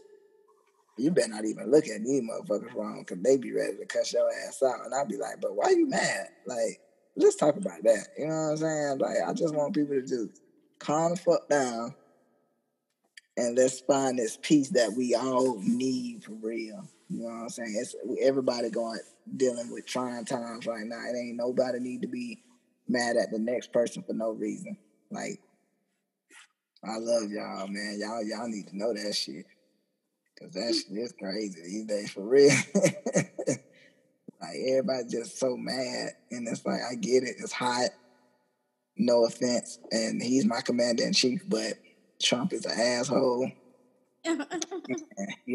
you 0.99 1.11
better 1.11 1.29
not 1.29 1.45
even 1.45 1.71
look 1.71 1.87
at 1.89 2.03
these 2.03 2.23
motherfuckers 2.23 2.75
wrong 2.75 3.01
because 3.01 3.23
they 3.23 3.37
be 3.37 3.53
ready 3.53 3.77
to 3.77 3.87
cut 3.87 4.11
your 4.13 4.31
ass 4.47 4.63
out. 4.63 4.85
And 4.85 4.95
I'll 4.95 5.07
be 5.07 5.17
like, 5.17 5.41
but 5.41 5.55
why 5.55 5.71
you 5.71 5.89
mad? 5.89 6.29
Like, 6.47 6.81
let's 7.17 7.37
talk 7.37 7.57
about 7.57 7.83
that. 7.83 8.07
You 8.19 8.29
know 8.29 8.35
what 8.35 8.51
I'm 8.51 8.57
saying? 8.57 8.99
Like, 8.99 9.17
I 9.27 9.33
just 9.33 9.55
want 9.55 9.75
people 9.75 9.95
to 9.95 10.03
just 10.03 10.41
calm 10.79 11.11
the 11.13 11.17
fuck 11.17 11.49
down 11.49 11.95
and 13.37 13.57
let's 13.57 13.81
find 13.81 14.19
this 14.19 14.39
peace 14.41 14.71
that 14.71 14.93
we 14.93 15.15
all 15.15 15.61
need 15.61 16.25
for 16.25 16.33
real. 16.33 16.89
You 17.09 17.23
know 17.23 17.27
what 17.27 17.43
I'm 17.43 17.49
saying? 17.51 17.77
It's 17.79 17.95
everybody 18.23 18.71
going 18.71 18.99
dealing 19.37 19.71
with 19.71 19.87
trying 19.87 20.25
times 20.25 20.67
right 20.67 20.87
now. 20.87 21.03
It 21.09 21.17
ain't 21.17 21.37
nobody 21.37 21.79
need 21.79 22.03
to 22.03 22.09
be 22.09 22.43
mad 22.89 23.17
at 23.17 23.31
the 23.31 23.39
next 23.39 23.73
person 23.73 24.03
for 24.03 24.15
no 24.15 24.31
reason. 24.31 24.77
Like, 25.11 25.41
I 26.83 26.97
love 26.99 27.31
y'all, 27.31 27.69
man. 27.69 27.99
Y'all, 28.01 28.25
y'all 28.25 28.49
need 28.49 28.69
to 28.69 28.77
know 28.77 28.93
that 28.93 29.15
shit. 29.15 29.47
Cause 30.39 30.53
that 30.53 30.61
mm. 30.61 30.75
shit 30.75 30.99
is 30.99 31.15
crazy 31.19 31.63
these 31.63 31.87
days 31.87 32.11
for 32.11 32.23
real. 32.23 32.51
like 34.41 34.57
everybody 34.69 35.05
just 35.11 35.39
so 35.39 35.57
mad. 35.57 36.11
And 36.31 36.47
it's 36.49 36.65
like 36.65 36.81
I 36.91 36.95
get 36.95 37.23
it, 37.23 37.37
it's 37.39 37.53
hot. 37.53 37.91
No 38.97 39.25
offense. 39.25 39.79
And 39.91 40.23
he's 40.23 40.47
my 40.47 40.61
commander 40.61 41.05
in 41.05 41.13
chief, 41.13 41.43
but 41.49 41.75
Trump 42.23 42.53
is 42.53 42.65
an 42.65 42.79
asshole. 42.79 43.51
you 44.25 44.37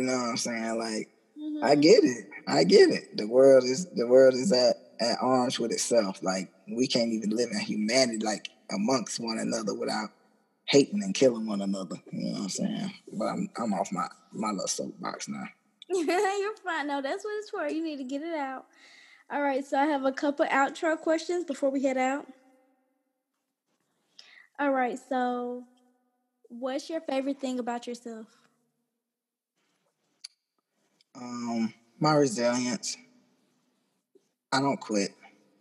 know 0.03 0.17
what 0.17 0.29
I'm 0.29 0.37
saying? 0.37 0.77
Like, 0.77 1.09
mm-hmm. 1.37 1.63
I 1.63 1.75
get 1.75 2.03
it. 2.03 2.27
I 2.47 2.63
get 2.63 2.89
it. 2.89 3.17
The 3.17 3.27
world 3.27 3.63
is 3.63 3.87
the 3.87 4.07
world 4.07 4.33
is 4.33 4.51
at, 4.51 4.75
at 4.99 5.17
arms 5.21 5.59
with 5.59 5.71
itself. 5.71 6.21
Like 6.23 6.49
we 6.69 6.87
can't 6.87 7.11
even 7.11 7.31
live 7.31 7.49
in 7.51 7.59
humanity 7.59 8.23
like 8.23 8.49
amongst 8.71 9.19
one 9.19 9.39
another 9.39 9.73
without 9.73 10.09
hating 10.65 11.03
and 11.03 11.13
killing 11.13 11.47
one 11.47 11.61
another. 11.61 11.97
You 12.11 12.27
know 12.27 12.33
what 12.33 12.43
I'm 12.43 12.49
saying? 12.49 12.93
But 13.11 13.25
I'm, 13.25 13.49
I'm 13.57 13.73
off 13.73 13.91
my 13.91 14.07
my 14.31 14.51
little 14.51 14.67
soapbox 14.67 15.27
now. 15.27 15.45
You're 15.89 16.55
fine. 16.63 16.87
No, 16.87 17.01
that's 17.01 17.25
what 17.25 17.37
it's 17.39 17.49
for. 17.49 17.67
You 17.67 17.83
need 17.83 17.97
to 17.97 18.03
get 18.03 18.21
it 18.21 18.33
out. 18.33 18.65
All 19.29 19.41
right, 19.41 19.65
so 19.65 19.77
I 19.77 19.85
have 19.85 20.03
a 20.03 20.11
couple 20.11 20.45
outro 20.47 20.99
questions 20.99 21.45
before 21.45 21.69
we 21.69 21.83
head 21.83 21.97
out. 21.97 22.27
All 24.59 24.71
right, 24.71 24.99
so 25.09 25.65
What's 26.51 26.89
your 26.89 26.99
favorite 26.99 27.39
thing 27.39 27.59
about 27.59 27.87
yourself? 27.87 28.27
Um, 31.15 31.73
my 31.97 32.13
resilience. 32.13 32.97
I 34.51 34.59
don't 34.59 34.79
quit 34.79 35.11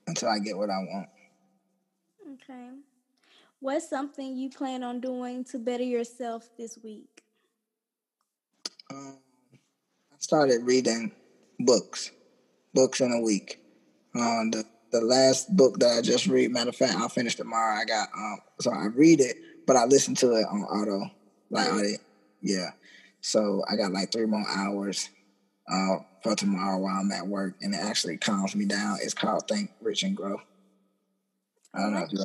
until 0.09 0.31
I 0.31 0.41
get 0.41 0.59
what 0.59 0.69
I 0.69 0.79
want. 0.79 1.09
Okay. 2.33 2.71
What's 3.61 3.89
something 3.89 4.37
you 4.37 4.51
plan 4.51 4.83
on 4.83 5.01
doing 5.01 5.45
to 5.45 5.59
better 5.61 5.85
yourself 5.85 6.51
this 6.59 6.77
week? 6.83 7.23
Um, 8.91 9.19
I 10.13 10.17
started 10.19 10.65
reading 10.65 11.13
books, 11.61 12.11
books 12.75 13.01
in 13.01 13.13
a 13.13 13.21
week. 13.21 13.61
Um, 14.17 14.51
the 14.51 14.65
the 14.93 15.01
last 15.01 15.55
book 15.57 15.79
that 15.79 15.99
I 15.99 16.01
just 16.01 16.27
read, 16.27 16.51
matter 16.51 16.71
of 16.71 16.77
fact, 16.77 16.95
I'll 16.95 17.09
finish 17.09 17.37
tomorrow. 17.37 17.81
I 17.81 17.85
got 17.85 18.09
um, 18.17 18.39
so 18.61 18.73
I 18.73 18.87
read 18.87 19.21
it 19.21 19.37
but 19.71 19.77
I 19.77 19.85
listen 19.85 20.17
to 20.17 20.33
it 20.35 20.47
on 20.51 20.63
auto, 20.63 21.09
like 21.49 21.73
audio. 21.73 21.97
Yeah. 22.43 22.71
So 23.21 23.63
I 23.71 23.77
got 23.77 23.93
like 23.93 24.11
three 24.11 24.27
more 24.27 24.45
hours 24.49 25.09
uh, 25.73 25.99
for 26.25 26.35
tomorrow 26.35 26.77
while 26.79 26.99
I'm 27.01 27.13
at 27.13 27.29
work, 27.29 27.55
and 27.63 27.73
it 27.73 27.79
actually 27.79 28.17
calms 28.17 28.57
me 28.57 28.65
down. 28.65 28.99
It's 29.01 29.15
called 29.15 29.47
Think 29.47 29.71
Rich 29.81 30.03
and 30.03 30.17
Grow. 30.17 30.41
I 31.73 31.83
don't 31.83 31.95
know 31.95 32.05
if 32.05 32.13
you 32.13 32.25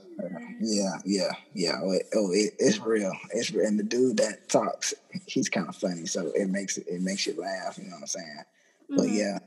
Yeah, 0.59 0.93
yeah, 1.05 1.31
yeah. 1.53 1.73
Oh, 1.83 1.91
it, 1.91 2.07
oh 2.15 2.31
it, 2.31 2.55
it's 2.57 2.79
real. 2.79 3.13
It's 3.31 3.51
real. 3.51 3.67
And 3.67 3.77
the 3.77 3.83
dude 3.83 4.17
that 4.17 4.49
talks, 4.49 4.95
he's 5.27 5.47
kind 5.47 5.69
of 5.69 5.75
funny, 5.75 6.07
so 6.07 6.31
it 6.33 6.49
makes 6.49 6.79
it, 6.79 6.87
it 6.87 7.01
makes 7.01 7.27
you 7.27 7.39
laugh. 7.39 7.77
You 7.77 7.83
know 7.83 7.91
what 7.91 8.01
I'm 8.01 8.07
saying? 8.07 8.43
Mm-hmm. 8.89 8.95
But 8.97 9.09
yeah. 9.09 9.37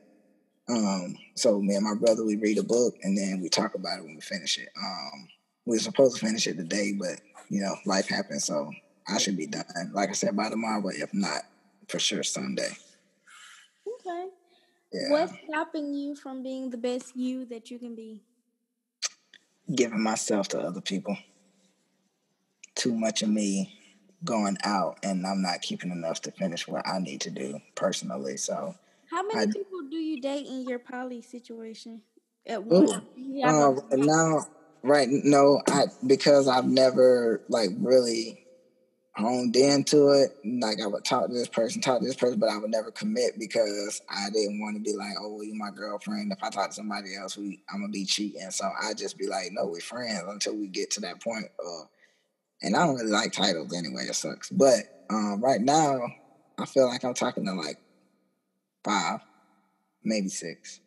Um, 0.68 1.16
so 1.34 1.60
me 1.60 1.74
and 1.74 1.84
my 1.84 1.94
brother, 1.94 2.24
we 2.24 2.36
read 2.36 2.58
a 2.58 2.62
book 2.62 2.94
and 3.02 3.16
then 3.16 3.40
we 3.40 3.48
talk 3.48 3.74
about 3.74 3.98
it 3.98 4.04
when 4.04 4.16
we 4.16 4.20
finish 4.20 4.58
it. 4.58 4.68
Um, 4.76 5.28
we 5.64 5.76
were 5.76 5.80
supposed 5.80 6.16
to 6.16 6.26
finish 6.26 6.46
it 6.46 6.56
today, 6.56 6.92
but 6.98 7.20
you 7.48 7.60
know, 7.60 7.74
life 7.86 8.08
happens. 8.08 8.44
So 8.44 8.70
I 9.08 9.18
should 9.18 9.36
be 9.36 9.46
done. 9.46 9.64
Like 9.92 10.10
I 10.10 10.12
said, 10.12 10.36
by 10.36 10.50
tomorrow, 10.50 10.82
but 10.82 10.94
if 10.94 11.12
not, 11.14 11.42
for 11.88 11.98
sure 11.98 12.22
Sunday. 12.22 12.70
Okay. 14.00 14.28
Yeah. 14.92 15.10
What's 15.10 15.32
stopping 15.46 15.94
you 15.94 16.14
from 16.14 16.42
being 16.42 16.70
the 16.70 16.76
best 16.76 17.16
you 17.16 17.44
that 17.46 17.70
you 17.70 17.78
can 17.78 17.94
be? 17.94 18.22
Giving 19.74 20.02
myself 20.02 20.48
to 20.48 20.60
other 20.60 20.80
people. 20.80 21.16
Too 22.74 22.94
much 22.94 23.22
of 23.22 23.28
me 23.28 23.74
going 24.24 24.56
out, 24.64 24.98
and 25.02 25.26
I'm 25.26 25.42
not 25.42 25.62
keeping 25.62 25.90
enough 25.90 26.22
to 26.22 26.30
finish 26.32 26.66
what 26.66 26.86
I 26.86 26.98
need 26.98 27.20
to 27.22 27.30
do 27.30 27.60
personally. 27.74 28.36
So, 28.36 28.74
how 29.10 29.22
many 29.22 29.40
I, 29.40 29.46
people 29.46 29.82
do 29.90 29.96
you 29.96 30.20
date 30.20 30.46
in 30.46 30.68
your 30.68 30.78
poly 30.78 31.22
situation 31.22 32.02
at 32.46 32.62
once? 32.62 32.92
Uh, 33.44 33.74
now, 33.92 34.46
Right. 34.82 35.08
No, 35.10 35.60
I 35.68 35.86
because 36.06 36.46
I've 36.48 36.66
never 36.66 37.42
like 37.48 37.70
really 37.78 38.44
honed 39.16 39.56
into 39.56 40.10
it. 40.10 40.30
Like 40.44 40.80
I 40.80 40.86
would 40.86 41.04
talk 41.04 41.26
to 41.26 41.34
this 41.34 41.48
person, 41.48 41.80
talk 41.80 42.00
to 42.00 42.06
this 42.06 42.14
person, 42.14 42.38
but 42.38 42.48
I 42.48 42.58
would 42.58 42.70
never 42.70 42.92
commit 42.92 43.38
because 43.38 44.00
I 44.08 44.30
didn't 44.30 44.60
want 44.60 44.76
to 44.76 44.82
be 44.82 44.96
like, 44.96 45.14
oh, 45.20 45.34
well, 45.34 45.44
you 45.44 45.54
my 45.54 45.70
girlfriend. 45.70 46.30
If 46.30 46.42
I 46.44 46.50
talk 46.50 46.68
to 46.68 46.74
somebody 46.74 47.16
else, 47.16 47.36
we 47.36 47.60
I'm 47.72 47.80
gonna 47.80 47.92
be 47.92 48.04
cheating. 48.04 48.50
So 48.50 48.70
I 48.80 48.94
just 48.94 49.18
be 49.18 49.26
like, 49.26 49.50
no, 49.50 49.66
we're 49.66 49.80
friends 49.80 50.22
until 50.28 50.56
we 50.56 50.68
get 50.68 50.92
to 50.92 51.00
that 51.00 51.22
point. 51.22 51.46
Of, 51.58 51.88
and 52.62 52.76
I 52.76 52.86
don't 52.86 52.96
really 52.96 53.10
like 53.10 53.32
titles 53.32 53.76
anyway. 53.76 54.04
It 54.08 54.14
sucks. 54.14 54.48
But 54.48 55.04
um, 55.10 55.42
right 55.42 55.60
now, 55.60 56.06
I 56.56 56.66
feel 56.66 56.86
like 56.86 57.04
I'm 57.04 57.14
talking 57.14 57.46
to 57.46 57.52
like 57.52 57.78
five, 58.84 59.20
maybe 60.04 60.28
six. 60.28 60.80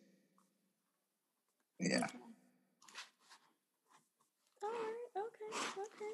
Yeah. 1.80 1.98
Okay. 1.98 2.08
All 4.62 4.70
right. 4.70 4.96
Okay. 5.16 5.58
Okay. 5.78 6.12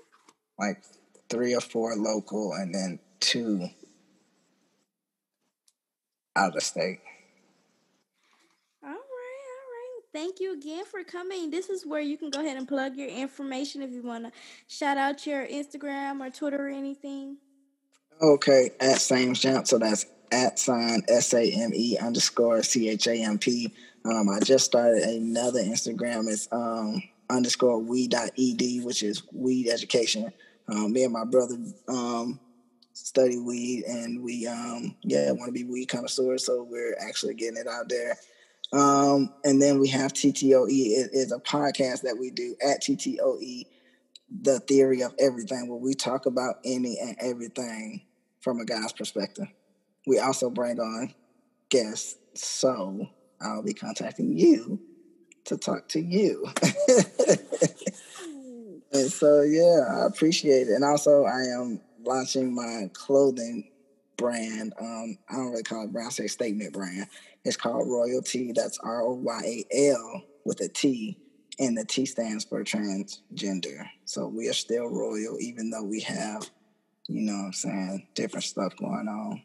Like 0.59 0.83
three 1.29 1.55
or 1.55 1.61
four 1.61 1.95
local 1.97 2.53
and 2.53 2.75
then 2.75 2.99
two 3.21 3.69
out 6.37 6.57
of 6.57 6.63
state. 6.63 7.01
All 8.83 8.89
right, 8.91 8.95
all 8.95 8.97
right. 8.97 10.03
Thank 10.13 10.41
you 10.41 10.55
again 10.55 10.85
for 10.85 11.03
coming. 11.05 11.51
This 11.51 11.69
is 11.69 11.85
where 11.85 12.01
you 12.01 12.17
can 12.17 12.31
go 12.31 12.41
ahead 12.41 12.57
and 12.57 12.67
plug 12.67 12.97
your 12.97 13.09
information 13.09 13.83
if 13.83 13.91
you 13.91 14.03
want 14.03 14.25
to 14.25 14.33
shout 14.69 14.97
out 14.97 15.27
your 15.27 15.47
Instagram 15.47 16.21
or 16.21 16.31
Twitter 16.31 16.67
or 16.67 16.71
anything. 16.71 17.39
Okay, 18.23 18.71
at 18.81 19.01
Same 19.01 19.35
Champ. 19.35 19.67
So 19.67 19.79
that's 19.79 20.07
at 20.33 20.59
sign 20.59 21.03
S 21.09 21.33
A 21.35 21.51
M 21.51 21.73
E 21.75 21.97
underscore 21.99 22.63
C 22.63 22.89
H 22.89 23.07
A 23.07 23.15
M 23.15 23.39
P. 23.39 23.73
Um, 24.05 24.29
I 24.29 24.41
just 24.41 24.65
started 24.65 25.03
another 25.03 25.61
Instagram. 25.61 26.31
It's 26.31 26.49
um, 26.53 27.03
underscore 27.29 27.79
weed.ed, 27.79 28.85
which 28.85 29.03
is 29.03 29.23
weed 29.33 29.69
education. 29.69 30.33
Um, 30.69 30.93
me 30.93 31.05
and 31.05 31.13
my 31.13 31.25
brother 31.25 31.57
um, 31.89 32.39
study 32.93 33.39
weed, 33.39 33.85
and 33.85 34.23
we 34.23 34.47
um, 34.47 34.95
yeah 35.03 35.31
want 35.33 35.47
to 35.47 35.53
be 35.53 35.65
weed 35.65 35.87
connoisseurs, 35.87 36.45
so 36.47 36.63
we're 36.63 36.97
actually 37.01 37.35
getting 37.35 37.59
it 37.59 37.67
out 37.67 37.89
there. 37.89 38.17
Um, 38.73 39.33
and 39.45 39.63
then 39.63 39.79
we 39.79 39.89
have 39.89 40.13
TTOE. 40.13 40.69
It 40.69 41.11
is 41.13 41.33
a 41.33 41.39
podcast 41.39 42.03
that 42.03 42.19
we 42.19 42.31
do 42.31 42.55
at 42.63 42.83
TTOE, 42.83 43.67
the 44.43 44.61
theory 44.61 45.03
of 45.03 45.15
everything, 45.19 45.69
where 45.69 45.79
we 45.79 45.95
talk 45.95 46.27
about 46.27 46.57
any 46.65 46.99
and 47.01 47.17
everything 47.21 48.03
from 48.41 48.61
a 48.61 48.65
guy's 48.65 48.93
perspective. 48.93 49.47
We 50.09 50.19
also 50.19 50.51
bring 50.51 50.81
on 50.81 51.15
guests, 51.69 52.17
so 52.35 53.09
I'll 53.41 53.63
be 53.63 53.75
contacting 53.75 54.37
you 54.37 54.81
to 55.45 55.57
talk 55.57 55.89
to 55.91 56.01
you. 56.01 56.47
And 58.93 59.11
so 59.11 59.43
yeah, 59.43 59.85
I 59.91 60.07
appreciate 60.07 60.69
it. 60.69 60.75
And 60.75 60.85
also 60.85 61.25
I 61.25 61.43
am 61.43 61.81
launching 62.05 62.55
my 62.55 62.91
clothing 62.93 63.71
brand. 64.17 64.73
Um, 64.81 65.19
I 65.29 65.35
don't 65.35 65.51
really 65.51 65.63
call 65.63 65.85
it 65.85 65.93
brand, 65.93 66.09
I 66.09 66.11
say 66.11 66.27
statement 66.27 66.73
brand. 66.73 67.07
It's 67.45 67.57
called 67.57 67.89
Royalty. 67.89 68.53
That's 68.53 68.79
R 68.79 69.03
O 69.03 69.13
Y 69.15 69.65
A 69.73 69.91
L 69.91 70.23
with 70.45 70.61
a 70.61 70.69
T. 70.69 71.19
And 71.59 71.77
the 71.77 71.85
T 71.85 72.07
stands 72.07 72.45
for 72.45 72.63
transgender. 72.63 73.89
So 74.05 74.29
we 74.29 74.49
are 74.49 74.55
still 74.55 74.87
royal, 74.87 75.39
even 75.41 75.71
though 75.71 75.83
we 75.83 76.01
have, 76.01 76.49
you 77.09 77.23
know 77.23 77.33
what 77.33 77.47
I'm 77.47 77.53
saying, 77.53 78.09
different 78.15 78.45
stuff 78.45 78.77
going 78.77 79.09
on. 79.09 79.43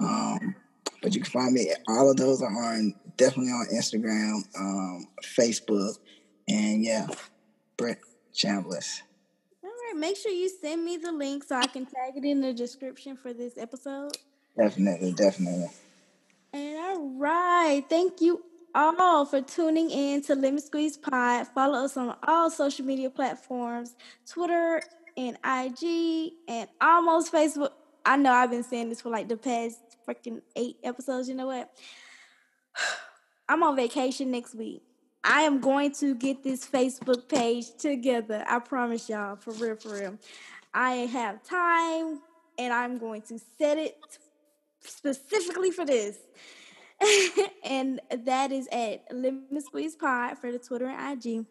Um, 0.00 0.54
but 1.02 1.14
you 1.14 1.20
can 1.20 1.30
find 1.30 1.52
me, 1.52 1.72
all 1.88 2.10
of 2.10 2.16
those 2.16 2.42
are 2.42 2.48
on 2.48 2.94
definitely 3.16 3.52
on 3.52 3.66
Instagram, 3.72 4.42
um, 4.58 5.08
Facebook, 5.22 5.98
and 6.48 6.84
yeah, 6.84 7.06
Brett 7.76 7.98
Chambliss. 8.34 9.02
All 9.62 9.70
right, 9.70 9.96
make 9.96 10.16
sure 10.16 10.32
you 10.32 10.48
send 10.48 10.84
me 10.84 10.96
the 10.96 11.12
link 11.12 11.44
so 11.44 11.56
I 11.56 11.66
can 11.66 11.86
tag 11.86 12.16
it 12.16 12.24
in 12.24 12.40
the 12.40 12.52
description 12.52 13.16
for 13.16 13.32
this 13.32 13.58
episode. 13.58 14.16
Definitely, 14.56 15.12
definitely. 15.12 15.70
And 16.52 16.76
all 16.78 17.08
right, 17.18 17.84
thank 17.88 18.20
you 18.20 18.44
all 18.74 19.24
for 19.24 19.40
tuning 19.40 19.90
in 19.90 20.22
to 20.22 20.34
Lemon 20.34 20.60
Squeeze 20.60 20.96
Pod. 20.96 21.46
Follow 21.48 21.84
us 21.84 21.96
on 21.96 22.16
all 22.26 22.50
social 22.50 22.84
media 22.84 23.10
platforms 23.10 23.94
Twitter 24.28 24.82
and 25.16 25.36
IG 25.44 26.32
and 26.48 26.68
almost 26.80 27.32
Facebook. 27.32 27.70
I 28.04 28.16
know 28.16 28.32
I've 28.32 28.50
been 28.50 28.62
saying 28.62 28.88
this 28.88 29.00
for 29.00 29.10
like 29.10 29.28
the 29.28 29.36
past 29.36 29.78
freaking 30.06 30.40
eight 30.56 30.78
episodes. 30.82 31.28
You 31.28 31.34
know 31.34 31.46
what? 31.46 31.70
I'm 33.48 33.62
on 33.62 33.76
vacation 33.76 34.30
next 34.30 34.54
week. 34.54 34.82
I 35.24 35.42
am 35.42 35.60
going 35.60 35.92
to 35.94 36.14
get 36.14 36.42
this 36.42 36.66
Facebook 36.66 37.28
page 37.28 37.76
together. 37.78 38.44
I 38.46 38.58
promise 38.58 39.08
y'all, 39.08 39.36
for 39.36 39.52
real, 39.52 39.76
for 39.76 39.90
real. 39.90 40.18
I 40.74 40.92
have 40.92 41.44
time 41.44 42.20
and 42.58 42.72
I'm 42.72 42.98
going 42.98 43.22
to 43.22 43.38
set 43.58 43.78
it 43.78 43.96
specifically 44.80 45.70
for 45.70 45.84
this. 45.84 46.18
and 47.64 48.00
that 48.24 48.52
is 48.52 48.68
at 48.72 49.04
Lemon 49.12 49.60
Squeeze 49.60 49.96
Pod 49.96 50.38
for 50.38 50.50
the 50.50 50.58
Twitter 50.58 50.88
and 50.88 51.24
IG. 51.24 51.46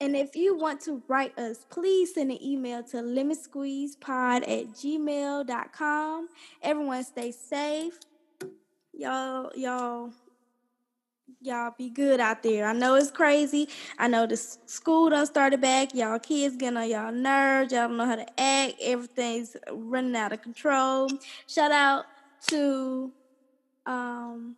And 0.00 0.16
if 0.16 0.34
you 0.34 0.56
want 0.56 0.80
to 0.82 1.02
write 1.08 1.38
us, 1.38 1.64
please 1.70 2.14
send 2.14 2.30
an 2.30 2.42
email 2.42 2.82
to 2.84 2.96
lemonsqueezepod 2.98 4.42
at 4.42 4.68
gmail.com. 4.74 6.28
Everyone 6.62 7.04
stay 7.04 7.30
safe. 7.30 7.98
Y'all, 8.92 9.50
y'all, 9.54 10.10
y'all 11.40 11.72
be 11.78 11.90
good 11.90 12.20
out 12.20 12.42
there. 12.42 12.66
I 12.66 12.72
know 12.72 12.96
it's 12.96 13.10
crazy. 13.10 13.68
I 13.98 14.08
know 14.08 14.26
the 14.26 14.36
school 14.36 15.10
done 15.10 15.26
started 15.26 15.60
back. 15.60 15.94
Y'all 15.94 16.18
kids 16.18 16.56
getting 16.56 16.76
on 16.76 16.88
y'all 16.88 17.12
nerves. 17.12 17.72
Y'all 17.72 17.88
don't 17.88 17.96
know 17.96 18.06
how 18.06 18.16
to 18.16 18.40
act. 18.40 18.74
Everything's 18.82 19.56
running 19.70 20.16
out 20.16 20.32
of 20.32 20.42
control. 20.42 21.08
Shout 21.46 21.70
out 21.70 22.04
to 22.48 23.12
um 23.86 24.56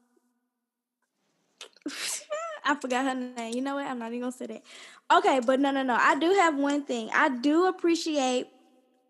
I 2.66 2.74
forgot 2.74 3.05
her 3.05 3.14
name. 3.14 3.55
You 3.55 3.62
know 3.62 3.76
what? 3.76 3.86
I'm 3.86 3.98
not 3.98 4.09
even 4.09 4.20
gonna 4.20 4.32
say 4.32 4.47
that. 4.47 4.62
Okay, 5.10 5.40
but 5.44 5.60
no, 5.60 5.70
no, 5.70 5.82
no. 5.82 5.94
I 5.94 6.18
do 6.18 6.32
have 6.32 6.56
one 6.56 6.82
thing. 6.82 7.09
I 7.14 7.28
do 7.28 7.66
appreciate 7.66 8.48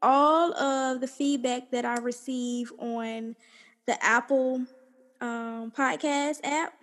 all 0.02 0.54
of 0.54 1.00
the 1.00 1.06
feedback 1.06 1.70
that 1.70 1.84
I 1.84 1.96
receive 1.96 2.70
on 2.78 3.34
the 3.86 4.04
Apple 4.04 4.66
um, 5.20 5.72
podcast 5.76 6.40
app. 6.44 6.74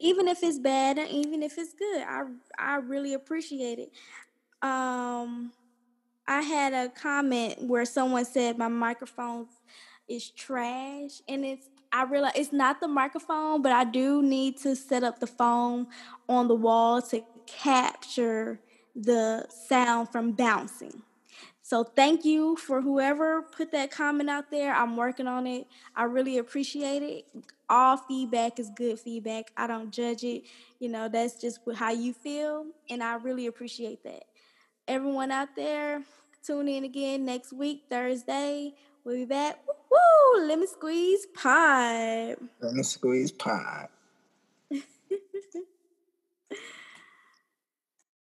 Even 0.00 0.28
if 0.28 0.42
it's 0.42 0.58
bad 0.58 0.98
and 0.98 1.08
even 1.08 1.42
if 1.42 1.56
it's 1.56 1.72
good, 1.72 2.02
I 2.02 2.22
I 2.58 2.76
really 2.76 3.14
appreciate 3.14 3.78
it. 3.78 3.92
Um, 4.60 5.52
I 6.26 6.40
had 6.40 6.72
a 6.72 6.88
comment 6.88 7.62
where 7.62 7.84
someone 7.84 8.24
said 8.24 8.58
my 8.58 8.68
microphone 8.68 9.46
is 10.08 10.30
trash, 10.30 11.20
and 11.28 11.44
it's 11.44 11.68
I 11.94 12.02
realize 12.02 12.32
it's 12.34 12.52
not 12.52 12.80
the 12.80 12.88
microphone, 12.88 13.62
but 13.62 13.70
I 13.70 13.84
do 13.84 14.20
need 14.20 14.56
to 14.62 14.74
set 14.74 15.04
up 15.04 15.20
the 15.20 15.28
phone 15.28 15.86
on 16.28 16.48
the 16.48 16.54
wall 16.56 17.00
to 17.02 17.22
capture 17.46 18.58
the 18.96 19.46
sound 19.68 20.08
from 20.10 20.32
bouncing. 20.32 21.02
So 21.62 21.84
thank 21.84 22.24
you 22.24 22.56
for 22.56 22.82
whoever 22.82 23.42
put 23.42 23.70
that 23.70 23.92
comment 23.92 24.28
out 24.28 24.50
there. 24.50 24.74
I'm 24.74 24.96
working 24.96 25.28
on 25.28 25.46
it. 25.46 25.68
I 25.94 26.02
really 26.04 26.38
appreciate 26.38 27.04
it. 27.04 27.26
All 27.70 27.96
feedback 27.96 28.58
is 28.58 28.70
good 28.74 28.98
feedback. 28.98 29.52
I 29.56 29.68
don't 29.68 29.92
judge 29.92 30.24
it. 30.24 30.42
You 30.80 30.88
know, 30.88 31.08
that's 31.08 31.40
just 31.40 31.60
how 31.76 31.92
you 31.92 32.12
feel, 32.12 32.66
and 32.90 33.04
I 33.04 33.14
really 33.14 33.46
appreciate 33.46 34.02
that. 34.02 34.24
Everyone 34.88 35.30
out 35.30 35.54
there, 35.54 36.02
tune 36.44 36.66
in 36.66 36.82
again 36.82 37.24
next 37.24 37.52
week, 37.52 37.84
Thursday. 37.88 38.74
We'll 39.04 39.14
be 39.14 39.24
back. 39.26 39.60
Woo! 39.94 40.46
Lemon 40.46 40.66
squeeze 40.66 41.26
pod. 41.26 42.36
Lemon 42.60 42.84
squeeze 42.84 43.32
pod. 43.32 43.88